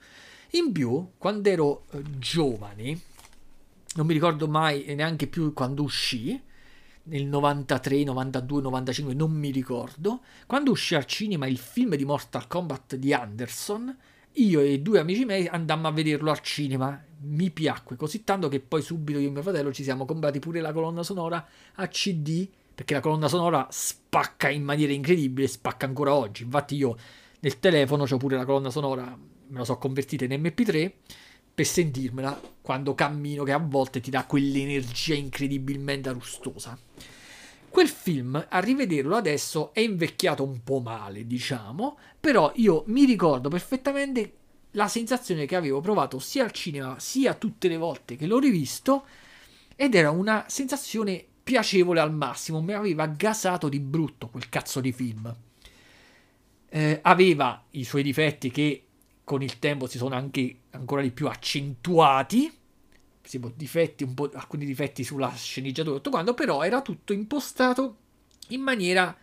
[0.51, 2.99] In più, quando ero eh, giovane,
[3.95, 6.39] non mi ricordo mai neanche più quando uscì,
[7.05, 12.47] nel 93, 92, 95, non mi ricordo, quando uscì al cinema il film di Mortal
[12.47, 13.97] Kombat di Anderson,
[14.33, 17.03] io e due amici miei andammo a vederlo al cinema.
[17.25, 20.59] Mi piacque così tanto che poi subito io e mio fratello ci siamo comprati pure
[20.59, 26.13] la colonna sonora a CD, perché la colonna sonora spacca in maniera incredibile, spacca ancora
[26.13, 26.43] oggi.
[26.43, 26.97] Infatti io
[27.39, 30.91] nel telefono ho pure la colonna sonora, me la so convertita in MP3
[31.53, 36.77] per sentirmela quando cammino, che a volte ti dà quell'energia incredibilmente rustosa.
[37.69, 43.49] Quel film, a rivederlo adesso, è invecchiato un po' male, diciamo, però io mi ricordo
[43.49, 44.33] perfettamente
[44.73, 49.05] la sensazione che avevo provato sia al cinema sia tutte le volte che l'ho rivisto
[49.75, 54.91] ed era una sensazione piacevole al massimo, mi aveva gasato di brutto quel cazzo di
[54.91, 55.35] film.
[56.69, 58.85] Eh, aveva i suoi difetti che
[59.23, 62.51] con il tempo si sono anche ancora di più accentuati.
[63.55, 67.97] Difetti, alcuni difetti sulla sceneggiatura, tutto quanto, però era tutto impostato
[68.49, 69.15] in maniera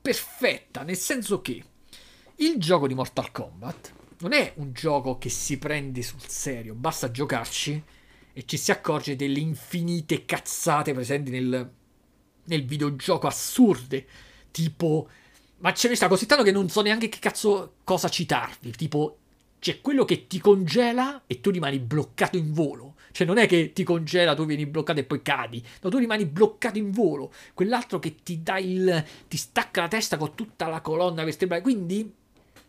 [0.00, 1.64] perfetta, nel senso che
[2.36, 7.10] il gioco di Mortal Kombat non è un gioco che si prende sul serio, basta
[7.10, 7.82] giocarci
[8.32, 11.70] e ci si accorge delle infinite cazzate presenti nel,
[12.44, 14.06] nel videogioco assurde,
[14.50, 15.08] tipo
[15.58, 18.70] ma ce ne sta così tanto che non so neanche che cazzo cosa citarvi.
[18.72, 19.18] Tipo,
[19.58, 22.94] c'è quello che ti congela e tu rimani bloccato in volo.
[23.10, 25.64] Cioè, non è che ti congela, tu vieni bloccato e poi cadi.
[25.82, 27.32] No, tu rimani bloccato in volo.
[27.54, 29.04] Quell'altro che ti dà il.
[29.26, 31.62] ti stacca la testa con tutta la colonna vertebrale.
[31.62, 32.14] Quindi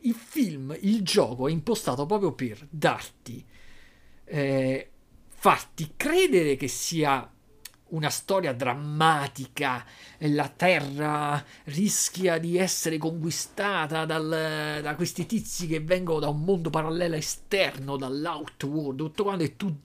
[0.02, 3.43] il film, il gioco è impostato proprio per darti.
[4.26, 4.89] Eh,
[5.28, 7.30] farti credere che sia
[7.89, 9.86] una storia drammatica,
[10.20, 16.70] la terra rischia di essere conquistata dal, da questi tizi che vengono da un mondo
[16.70, 19.80] parallelo esterno, dall'outworld, tutto quanto, e tu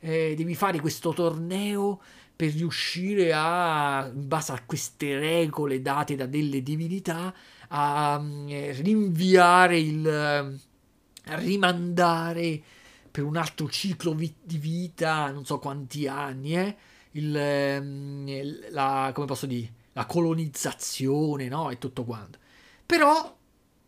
[0.00, 2.00] eh, devi fare questo torneo
[2.34, 7.34] per riuscire a, in base a queste regole date da delle divinità,
[7.72, 10.06] a eh, rinviare il...
[10.06, 12.62] a rimandare
[13.10, 16.76] per un altro ciclo vi- di vita, non so quanti anni, eh?
[17.12, 21.70] il, ehm, la, come posso dire, la colonizzazione, no?
[21.70, 22.38] E tutto quanto.
[22.86, 23.36] Però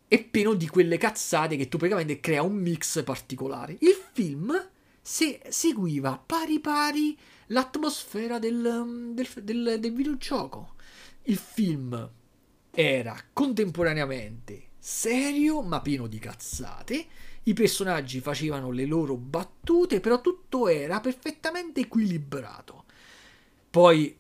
[0.09, 3.77] è pieno di quelle cazzate che tu praticamente crea un mix particolare.
[3.81, 4.71] Il film
[5.01, 7.17] se, seguiva pari pari
[7.47, 10.75] l'atmosfera del, del, del, del videogioco.
[11.25, 12.11] Il film
[12.75, 17.07] era contemporaneamente serio ma pieno di cazzate.
[17.45, 22.85] I personaggi facevano le loro battute, però tutto era perfettamente equilibrato.
[23.71, 24.17] Poi,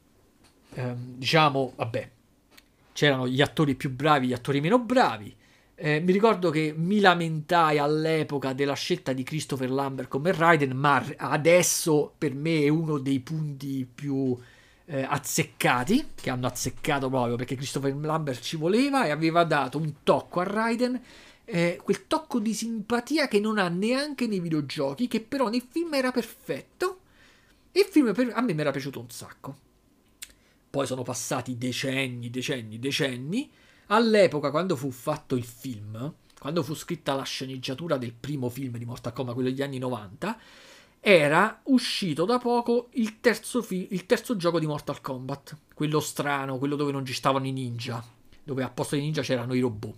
[0.74, 2.10] ehm, diciamo, vabbè,
[2.92, 5.34] c'erano gli attori più bravi, gli attori meno bravi.
[5.74, 11.04] Eh, mi ricordo che mi lamentai all'epoca della scelta di Christopher Lambert come Raiden, ma
[11.16, 14.36] adesso per me è uno dei punti più
[14.92, 19.94] eh, azzeccati, che hanno azzeccato proprio perché Christopher Lambert ci voleva e aveva dato un
[20.02, 21.00] tocco a Raiden,
[21.46, 25.94] eh, quel tocco di simpatia che non ha neanche nei videogiochi, che però nel film
[25.94, 26.98] era perfetto
[27.72, 29.56] il film per, a me mi era piaciuto un sacco.
[30.68, 33.50] Poi sono passati decenni, decenni, decenni.
[33.86, 38.84] All'epoca, quando fu fatto il film, quando fu scritta la sceneggiatura del primo film di
[38.84, 40.38] Mortal Kombat, quello degli anni 90,
[41.04, 46.58] era uscito da poco il terzo, fi- il terzo gioco di Mortal Kombat, quello strano,
[46.58, 48.00] quello dove non ci stavano i ninja,
[48.44, 49.94] dove a posto dei ninja c'erano i robot.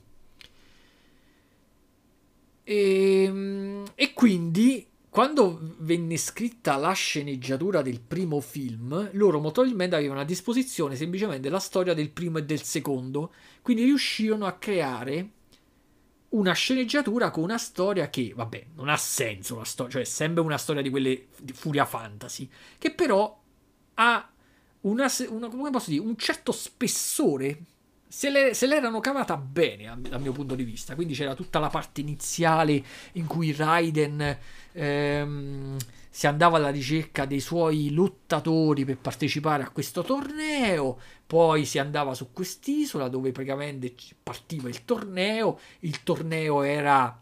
[2.64, 9.96] E, ehm, e quindi quando venne scritta la sceneggiatura del primo film, loro molto probabilmente
[9.96, 13.30] avevano a disposizione semplicemente la storia del primo e del secondo,
[13.60, 15.28] quindi riuscirono a creare
[16.34, 20.42] una sceneggiatura con una storia che, vabbè, non ha senso la storia, cioè è sempre
[20.42, 23.40] una storia di quelle di furia fantasy, che però
[23.94, 24.28] ha
[24.82, 27.58] una, una, come posso dire, un certo spessore
[28.06, 30.94] se, le, se l'erano cavata bene dal mio punto di vista.
[30.94, 32.82] Quindi c'era tutta la parte iniziale
[33.12, 34.38] in cui Raiden
[34.72, 35.76] ehm,
[36.10, 40.98] si andava alla ricerca dei suoi lottatori per partecipare a questo torneo.
[41.26, 45.58] Poi si andava su quest'isola dove praticamente partiva il torneo.
[45.80, 47.20] Il torneo era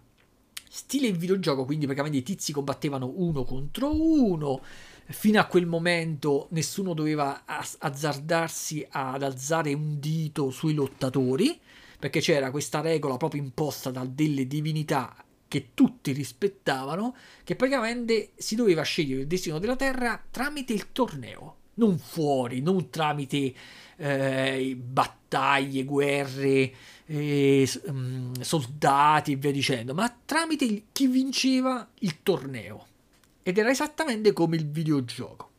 [0.69, 4.61] stile videogioco, quindi praticamente i tizi combattevano uno contro uno
[5.07, 11.61] fino a quel momento nessuno doveva azzardarsi ad alzare un dito sui lottatori
[11.99, 15.15] perché c'era questa regola proprio imposta da delle divinità
[15.47, 21.57] che tutti rispettavano, che praticamente si doveva scegliere il destino della Terra tramite il torneo,
[21.75, 23.55] non fuori, non tramite
[23.97, 26.73] eh, battaglie, guerre,
[27.07, 27.71] eh,
[28.41, 32.87] soldati e via dicendo, ma tramite chi vinceva il torneo.
[33.43, 35.51] Ed era esattamente come il videogioco.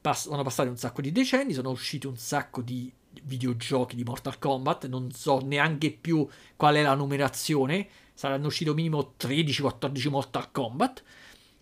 [0.00, 2.90] Pass- sono passati un sacco di decenni, sono usciti un sacco di
[3.22, 9.14] videogiochi di Mortal Kombat, non so neanche più qual è la numerazione, saranno usciti minimo
[9.18, 11.02] 13-14 Mortal Kombat.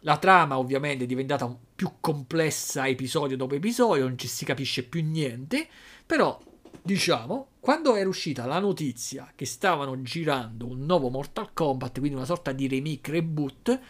[0.02, 5.02] La trama ovviamente è diventata più complessa episodio dopo episodio, non ci si capisce più
[5.02, 5.66] niente,
[6.06, 6.38] però
[6.80, 12.24] diciamo, quando era uscita la notizia che stavano girando un nuovo Mortal Kombat, quindi una
[12.24, 13.80] sorta di remake reboot,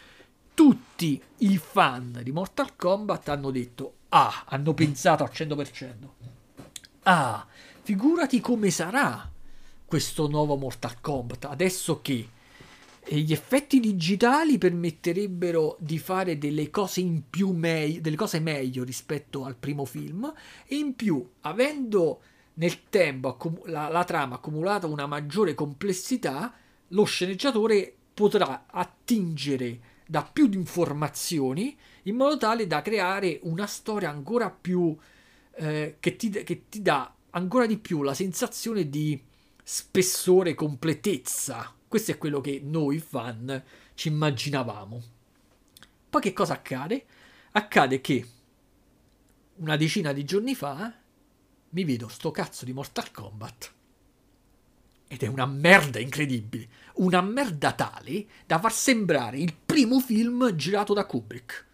[0.53, 5.93] tutti i fan di Mortal Kombat hanno detto Ah, hanno pensato al 100%.
[7.03, 7.45] Ah,
[7.81, 9.29] figurati come sarà
[9.85, 12.27] questo nuovo Mortal Kombat adesso che
[13.17, 19.45] gli effetti digitali permetterebbero di fare delle cose in più meglio, delle cose meglio rispetto
[19.45, 20.31] al primo film
[20.67, 22.21] e in più avendo
[22.55, 26.53] nel tempo la, la trama accumulata una maggiore complessità
[26.89, 34.49] lo sceneggiatore potrà attingere da più informazioni in modo tale da creare una storia ancora
[34.49, 34.95] più
[35.55, 39.21] eh, che, ti, che ti dà ancora di più la sensazione di
[39.63, 41.73] spessore, completezza.
[41.89, 43.63] Questo è quello che noi fan
[43.95, 45.03] ci immaginavamo.
[46.07, 47.05] Poi che cosa accade?
[47.53, 48.27] Accade che
[49.55, 50.93] una decina di giorni fa
[51.69, 53.73] mi vedo sto cazzo di Mortal Kombat
[55.07, 56.67] ed è una merda incredibile.
[56.97, 61.65] Una merda tale da far sembrare il primo film girato da Kubrick.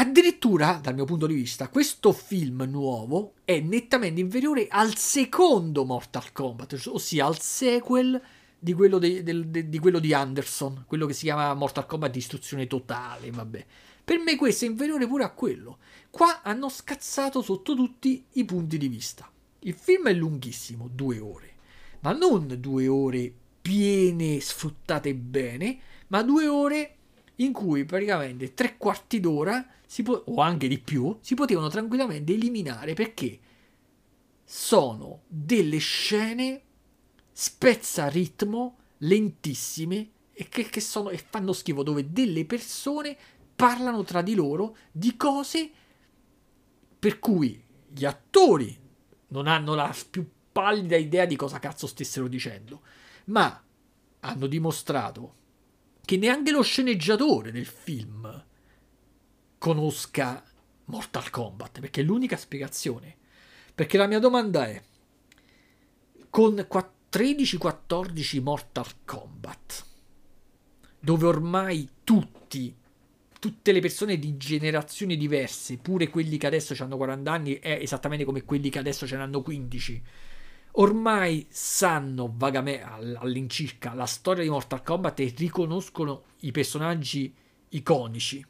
[0.00, 6.30] Addirittura, dal mio punto di vista, questo film nuovo è nettamente inferiore al secondo Mortal
[6.30, 8.22] Kombat, ossia al sequel
[8.56, 12.68] di quello, de, de, di, quello di Anderson, quello che si chiama Mortal Kombat Distruzione
[12.68, 13.66] Totale, vabbè.
[14.04, 15.78] Per me questo è inferiore pure a quello.
[16.10, 19.28] Qua hanno scazzato sotto tutti i punti di vista.
[19.60, 21.54] Il film è lunghissimo, due ore,
[22.02, 25.76] ma non due ore piene, sfruttate bene,
[26.06, 26.94] ma due ore
[27.40, 29.66] in cui praticamente tre quarti d'ora,
[30.02, 33.38] po- o anche di più, si potevano tranquillamente eliminare perché
[34.44, 36.62] sono delle scene
[37.32, 43.16] spezza ritmo lentissime e che, che, sono, e fanno schifo dove delle persone
[43.54, 45.70] parlano tra di loro di cose
[46.98, 48.76] per cui gli attori
[49.28, 52.82] non hanno la più pallida idea di cosa cazzo stessero dicendo,
[53.26, 53.62] ma
[54.20, 55.34] hanno dimostrato
[56.04, 58.46] che neanche lo sceneggiatore del film
[59.58, 60.42] conosca
[60.86, 63.16] Mortal Kombat, perché è l'unica spiegazione.
[63.74, 64.82] Perché la mia domanda è,
[66.30, 66.54] con
[67.10, 69.86] 13-14 Mortal Kombat,
[71.00, 72.74] dove ormai tutti
[73.38, 78.24] tutte le persone di generazioni diverse, pure quelli che adesso hanno 40 anni, è esattamente
[78.24, 80.02] come quelli che adesso ce ne hanno 15.
[80.72, 87.32] Ormai sanno vagamente all'incirca la storia di Mortal Kombat e riconoscono i personaggi
[87.70, 88.44] iconici.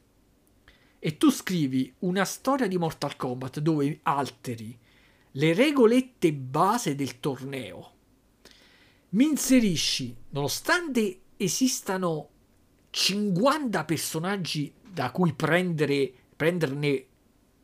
[0.99, 4.77] E tu scrivi una storia di Mortal Kombat dove alteri
[5.33, 7.91] le regolette base del torneo.
[9.09, 12.29] Mi inserisci, nonostante esistano
[12.89, 17.05] 50 personaggi da cui prendere, prenderne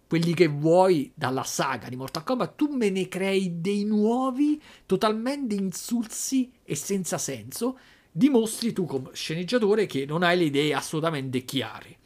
[0.07, 5.55] quelli che vuoi dalla saga di Mortal Kombat, tu me ne crei dei nuovi totalmente
[5.55, 7.77] insulsi e senza senso.
[8.11, 11.97] Dimostri tu come sceneggiatore che non hai le idee assolutamente chiare.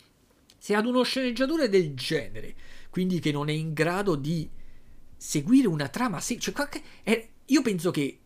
[0.60, 2.56] Se ad uno sceneggiatore del genere,
[2.92, 4.48] quindi che non è in grado di
[5.18, 6.54] seguire una trama, se, cioè,
[7.02, 8.20] è, io penso che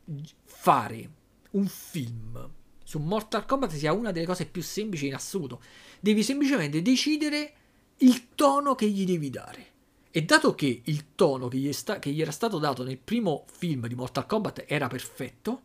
[0.43, 1.09] fare
[1.51, 2.51] un film
[2.83, 5.61] su Mortal Kombat sia una delle cose più semplici in assoluto
[5.99, 7.53] devi semplicemente decidere
[7.97, 9.71] il tono che gli devi dare.
[10.11, 13.45] E dato che il tono che gli, sta, che gli, era stato dato nel primo
[13.51, 15.63] film di Mortal Kombat era perfetto,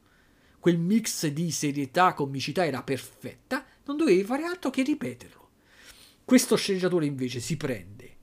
[0.58, 5.38] quel mix di serietà, comicità era perfetta, non dovevi fare altro che ripeterlo.
[6.28, 8.16] Questo sceneggiatore invece si prende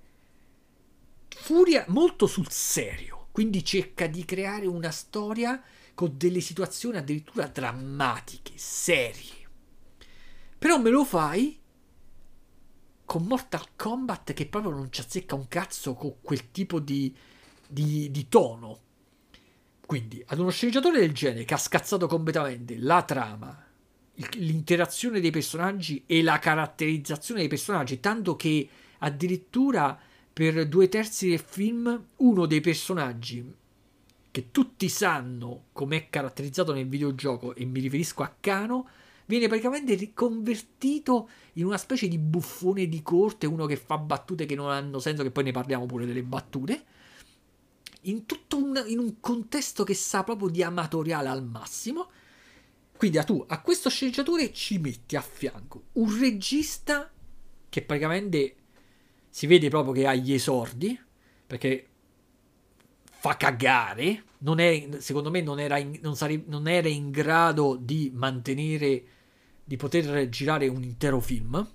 [1.28, 5.60] furia molto sul serio, quindi cerca di creare una storia
[5.96, 9.50] con delle situazioni addirittura drammatiche, serie.
[10.56, 11.60] Però me lo fai
[13.06, 17.12] con Mortal Kombat che proprio non ci azzecca un cazzo con quel tipo di,
[17.68, 18.82] di, di tono.
[19.84, 23.65] Quindi, ad uno sceneggiatore del genere che ha scazzato completamente la trama,
[24.34, 28.68] l'interazione dei personaggi e la caratterizzazione dei personaggi, tanto che
[29.00, 29.98] addirittura
[30.32, 33.54] per due terzi del film uno dei personaggi
[34.32, 38.88] che tutti sanno com'è caratterizzato nel videogioco, e mi riferisco a Kano,
[39.28, 44.56] viene praticamente riconvertito in una specie di buffone di corte, uno che fa battute che
[44.56, 46.84] non hanno senso, che poi ne parliamo pure delle battute,
[48.02, 52.10] in tutto un, in un contesto che sa proprio di amatoriale al massimo.
[52.98, 57.12] Quindi a tu a questo sceneggiatore ci metti a fianco un regista
[57.70, 58.56] che praticamente
[59.30, 60.98] si vede proprio che ha gli esordi,
[61.46, 61.88] perché
[63.04, 67.76] fa cagare, non è, secondo me non era, in, non, sare, non era in grado
[67.76, 69.04] di mantenere,
[69.62, 71.70] di poter girare un intero film,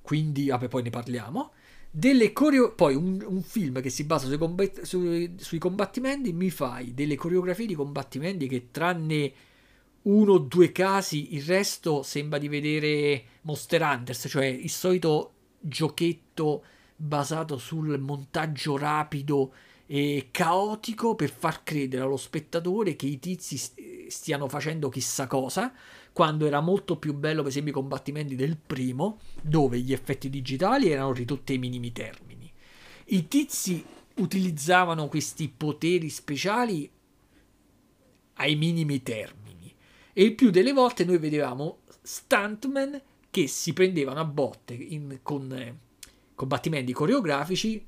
[0.00, 1.52] quindi vabbè poi ne parliamo.
[1.90, 6.50] Delle coreo- poi un, un, film che si basa sui, combat- sui, sui combattimenti mi
[6.50, 9.32] fai delle coreografie di combattimenti che tranne
[10.02, 16.64] uno o due casi, il resto sembra di vedere Monster Hunters, cioè il solito giochetto
[16.96, 19.52] basato sul montaggio rapido
[19.86, 23.56] e caotico per far credere allo spettatore che i tizi
[24.08, 25.72] stiano facendo chissà cosa,
[26.12, 30.90] quando era molto più bello per esempio i combattimenti del primo, dove gli effetti digitali
[30.90, 32.50] erano ridotti ai minimi termini.
[33.06, 33.84] I tizi
[34.16, 36.90] utilizzavano questi poteri speciali
[38.34, 39.41] ai minimi termini
[40.12, 45.50] e il più delle volte noi vedevamo stuntman che si prendevano a botte in, con
[45.52, 45.78] eh,
[46.34, 47.84] combattimenti coreografici,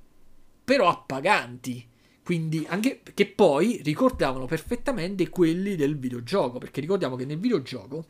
[0.65, 1.87] però appaganti.
[2.23, 6.59] Quindi anche che poi ricordavano perfettamente quelli del videogioco.
[6.59, 8.07] Perché ricordiamo che nel videogioco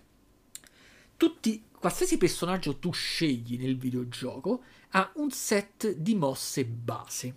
[1.16, 7.34] tutti, qualsiasi personaggio tu scegli nel videogioco ha un set di mosse base.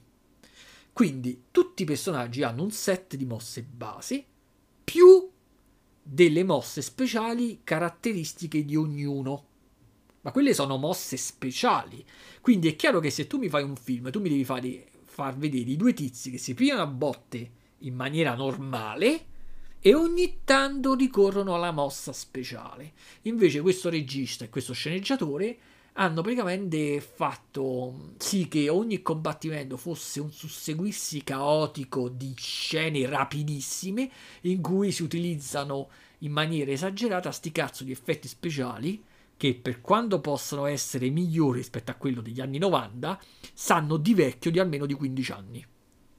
[0.93, 4.23] Quindi tutti i personaggi hanno un set di mosse base
[4.83, 5.29] più
[6.09, 9.45] delle mosse speciali caratteristiche di ognuno.
[10.21, 12.03] Ma quelle sono mosse speciali.
[12.41, 15.37] Quindi è chiaro che se tu mi fai un film, tu mi devi fare, far
[15.37, 19.25] vedere i due tizi che si pigliano a botte in maniera normale
[19.79, 22.93] e ogni tanto ricorrono alla mossa speciale.
[23.23, 25.57] Invece questo regista e questo sceneggiatore
[25.99, 34.09] hanno praticamente fatto sì che ogni combattimento fosse un susseguirsi caotico di scene rapidissime
[34.41, 39.03] in cui si utilizzano in maniera esagerata sti cazzo di effetti speciali
[39.37, 43.19] che per quanto possano essere migliori rispetto a quello degli anni 90
[43.53, 45.65] sanno di vecchio di almeno di 15 anni.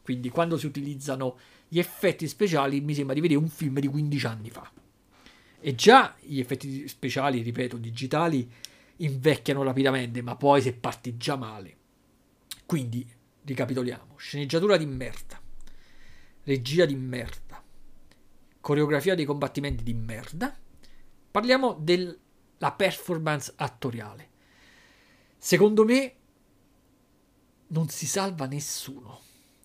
[0.03, 1.39] Quindi quando si utilizzano
[1.69, 4.71] gli effetti speciali mi sembra di vedere un film di 15 anni fa.
[5.61, 8.49] E già gli effetti speciali, ripeto, digitali
[8.99, 11.77] invecchiano rapidamente, ma poi se parti già male.
[12.67, 13.07] Quindi,
[13.43, 15.41] ricapitoliamo, sceneggiatura di merda,
[16.45, 17.63] regia di merda,
[18.61, 20.57] coreografia dei combattimenti di merda.
[21.31, 24.29] Parliamo della performance attoriale.
[25.37, 26.15] Secondo me
[27.69, 29.21] non si salva nessuno.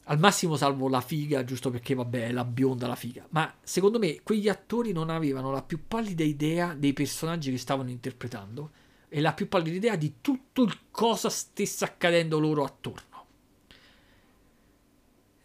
[0.07, 3.26] Al massimo salvo la figa, giusto perché vabbè, è la bionda la figa.
[3.30, 7.89] Ma secondo me quegli attori non avevano la più pallida idea dei personaggi che stavano
[7.89, 8.72] interpretando
[9.14, 13.26] e la più pallida idea di tutto il cosa stesse accadendo loro attorno.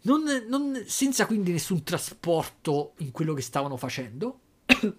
[0.01, 4.39] Non, non, senza quindi nessun trasporto in quello che stavano facendo.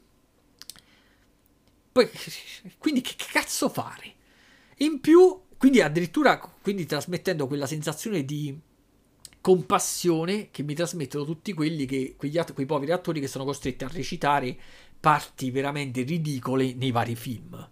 [1.91, 2.09] Poi,
[2.79, 4.15] quindi che cazzo fare?
[4.77, 8.57] In più, quindi addirittura quindi trasmettendo quella sensazione di
[9.41, 13.89] compassione che mi trasmettono tutti quelli che, quegli, quei poveri attori che sono costretti a
[13.89, 14.57] recitare
[15.01, 17.69] parti veramente ridicole nei vari film.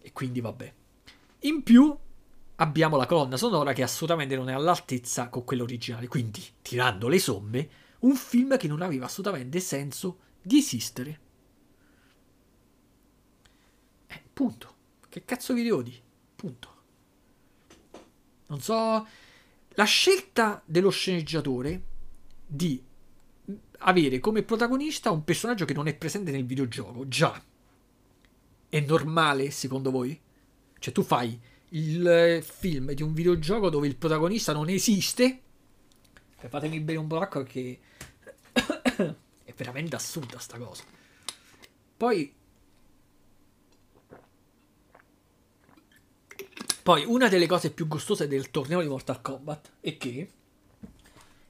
[0.00, 0.72] E quindi vabbè.
[1.40, 1.96] In più
[2.56, 6.08] abbiamo la colonna sonora che assolutamente non è all'altezza con quella originale.
[6.08, 7.68] Quindi, tirando le somme,
[8.00, 11.20] un film che non aveva assolutamente senso di esistere.
[14.06, 14.74] Eh, punto.
[15.08, 16.00] Che cazzo vi devo dire?
[16.36, 16.68] Punto.
[18.46, 19.06] Non so.
[19.74, 21.82] La scelta dello sceneggiatore
[22.46, 22.82] di
[23.78, 27.40] avere come protagonista un personaggio che non è presente nel videogioco, già
[28.70, 30.18] è normale secondo voi?
[30.78, 31.38] Cioè tu fai
[31.70, 35.40] il film di un videogioco dove il protagonista non esiste?
[36.40, 37.78] Cioè, fatemi bere un d'acqua che
[38.52, 40.84] è veramente assurda sta cosa.
[41.96, 42.34] Poi
[46.82, 50.30] Poi una delle cose più gustose del torneo di Mortal Kombat è che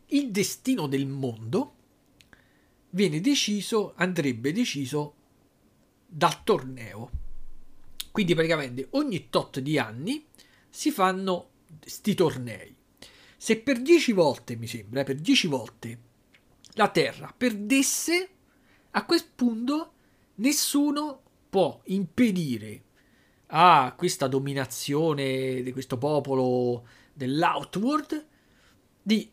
[0.06, 1.74] il destino del mondo
[2.90, 5.14] viene deciso, andrebbe deciso
[6.10, 7.10] dal torneo.
[8.10, 10.26] Quindi praticamente ogni tot di anni
[10.68, 11.50] si fanno
[11.84, 12.74] sti tornei.
[13.36, 15.98] Se per 10 volte, mi sembra, per 10 volte
[16.74, 18.28] la Terra perdesse,
[18.90, 19.92] a quel punto
[20.36, 22.82] nessuno può impedire
[23.52, 28.26] a questa dominazione di questo popolo dell'Outworld
[29.02, 29.30] di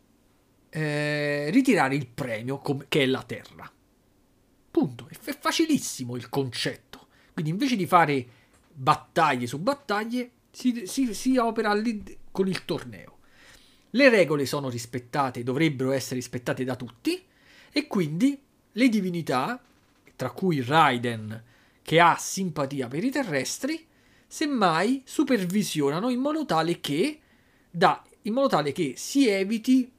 [0.70, 3.72] eh, ritirare il premio com- che è la terra.
[4.78, 5.10] Punto.
[5.10, 7.08] È facilissimo il concetto.
[7.34, 8.28] Quindi invece di fare
[8.72, 13.18] battaglie su battaglie, si, si, si opera lì con il torneo.
[13.90, 17.26] Le regole sono rispettate, dovrebbero essere rispettate da tutti,
[17.72, 18.40] e quindi
[18.72, 19.60] le divinità,
[20.16, 21.44] tra cui Raiden,
[21.82, 23.84] che ha simpatia per i terrestri,
[24.28, 27.20] semmai supervisionano in modo tale che,
[27.68, 29.92] da, in modo tale che si eviti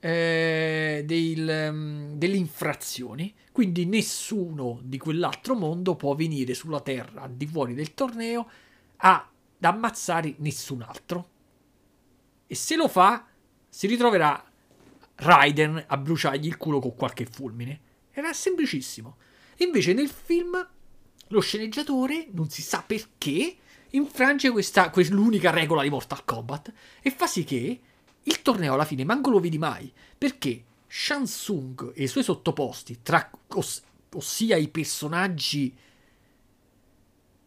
[0.00, 3.34] eh, del, um, delle infrazioni.
[3.52, 8.48] Quindi nessuno di quell'altro mondo può venire sulla Terra al di fuori del torneo
[8.96, 9.22] ad
[9.60, 11.30] ammazzare nessun altro.
[12.46, 13.26] E se lo fa,
[13.68, 14.44] si ritroverà
[15.16, 17.80] Raiden a bruciargli il culo con qualche fulmine.
[18.10, 19.16] Era semplicissimo.
[19.58, 20.68] Invece nel film
[21.28, 23.56] lo sceneggiatore, non si sa perché,
[23.90, 27.80] infrange questa l'unica regola di Mortal Kombat e fa sì che
[28.28, 33.30] il torneo alla fine manco lo vedi mai, perché Shansung e i suoi sottoposti, tra,
[33.48, 33.82] oss,
[34.14, 35.76] ossia i personaggi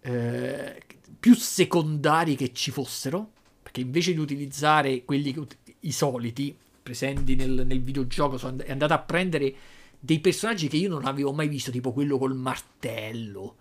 [0.01, 0.81] eh,
[1.19, 3.31] più secondari che ci fossero,
[3.61, 5.35] perché invece di utilizzare quelli
[5.81, 9.53] i soliti presenti nel, nel videogioco, è andato a prendere
[9.99, 13.57] dei personaggi che io non avevo mai visto, tipo quello col martello,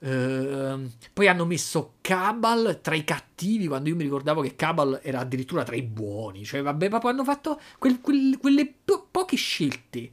[0.00, 5.20] Uh, poi hanno messo Cabal tra i cattivi quando io mi ricordavo che Cabal era
[5.20, 6.44] addirittura tra i buoni.
[6.44, 10.12] Cioè, vabbè, proprio hanno fatto quel, quel, quelle po- poche scelte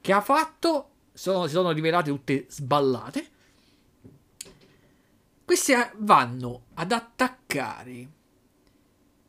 [0.00, 3.26] che ha fatto sono, si sono rivelate tutte sballate.
[5.44, 8.08] Queste vanno ad attaccare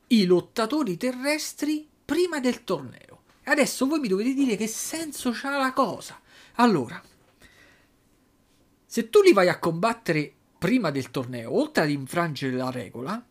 [0.07, 3.23] i lottatori terrestri prima del torneo.
[3.45, 6.19] Adesso voi mi dovete dire che senso c'ha la cosa.
[6.55, 7.01] Allora,
[8.91, 13.23] se tu li vai a combattere prima del torneo, oltre ad infrangere la regola,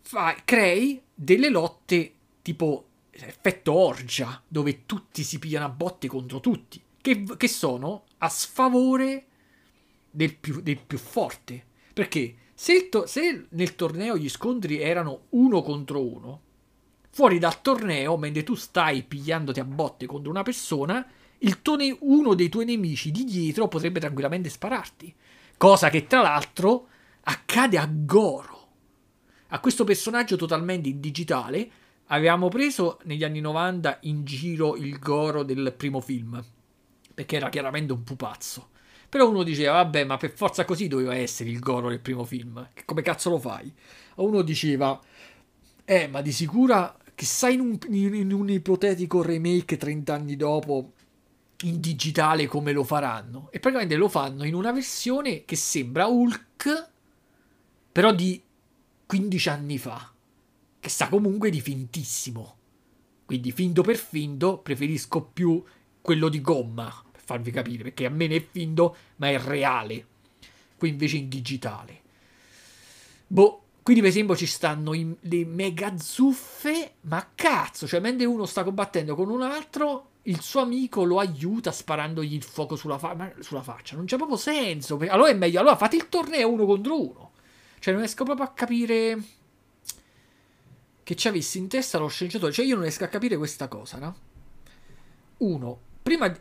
[0.00, 6.82] fai, crei delle lotte tipo effetto orgia, dove tutti si pigliano a botte contro tutti,
[6.98, 9.26] che, che sono a sfavore
[10.10, 11.62] del più, del più forte.
[11.92, 16.40] Perché se, to- se nel torneo gli scontri erano uno contro uno,
[17.10, 21.06] fuori dal torneo, mentre tu stai pigliandoti a botte contro una persona,
[21.76, 25.14] ne- uno dei tuoi nemici di dietro potrebbe tranquillamente spararti.
[25.56, 26.88] Cosa che tra l'altro
[27.22, 28.60] accade a Goro.
[29.48, 31.70] A questo personaggio totalmente digitale
[32.06, 36.42] avevamo preso negli anni 90 in giro il Goro del primo film,
[37.14, 38.70] perché era chiaramente un pupazzo.
[39.08, 42.66] Però uno diceva, vabbè, ma per forza così doveva essere il Goro del primo film.
[42.86, 43.70] Come cazzo lo fai?
[44.16, 44.98] Uno diceva,
[45.84, 50.92] eh, ma di sicura, chissà in un, in un ipotetico remake 30 anni dopo
[51.62, 53.48] in digitale come lo faranno.
[53.50, 56.90] E praticamente lo fanno in una versione che sembra Hulk,
[57.90, 58.42] però di
[59.06, 60.12] 15 anni fa.
[60.80, 62.56] Che sa comunque di fintissimo.
[63.24, 65.62] Quindi finto per finto preferisco più
[66.00, 70.06] quello di gomma, per farvi capire, perché a me ne è finto, ma è reale.
[70.76, 72.00] Qui invece in digitale.
[73.26, 78.46] Boh, quindi per esempio ci stanno i, le mega zuffe, ma cazzo, cioè mentre uno
[78.46, 83.32] sta combattendo con un altro, il suo amico lo aiuta sparandogli il fuoco sulla, fa-
[83.40, 83.96] sulla faccia.
[83.96, 84.98] Non c'è proprio senso.
[85.08, 85.60] Allora è meglio.
[85.60, 87.30] Allora fate il torneo uno contro uno.
[87.78, 89.22] Cioè, non riesco proprio a capire
[91.02, 92.52] che ci avessi in testa lo sceneggiatore.
[92.52, 94.16] Cioè, io non riesco a capire questa cosa, no?
[95.38, 96.32] Uno, prima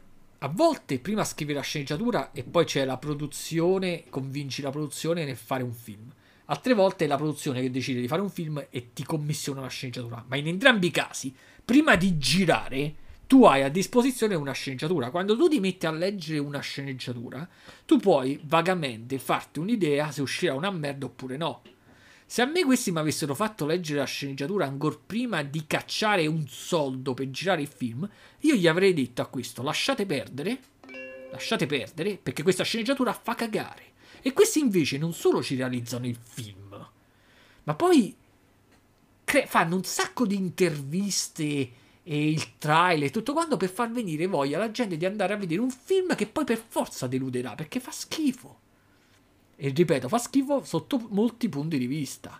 [0.43, 5.37] a volte prima scrivi la sceneggiatura e poi c'è la produzione, convinci la produzione nel
[5.37, 6.11] fare un film.
[6.45, 9.67] Altre volte è la produzione che decide di fare un film e ti commissiona la
[9.67, 10.23] sceneggiatura.
[10.27, 11.33] Ma in entrambi i casi,
[11.63, 12.95] prima di girare,
[13.31, 15.09] tu hai a disposizione una sceneggiatura.
[15.09, 17.47] Quando tu ti metti a leggere una sceneggiatura,
[17.85, 21.61] tu puoi vagamente farti un'idea se uscirà una merda oppure no.
[22.25, 26.45] Se a me questi mi avessero fatto leggere la sceneggiatura ancora prima di cacciare un
[26.49, 28.05] soldo per girare il film,
[28.39, 30.59] io gli avrei detto a questo: lasciate perdere,
[31.31, 33.93] lasciate perdere, perché questa sceneggiatura fa cagare.
[34.21, 36.85] E questi invece non solo ci realizzano il film,
[37.63, 38.13] ma poi
[39.23, 41.79] cre- fanno un sacco di interviste
[42.11, 45.37] e il trailer e tutto quanto per far venire voglia alla gente di andare a
[45.37, 48.59] vedere un film che poi per forza deluderà perché fa schifo.
[49.55, 52.37] E ripeto, fa schifo sotto molti punti di vista.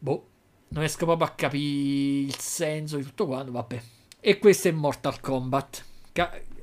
[0.00, 0.28] Boh,
[0.70, 3.82] non riesco proprio a capire il senso di tutto quanto, vabbè.
[4.18, 5.84] E questo è Mortal Kombat.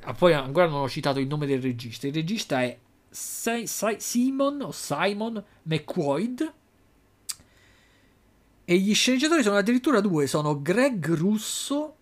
[0.02, 2.06] Ah, poi ancora non ho citato il nome del regista.
[2.06, 2.78] Il regista è
[3.12, 6.54] Simon o Simon McQuoid
[8.66, 11.96] e gli sceneggiatori sono addirittura due, sono Greg Russo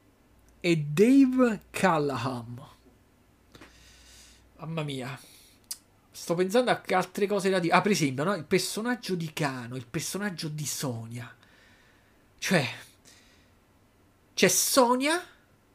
[0.62, 2.62] e Dave Callahan.
[4.58, 5.20] Mamma mia.
[6.10, 7.74] Sto pensando a altre cose da dire.
[7.74, 8.34] Ah, per esempio, no?
[8.34, 11.36] il personaggio di Kano, il personaggio di Sonia.
[12.38, 12.66] Cioè,
[14.34, 15.22] c'è Sonia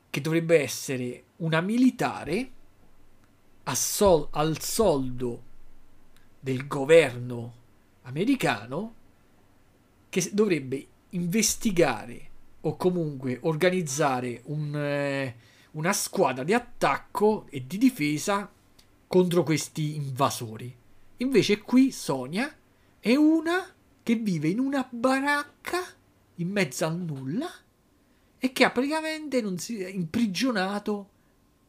[0.08, 2.52] che dovrebbe essere una militare
[3.74, 5.42] sol- al soldo
[6.40, 7.54] del governo
[8.02, 8.94] americano
[10.08, 12.26] che dovrebbe investigare
[12.62, 15.36] o comunque organizzare un, eh,
[15.72, 18.50] una squadra di attacco e di difesa
[19.06, 20.74] contro questi invasori.
[21.18, 22.54] Invece qui Sonia
[23.00, 23.72] è una
[24.02, 25.84] che vive in una baracca
[26.36, 27.50] in mezzo al nulla
[28.38, 31.10] e che ha praticamente si, imprigionato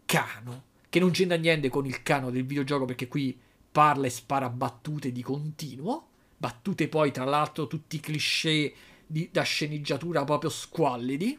[0.05, 3.37] Cano, che non c'entra niente con il Cano del videogioco perché qui
[3.71, 6.07] parla e spara battute di continuo,
[6.39, 8.73] battute poi tra l'altro tutti cliché
[9.05, 11.37] di, da sceneggiatura proprio squallidi,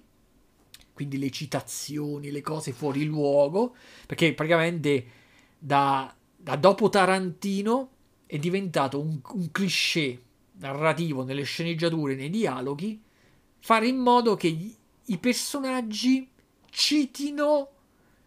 [0.93, 3.75] quindi le citazioni, le cose fuori luogo,
[4.07, 5.07] perché praticamente
[5.59, 7.91] da, da dopo Tarantino
[8.27, 10.23] è diventato un, un cliché
[10.59, 13.01] narrativo nelle sceneggiature, nei dialoghi,
[13.59, 14.75] fare in modo che gli,
[15.07, 16.29] i personaggi
[16.69, 17.69] citino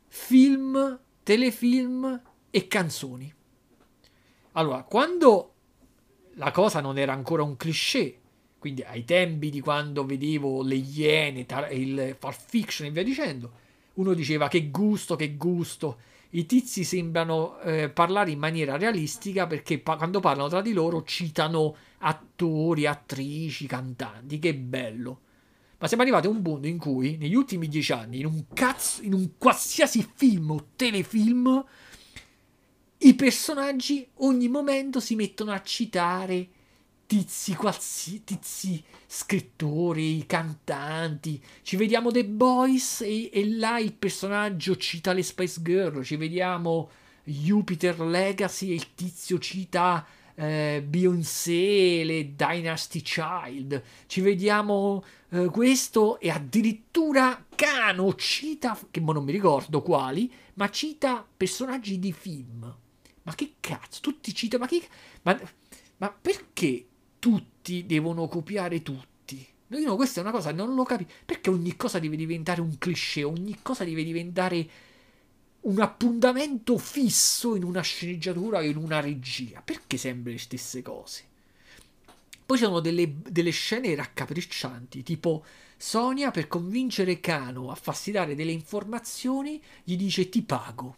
[0.08, 3.32] film, telefilm e canzoni.
[4.54, 5.53] Allora, quando
[6.36, 8.20] la cosa non era ancora un cliché,
[8.58, 13.52] quindi ai tempi di quando vedevo le Iene, il Far Fiction e via dicendo,
[13.96, 15.98] uno diceva che gusto, che gusto.
[16.32, 21.04] I tizi sembrano eh, parlare in maniera realistica perché pa- quando parlano tra di loro
[21.04, 24.40] citano attori, attrici, cantanti.
[24.40, 25.20] Che bello.
[25.78, 29.04] Ma siamo arrivati a un punto in cui negli ultimi dieci anni, in un cazzo,
[29.04, 31.64] in un qualsiasi film o telefilm,
[33.04, 36.48] i personaggi ogni momento si mettono a citare
[37.06, 41.42] tizi, qualsi, tizi scrittori, cantanti.
[41.62, 46.02] Ci vediamo The Boys e, e, là il personaggio cita le Spice Girl.
[46.02, 46.90] Ci vediamo
[47.26, 50.06] Jupiter Legacy e il tizio cita
[50.36, 59.24] eh, Beyoncé, le Dynasty Child, ci vediamo eh, questo e addirittura Cano cita, che non
[59.24, 62.82] mi ricordo quali, ma cita personaggi di film.
[63.24, 64.88] Ma che cazzo, tutti citano, ma che...
[65.24, 65.40] Ma,
[65.98, 66.86] ma perché
[67.20, 69.48] tutti devono copiare tutti?
[69.68, 71.12] No, questa è una cosa, non lo capisco.
[71.26, 74.70] Perché ogni cosa deve diventare un cliché, ogni cosa deve diventare
[75.62, 79.62] un appuntamento fisso in una sceneggiatura in una regia.
[79.62, 81.32] Perché sempre le stesse cose?
[82.46, 85.46] Poi ci sono delle, delle, scene raccapriccianti, tipo
[85.78, 90.98] Sonia per convincere Kano a farsi dare delle informazioni gli dice ti pago.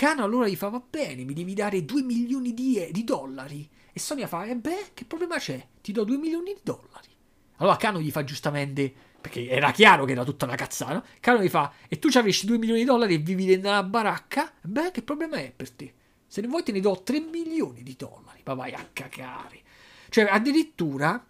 [0.00, 3.68] Kano allora gli fa va bene, mi devi dare 2 milioni di, di dollari.
[3.92, 5.62] E Sonia fa, e eh beh, che problema c'è?
[5.82, 7.08] Ti do 2 milioni di dollari.
[7.56, 8.90] Allora Kano gli fa giustamente
[9.20, 11.04] perché era chiaro che era tutta una cazzata, no?
[11.20, 13.82] Caro mi fa, e tu ci avresti 2 milioni di dollari e vivi dentro una
[13.82, 14.50] baracca?
[14.62, 15.92] Beh, che problema è per te?
[16.26, 19.60] Se ne vuoi te ne do 3 milioni di dollari, ma vai a cacare.
[20.08, 21.22] Cioè, addirittura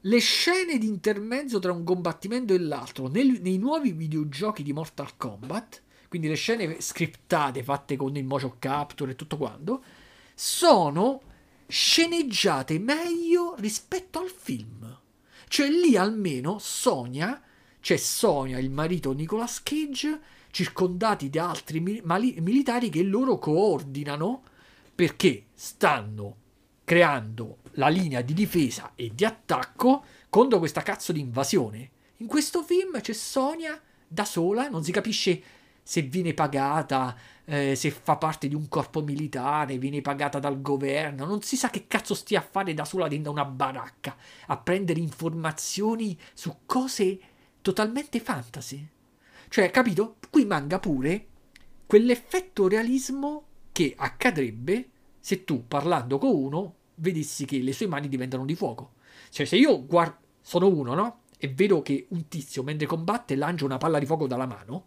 [0.00, 5.18] le scene di intermezzo tra un combattimento e l'altro nel, nei nuovi videogiochi di Mortal
[5.18, 9.82] Kombat, quindi le scene scriptate fatte con il motion capture e tutto quanto,
[10.34, 11.22] sono
[11.66, 14.98] sceneggiate meglio rispetto al film.
[15.48, 17.40] Cioè lì almeno Sonia,
[17.80, 20.20] c'è Sonia, il marito Nicolas Cage,
[20.50, 22.02] circondati da altri mili-
[22.40, 24.42] militari che loro coordinano
[24.94, 26.36] perché stanno
[26.84, 31.90] creando la linea di difesa e di attacco contro questa cazzo di invasione.
[32.18, 35.42] In questo film c'è Sonia da sola, non si capisce
[35.88, 41.24] se viene pagata, eh, se fa parte di un corpo militare, viene pagata dal governo,
[41.24, 44.98] non si sa che cazzo stia a fare da sola dentro una baracca, a prendere
[44.98, 47.20] informazioni su cose
[47.62, 48.84] totalmente fantasy.
[49.48, 50.16] Cioè, capito?
[50.28, 51.26] Qui manca pure
[51.86, 54.90] quell'effetto realismo che accadrebbe
[55.20, 58.94] se tu, parlando con uno, vedessi che le sue mani diventano di fuoco.
[59.30, 61.20] Cioè, se io guardo, sono uno, no?
[61.38, 64.86] E vedo che un tizio mentre combatte lancia una palla di fuoco dalla mano,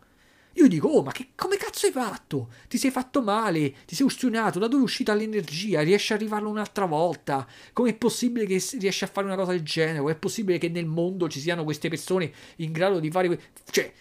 [0.59, 2.49] io dico, oh, ma che, come cazzo hai fatto?
[2.67, 5.81] Ti sei fatto male, ti sei ustionato, da dove è uscita l'energia?
[5.81, 7.47] Riesci a arrivarlo un'altra volta?
[7.71, 9.99] Com'è possibile che riesci a fare una cosa del genere?
[9.99, 13.27] O è possibile che nel mondo ci siano queste persone in grado di fare...
[13.27, 13.39] Que-
[13.71, 13.91] cioè,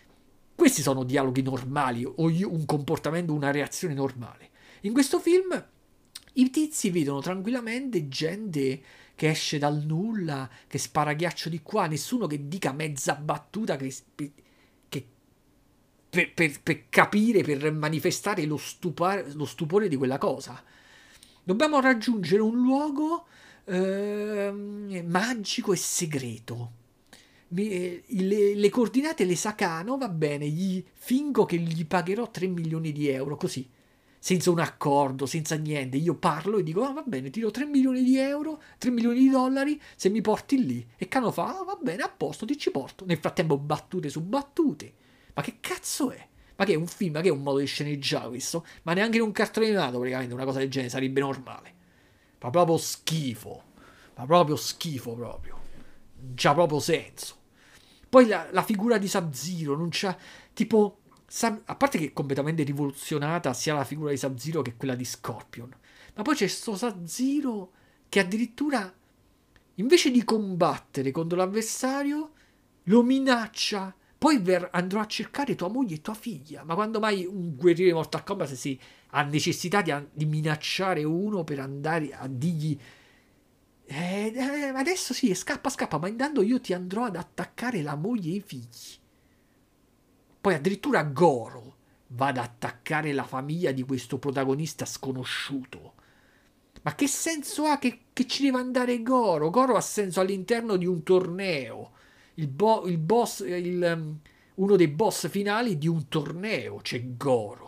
[0.54, 4.50] questi sono dialoghi normali o un comportamento, una reazione normale.
[4.80, 5.64] In questo film
[6.32, 8.82] i tizi vedono tranquillamente gente
[9.14, 13.94] che esce dal nulla, che spara ghiaccio di qua, nessuno che dica mezza battuta che
[16.08, 20.62] per, per, per capire, per manifestare lo, stupare, lo, stupore di quella cosa.
[21.42, 23.26] Dobbiamo raggiungere un luogo
[23.64, 24.52] eh,
[25.06, 26.72] magico e segreto.
[27.48, 32.46] Mi, le, le, coordinate le sa Cano, va bene, gli fingo che gli pagherò 3
[32.46, 33.66] milioni di euro, così.
[34.18, 35.96] senza un accordo, senza niente.
[35.96, 39.30] Io parlo e dico: ah, va bene, tiro 3 milioni di euro, 3 milioni di
[39.30, 40.86] dollari se mi porti lì.
[40.96, 43.04] E Cano fa: ah, va bene, a posto, ti ci porto.
[43.06, 44.92] Nel frattempo, battute su battute.
[45.38, 46.28] Ma che cazzo è?
[46.56, 47.12] Ma che è un film?
[47.12, 48.66] Ma che è un modo di sceneggiare questo?
[48.82, 51.74] Ma neanche in un cartone animato, praticamente, una cosa del genere sarebbe normale.
[52.38, 53.62] Fa proprio schifo.
[54.14, 55.60] Fa proprio schifo, proprio.
[56.34, 57.36] Già proprio senso.
[58.08, 60.18] Poi la, la figura di Sub-Zero non c'ha.
[60.52, 61.02] Tipo
[61.66, 65.72] a parte che è completamente rivoluzionata sia la figura di Sub-Zero che quella di Scorpion.
[66.16, 67.70] Ma poi c'è sto Sub-Zero
[68.08, 68.92] che addirittura
[69.74, 72.32] invece di combattere contro l'avversario
[72.84, 73.94] lo minaccia.
[74.18, 76.64] Poi ver- andrò a cercare tua moglie e tua figlia.
[76.64, 78.78] Ma quando mai un guerriero di Mortal Kombat si
[79.10, 82.78] ha necessità di, di minacciare uno per andare a dirgli
[83.90, 88.32] eh, eh, adesso sì, scappa, scappa, ma intanto io ti andrò ad attaccare la moglie
[88.32, 88.98] e i figli.
[90.42, 91.76] Poi addirittura Goro
[92.08, 95.94] va ad attaccare la famiglia di questo protagonista sconosciuto.
[96.82, 99.48] Ma che senso ha che, che ci deve andare Goro?
[99.48, 101.92] Goro ha senso all'interno di un torneo.
[102.38, 104.18] Il, bo- il boss, il, um,
[104.54, 107.66] uno dei boss finali di un torneo c'è Goro.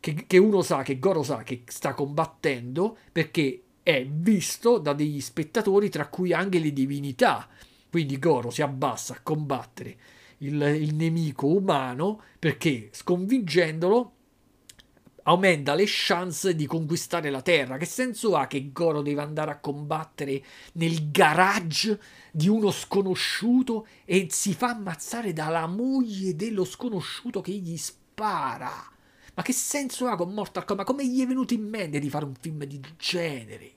[0.00, 5.20] Che, che uno sa, che Goro sa che sta combattendo perché è visto da degli
[5.20, 7.48] spettatori, tra cui anche le divinità.
[7.88, 9.96] Quindi Goro si abbassa a combattere
[10.38, 14.12] il, il nemico umano perché sconfiggendolo
[15.24, 17.76] aumenta le chance di conquistare la Terra.
[17.76, 20.42] Che senso ha che Goro deve andare a combattere
[20.74, 22.00] nel garage
[22.30, 28.90] di uno sconosciuto e si fa ammazzare dalla moglie dello sconosciuto che gli spara?
[29.34, 30.86] Ma che senso ha con Mortal Kombat?
[30.86, 33.70] Come gli è venuto in mente di fare un film di genere?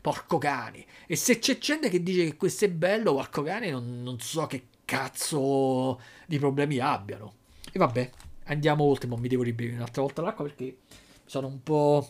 [0.00, 0.84] Porco cane.
[1.06, 4.46] E se c'è gente che dice che questo è bello, porco cane, non, non so
[4.46, 7.34] che cazzo di problemi abbiano.
[7.70, 8.10] E vabbè,
[8.52, 10.78] andiamo oltre, ma mi devo ribere un'altra volta l'acqua perché
[11.24, 12.08] sono un po'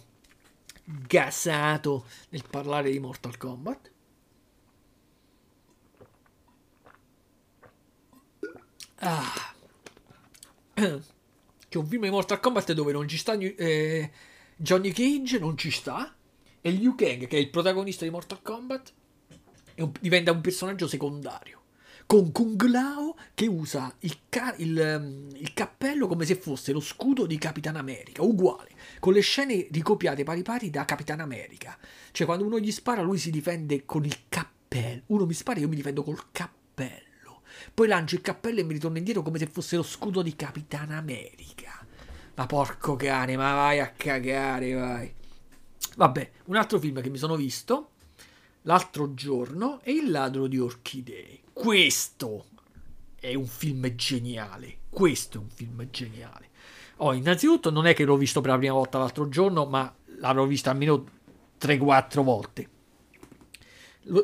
[0.85, 3.90] gasato nel parlare di Mortal Kombat.
[8.97, 9.55] Ah.
[11.69, 14.10] C'è un film di Mortal Kombat dove non ci sta eh,
[14.56, 16.14] Johnny Cage, non ci sta,
[16.60, 18.93] e Liu Kang, che è il protagonista di Mortal Kombat,
[19.77, 21.61] un, diventa un personaggio secondario
[22.07, 26.81] con Kung Lao che usa il, ca- il, um, il, cappello come se fosse lo
[26.81, 31.77] scudo di Capitan America, uguale, con le scene ricopiate pari pari da Capitan America.
[32.11, 35.62] Cioè quando uno gli spara lui si difende con il cappello, uno mi spara e
[35.62, 37.43] io mi difendo col cappello.
[37.74, 40.91] Poi lancio il cappello e mi ritorno indietro come se fosse lo scudo di Capitan
[40.91, 41.85] America.
[42.35, 45.15] Ma porco cane, ma vai a cagare, vai.
[45.97, 47.91] Vabbè, un altro film che mi sono visto
[48.62, 52.47] l'altro giorno è Il ladro di orchidee questo
[53.20, 54.78] è un film geniale.
[54.89, 56.48] Questo è un film geniale.
[56.97, 60.47] Oh, innanzitutto non è che l'ho visto per la prima volta l'altro giorno, ma l'avrò
[60.47, 61.05] visto almeno
[61.60, 62.68] 3-4 volte.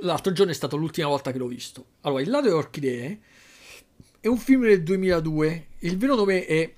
[0.01, 1.85] L'altro giorno è stata l'ultima volta che l'ho visto.
[2.01, 3.20] Allora, Il lato delle orchidee
[4.20, 5.66] è un film del 2002.
[5.81, 6.74] Il vero nome è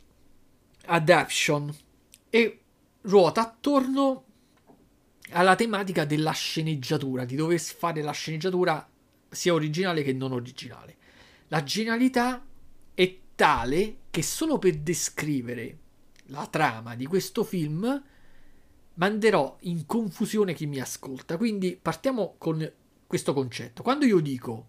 [0.86, 1.74] Adaption
[2.28, 2.58] e
[3.02, 4.24] ruota attorno
[5.32, 8.88] alla tematica della sceneggiatura, di dover fare la sceneggiatura
[9.28, 10.96] sia originale che non originale.
[11.48, 12.44] La genialità
[12.94, 15.78] è tale che solo per descrivere
[16.26, 18.02] la trama di questo film
[18.94, 21.36] manderò in confusione chi mi ascolta.
[21.36, 22.70] Quindi partiamo con
[23.06, 23.82] questo concetto.
[23.82, 24.66] Quando io dico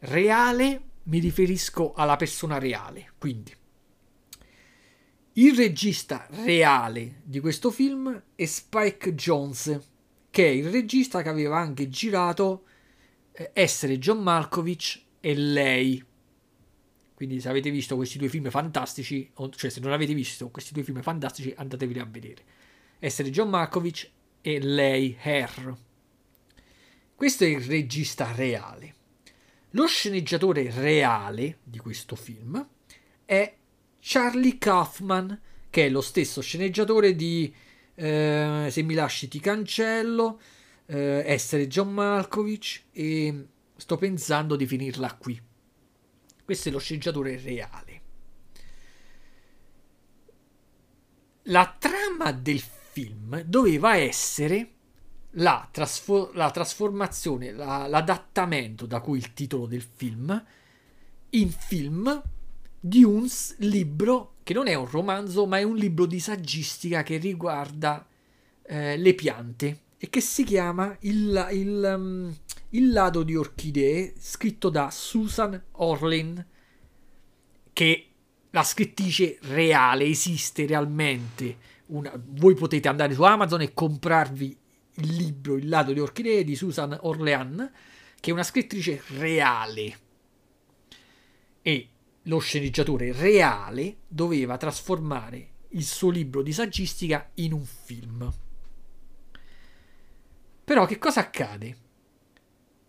[0.00, 3.12] reale, mi riferisco alla persona reale.
[3.18, 3.54] Quindi
[5.38, 9.80] il regista reale di questo film è Spike Jones,
[10.30, 12.64] che è il regista che aveva anche girato
[13.32, 16.02] eh, essere John Malkovich e lei.
[17.12, 20.84] Quindi se avete visto questi due film fantastici, cioè se non avete visto questi due
[20.84, 22.42] film fantastici, andatevi a vedere.
[22.98, 24.10] Essere John Malkovich
[24.40, 25.76] e lei, Her.
[27.14, 28.94] Questo è il regista reale.
[29.70, 32.66] Lo sceneggiatore reale di questo film
[33.26, 33.54] è
[34.08, 35.36] Charlie Kaufman,
[35.68, 37.52] che è lo stesso sceneggiatore di
[37.96, 40.40] eh, Se mi lasci ti cancello,
[40.86, 45.42] eh, essere John Malkovich e sto pensando di finirla qui.
[46.44, 48.00] Questo è lo sceneggiatore reale.
[51.48, 54.70] La trama del film doveva essere
[55.30, 60.44] la, trasfo- la trasformazione, la, l'adattamento, da cui il titolo del film,
[61.30, 62.22] in film
[62.86, 63.26] di un
[63.58, 68.06] libro che non è un romanzo, ma è un libro di saggistica che riguarda
[68.62, 72.36] eh, le piante e che si chiama Il, il, um,
[72.70, 76.46] il lato di orchidee, scritto da Susan Orlin,
[77.72, 78.06] che
[78.50, 81.56] la scrittrice reale esiste realmente,
[81.86, 84.58] una, voi potete andare su Amazon e comprarvi
[84.98, 87.68] il libro Il lato di orchidee di Susan Orlean,
[88.20, 89.98] che è una scrittrice reale.
[91.62, 91.88] E
[92.26, 98.32] lo sceneggiatore reale doveva trasformare il suo libro di saggistica in un film.
[100.64, 101.76] Però che cosa accade?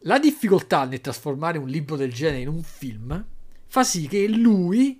[0.01, 3.25] La difficoltà nel trasformare un libro del genere in un film
[3.65, 4.99] fa sì che lui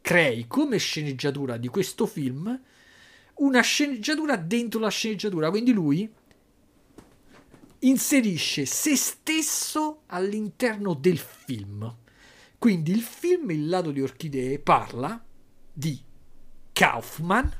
[0.00, 2.60] crei come sceneggiatura di questo film
[3.34, 6.08] una sceneggiatura dentro la sceneggiatura, quindi lui
[7.80, 11.96] inserisce se stesso all'interno del film.
[12.62, 15.20] Quindi il film Il lato di orchidee parla
[15.72, 16.00] di
[16.72, 17.52] Kaufman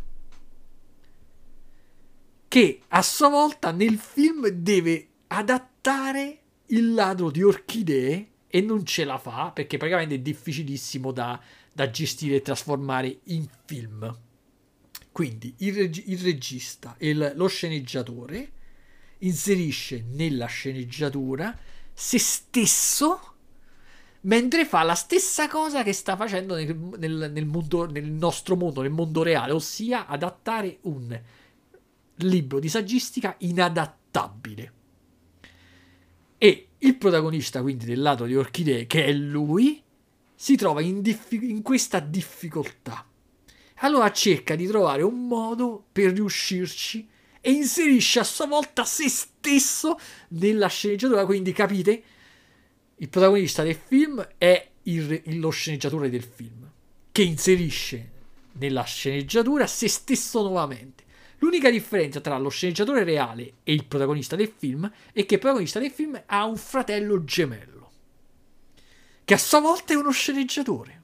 [2.47, 9.03] che a sua volta nel film deve adattare il ladro di orchidee e non ce
[9.03, 11.43] la fa perché praticamente è difficilissimo da,
[11.73, 14.21] da gestire e trasformare in film.
[15.11, 18.53] Quindi il, reg- il regista e lo sceneggiatore
[19.19, 21.59] inserisce nella sceneggiatura
[21.93, 23.32] se stesso
[24.23, 28.83] mentre fa la stessa cosa che sta facendo nel, nel, nel, mondo, nel nostro mondo,
[28.83, 31.21] nel mondo reale, ossia adattare un
[32.17, 34.73] libro di saggistica inadattabile.
[36.39, 39.83] E il protagonista, quindi del lato di Orchidee, che è lui,
[40.35, 43.07] si trova in, diffi- in questa difficoltà.
[43.77, 47.09] Allora cerca di trovare un modo per riuscirci
[47.41, 51.27] e inserisce a sua volta se stesso nella sceneggiatura.
[51.27, 52.03] Quindi capite,
[53.03, 56.71] il protagonista del film è il, lo sceneggiatore del film,
[57.11, 58.11] che inserisce
[58.53, 61.03] nella sceneggiatura se stesso nuovamente.
[61.39, 65.81] L'unica differenza tra lo sceneggiatore reale e il protagonista del film è che il protagonista
[65.81, 67.91] del film ha un fratello gemello,
[69.25, 71.01] che a sua volta è uno sceneggiatore.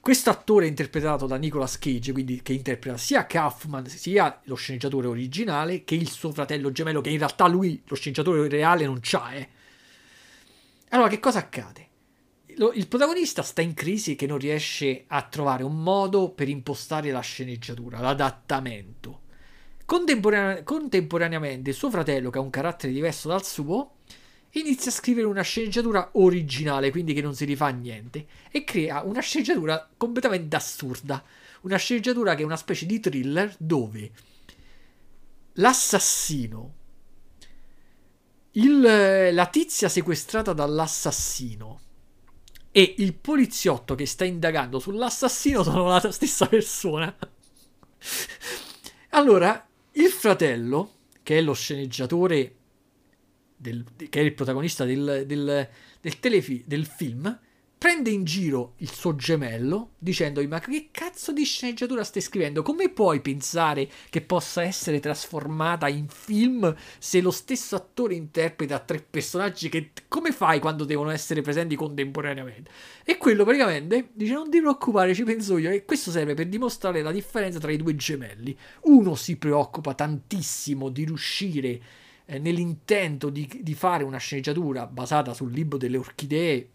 [0.00, 5.84] Questo attore interpretato da Nicolas Cage, quindi che interpreta sia Kaufman sia lo sceneggiatore originale
[5.84, 9.58] che il suo fratello gemello, che in realtà lui lo sceneggiatore reale non c'ha, eh.
[10.90, 11.88] Allora, che cosa accade?
[12.46, 17.20] Il protagonista sta in crisi che non riesce a trovare un modo per impostare la
[17.20, 19.20] sceneggiatura, l'adattamento.
[19.84, 23.98] Contemporane- contemporaneamente suo fratello, che ha un carattere diverso dal suo,
[24.50, 29.02] inizia a scrivere una sceneggiatura originale, quindi che non si rifà a niente, e crea
[29.02, 31.22] una sceneggiatura completamente assurda.
[31.62, 34.10] Una sceneggiatura che è una specie di thriller dove
[35.54, 36.74] l'assassino,
[38.52, 38.80] il,
[39.32, 41.80] la tizia sequestrata dall'assassino
[42.72, 47.14] e il poliziotto che sta indagando sull'assassino sono la stessa persona.
[49.10, 52.56] allora, il fratello, che è lo sceneggiatore
[53.56, 55.68] del, che è il protagonista del, del,
[56.00, 57.38] del, telefi- del film,
[57.80, 62.60] prende in giro il suo gemello dicendogli ma che cazzo di sceneggiatura stai scrivendo?
[62.60, 69.00] Come puoi pensare che possa essere trasformata in film se lo stesso attore interpreta tre
[69.00, 72.70] personaggi che come fai quando devono essere presenti contemporaneamente?
[73.02, 77.00] E quello praticamente dice non ti preoccupare ci penso io e questo serve per dimostrare
[77.00, 78.54] la differenza tra i due gemelli.
[78.82, 81.80] Uno si preoccupa tantissimo di riuscire
[82.26, 86.68] eh, nell'intento di, di fare una sceneggiatura basata sul libro delle orchidee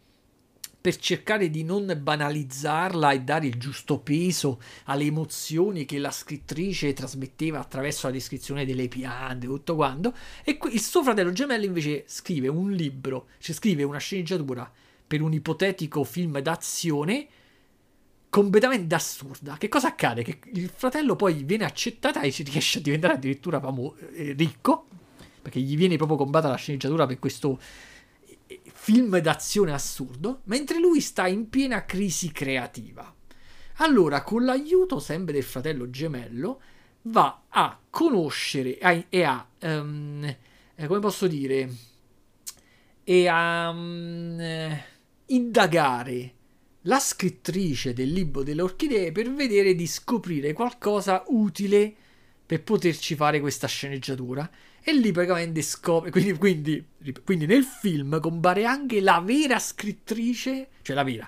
[0.85, 6.93] per cercare di non banalizzarla e dare il giusto peso alle emozioni che la scrittrice
[6.93, 10.13] trasmetteva attraverso la descrizione delle piante, tutto quanto.
[10.43, 14.71] E il suo fratello gemello invece scrive un libro, cioè scrive una sceneggiatura
[15.07, 17.27] per un ipotetico film d'azione
[18.29, 19.57] completamente assurda.
[19.57, 20.21] Che cosa accade?
[20.21, 24.85] Che il fratello poi viene accettato e riesce a diventare addirittura famo- eh, ricco,
[25.41, 27.59] perché gli viene proprio comprata la sceneggiatura per questo
[28.85, 33.11] film d'azione assurdo, mentre lui sta in piena crisi creativa.
[33.77, 36.61] Allora, con l'aiuto sempre del fratello gemello,
[37.03, 38.77] va a conoscere
[39.09, 40.37] e a, um,
[40.85, 41.67] come posso dire,
[43.03, 44.79] e a um,
[45.25, 46.33] indagare
[46.81, 51.91] la scrittrice del libro delle orchidee per vedere di scoprire qualcosa utile
[52.45, 54.47] per poterci fare questa sceneggiatura
[54.87, 56.11] e lì praticamente scopre.
[56.11, 56.85] Quindi, quindi,
[57.23, 61.27] quindi, nel film compare anche la vera scrittrice, cioè la vera,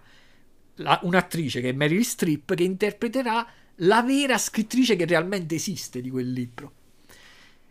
[0.76, 3.46] la, un'attrice che è Meryl Streep, che interpreterà
[3.78, 6.72] la vera scrittrice che realmente esiste di quel libro.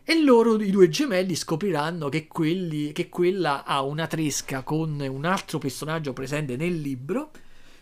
[0.03, 5.23] E loro, i due gemelli, scopriranno che, quelli, che quella ha una tresca con un
[5.23, 7.31] altro personaggio presente nel libro,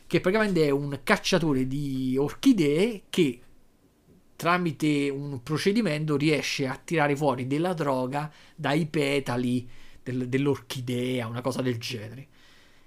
[0.06, 3.40] che praticamente è un cacciatore di orchidee che
[4.46, 9.68] tramite un procedimento riesce a tirare fuori della droga dai petali
[10.04, 12.28] del, dell'orchidea, una cosa del genere.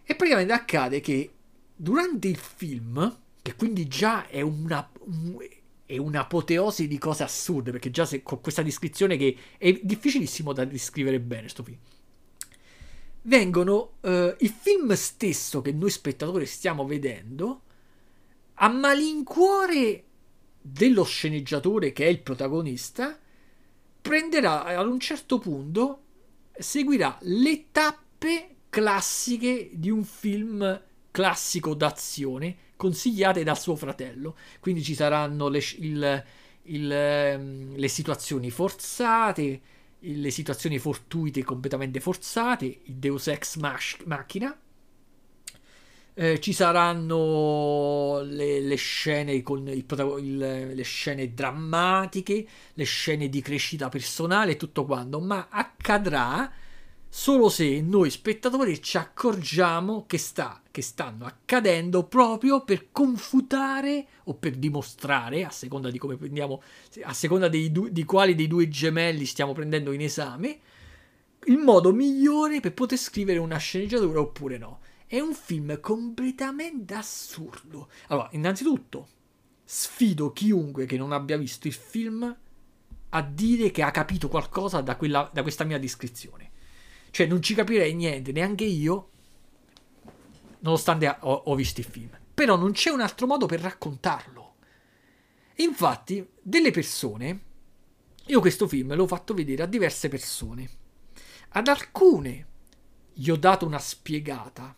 [0.04, 1.32] E praticamente accade che
[1.74, 5.36] durante il film, che quindi già è una, un,
[5.84, 10.64] è un'apoteosi di cose assurde, perché già se, con questa descrizione che è difficilissimo da
[10.64, 11.78] descrivere bene sto film.
[13.22, 17.62] Vengono eh, il film stesso che noi spettatori stiamo vedendo
[18.54, 20.04] a malincuore
[20.60, 23.18] dello sceneggiatore che è il protagonista
[24.00, 26.02] prenderà ad un certo punto
[26.58, 34.36] seguirà le tappe classiche di un film classico d'azione consigliate dal suo fratello.
[34.60, 36.24] Quindi ci saranno le, il,
[36.62, 39.60] il, ehm, le situazioni forzate,
[39.98, 44.56] le situazioni fortuite completamente forzate, il Deus Ex Machina.
[46.20, 49.84] Eh, ci saranno le, le scene con il,
[50.18, 50.36] il,
[50.74, 56.50] le scene drammatiche, le scene di crescita personale e tutto quanto, ma accadrà
[57.08, 64.34] solo se noi spettatori ci accorgiamo che, sta, che stanno accadendo proprio per confutare o
[64.34, 66.60] per dimostrare, a seconda di come prendiamo,
[67.04, 70.58] a seconda du- di quali dei due gemelli stiamo prendendo in esame,
[71.44, 74.80] il modo migliore per poter scrivere una sceneggiatura oppure no.
[75.08, 77.88] È un film completamente assurdo.
[78.06, 79.08] Allora, innanzitutto,
[79.64, 82.36] sfido chiunque che non abbia visto il film
[83.10, 86.48] a dire che ha capito qualcosa da, quella, da questa mia descrizione
[87.10, 89.10] cioè non ci capirei niente, neanche io,
[90.60, 92.10] nonostante ho, ho visto il film.
[92.34, 94.54] Però non c'è un altro modo per raccontarlo.
[95.56, 97.40] Infatti, delle persone,
[98.26, 100.70] io questo film l'ho fatto vedere a diverse persone.
[101.50, 102.46] Ad alcune
[103.12, 104.76] gli ho dato una spiegata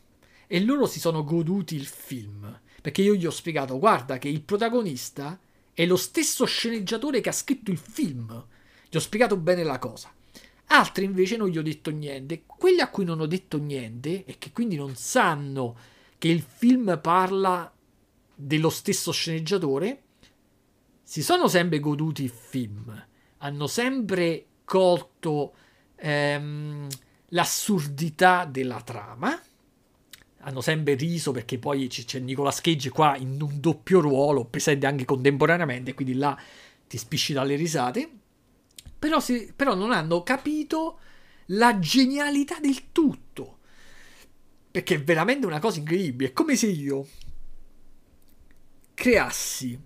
[0.53, 2.61] e loro si sono goduti il film.
[2.83, 5.39] Perché io gli ho spiegato, guarda che il protagonista
[5.73, 8.47] è lo stesso sceneggiatore che ha scritto il film.
[8.89, 10.13] Gli ho spiegato bene la cosa.
[10.67, 12.43] Altri invece non gli ho detto niente.
[12.47, 15.77] Quelli a cui non ho detto niente e che quindi non sanno
[16.19, 17.73] che il film parla
[18.35, 20.03] dello stesso sceneggiatore,
[21.05, 23.07] si sono sempre goduti il film,
[23.39, 25.55] hanno sempre colto
[25.95, 26.89] ehm,
[27.29, 29.41] l'assurdità della trama,
[30.41, 35.05] hanno sempre riso perché poi c'è Nicolas Cage qua in un doppio ruolo, presente anche
[35.05, 36.37] contemporaneamente, quindi là
[36.87, 38.11] ti spisci dalle risate
[39.01, 41.01] però, si, però non hanno capito
[41.47, 43.59] la genialità del tutto.
[44.71, 46.31] Perché è veramente una cosa incredibile.
[46.31, 47.09] È come se io
[48.93, 49.81] creassi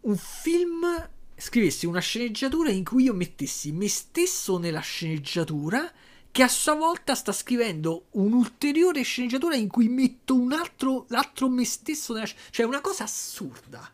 [0.00, 5.90] un film, scrivessi una sceneggiatura in cui io mettessi me stesso nella sceneggiatura
[6.34, 11.64] che a sua volta sta scrivendo un'ulteriore sceneggiatura in cui metto un altro, l'altro me
[11.64, 12.26] stesso nella.
[12.50, 13.88] Cioè, una cosa assurda.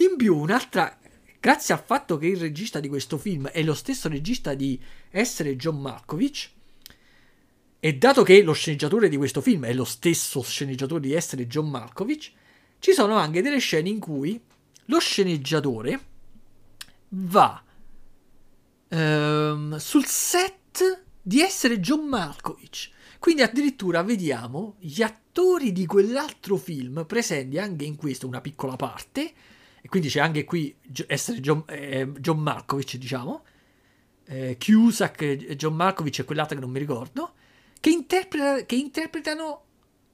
[0.00, 0.98] In più, un'altra
[1.40, 4.78] Grazie al fatto che il regista di questo film è lo stesso regista di
[5.08, 6.50] Essere John Malkovich,
[7.80, 11.70] e dato che lo sceneggiatore di questo film è lo stesso sceneggiatore di Essere John
[11.70, 12.32] Malkovich,
[12.80, 14.38] ci sono anche delle scene in cui
[14.86, 16.00] lo sceneggiatore
[17.10, 17.62] va
[18.88, 22.88] ehm, sul set di Essere John Malkovich.
[23.18, 29.32] Quindi addirittura vediamo gli attori di quell'altro film presenti anche in questo, una piccola parte,
[29.82, 30.74] e quindi c'è anche qui
[31.06, 33.44] essere John, eh, John Malkovich, diciamo,
[34.24, 37.34] eh, Cusack, John Malkovich e quell'altro che non mi ricordo,
[37.78, 39.64] che, interpreta, che interpretano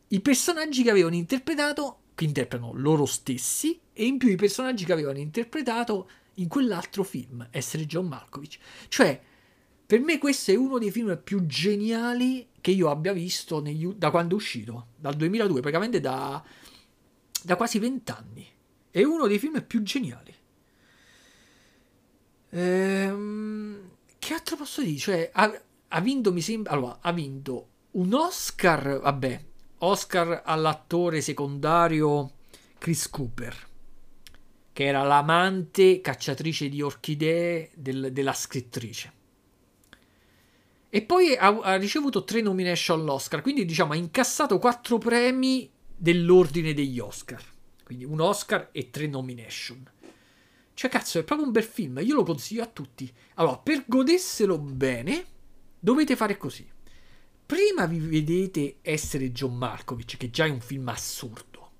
[0.08, 4.92] i personaggi che avevano interpretato, che interpretano loro stessi, e in più i personaggi che
[4.92, 8.58] avevano interpretato in quell'altro film, essere John Malkovich.
[8.88, 9.20] Cioè,
[9.94, 14.10] per me questo è uno dei film più geniali che io abbia visto negli, da
[14.10, 16.42] quando è uscito, dal 2002, praticamente da,
[17.44, 18.44] da quasi vent'anni.
[18.90, 20.34] È uno dei film più geniali.
[22.50, 24.96] Ehm, che altro posso dire?
[24.96, 26.72] Cioè, ha, ha vinto, mi sembra.
[26.72, 28.98] Allora, ha vinto un Oscar.
[28.98, 29.44] Vabbè,
[29.78, 32.32] Oscar all'attore secondario
[32.78, 33.68] Chris Cooper,
[34.72, 39.22] che era l'amante cacciatrice di orchidee del, della scrittrice.
[40.94, 46.72] E poi ha, ha, ricevuto tre nomination all'Oscar, quindi diciamo ha incassato quattro premi dell'ordine
[46.72, 47.42] degli Oscar.
[47.82, 49.84] Quindi un Oscar e tre nomination.
[50.72, 51.98] Cioè, cazzo, è proprio un bel film.
[52.00, 53.12] Io lo consiglio a tutti.
[53.34, 55.24] Allora, per goderselo bene,
[55.80, 56.64] dovete fare così.
[57.44, 61.70] Prima vi vedete essere John Malkovich, che già è un film assurdo.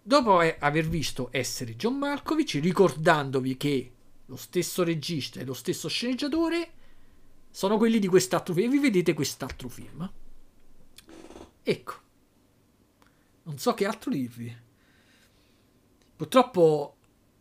[0.00, 3.92] Dopo aver visto essere John Malkovich, ricordandovi che
[4.26, 6.74] lo stesso regista e lo stesso sceneggiatore
[7.50, 10.10] sono quelli di quest'altro film, e vi vedete quest'altro film.
[11.62, 11.94] Ecco.
[13.42, 14.56] Non so che altro dirvi.
[16.16, 16.96] Purtroppo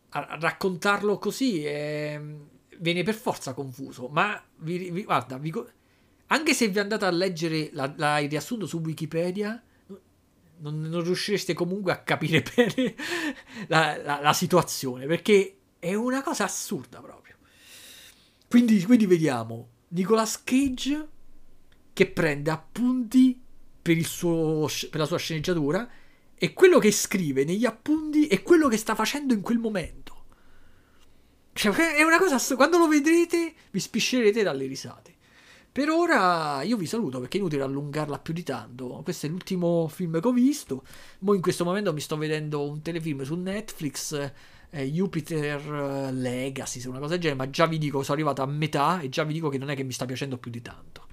[0.09, 2.21] a raccontarlo così è,
[2.79, 5.53] viene per forza confuso, ma vi, vi, guarda, vi,
[6.27, 9.61] anche se vi andate a leggere la, la, il riassunto su Wikipedia,
[10.59, 12.95] non, non riuscireste comunque a capire bene
[13.67, 17.35] la, la, la, situazione, perché è una cosa assurda proprio.
[18.47, 21.07] Quindi, quindi vediamo Nicolas Cage
[21.93, 23.39] che prende appunti
[23.81, 25.89] per, suo, per la sua sceneggiatura
[26.35, 30.25] e quello che scrive negli appunti è quello che sta facendo in quel momento.
[31.53, 32.55] Cioè, è una cosa.
[32.55, 35.15] Quando lo vedrete, vi spiscerete dalle risate.
[35.71, 39.01] Per ora io vi saluto perché è inutile allungarla più di tanto.
[39.03, 40.83] Questo è l'ultimo film che ho visto.
[41.19, 44.31] Mo in questo momento mi sto vedendo un telefilm su Netflix,
[44.69, 48.45] eh, Jupiter Legacy, se una cosa del genere, ma già vi dico, sono arrivato a
[48.45, 51.05] metà e già vi dico che non è che mi sta piacendo più di tanto.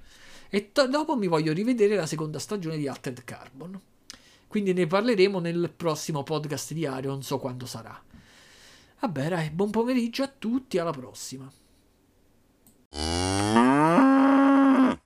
[0.48, 3.81] E t- dopo mi voglio rivedere la seconda stagione di Altered Carbon.
[4.47, 8.01] Quindi ne parleremo nel prossimo podcast diario, non so quando sarà.
[9.01, 11.51] Vabbè, dai, buon pomeriggio a tutti, alla prossima.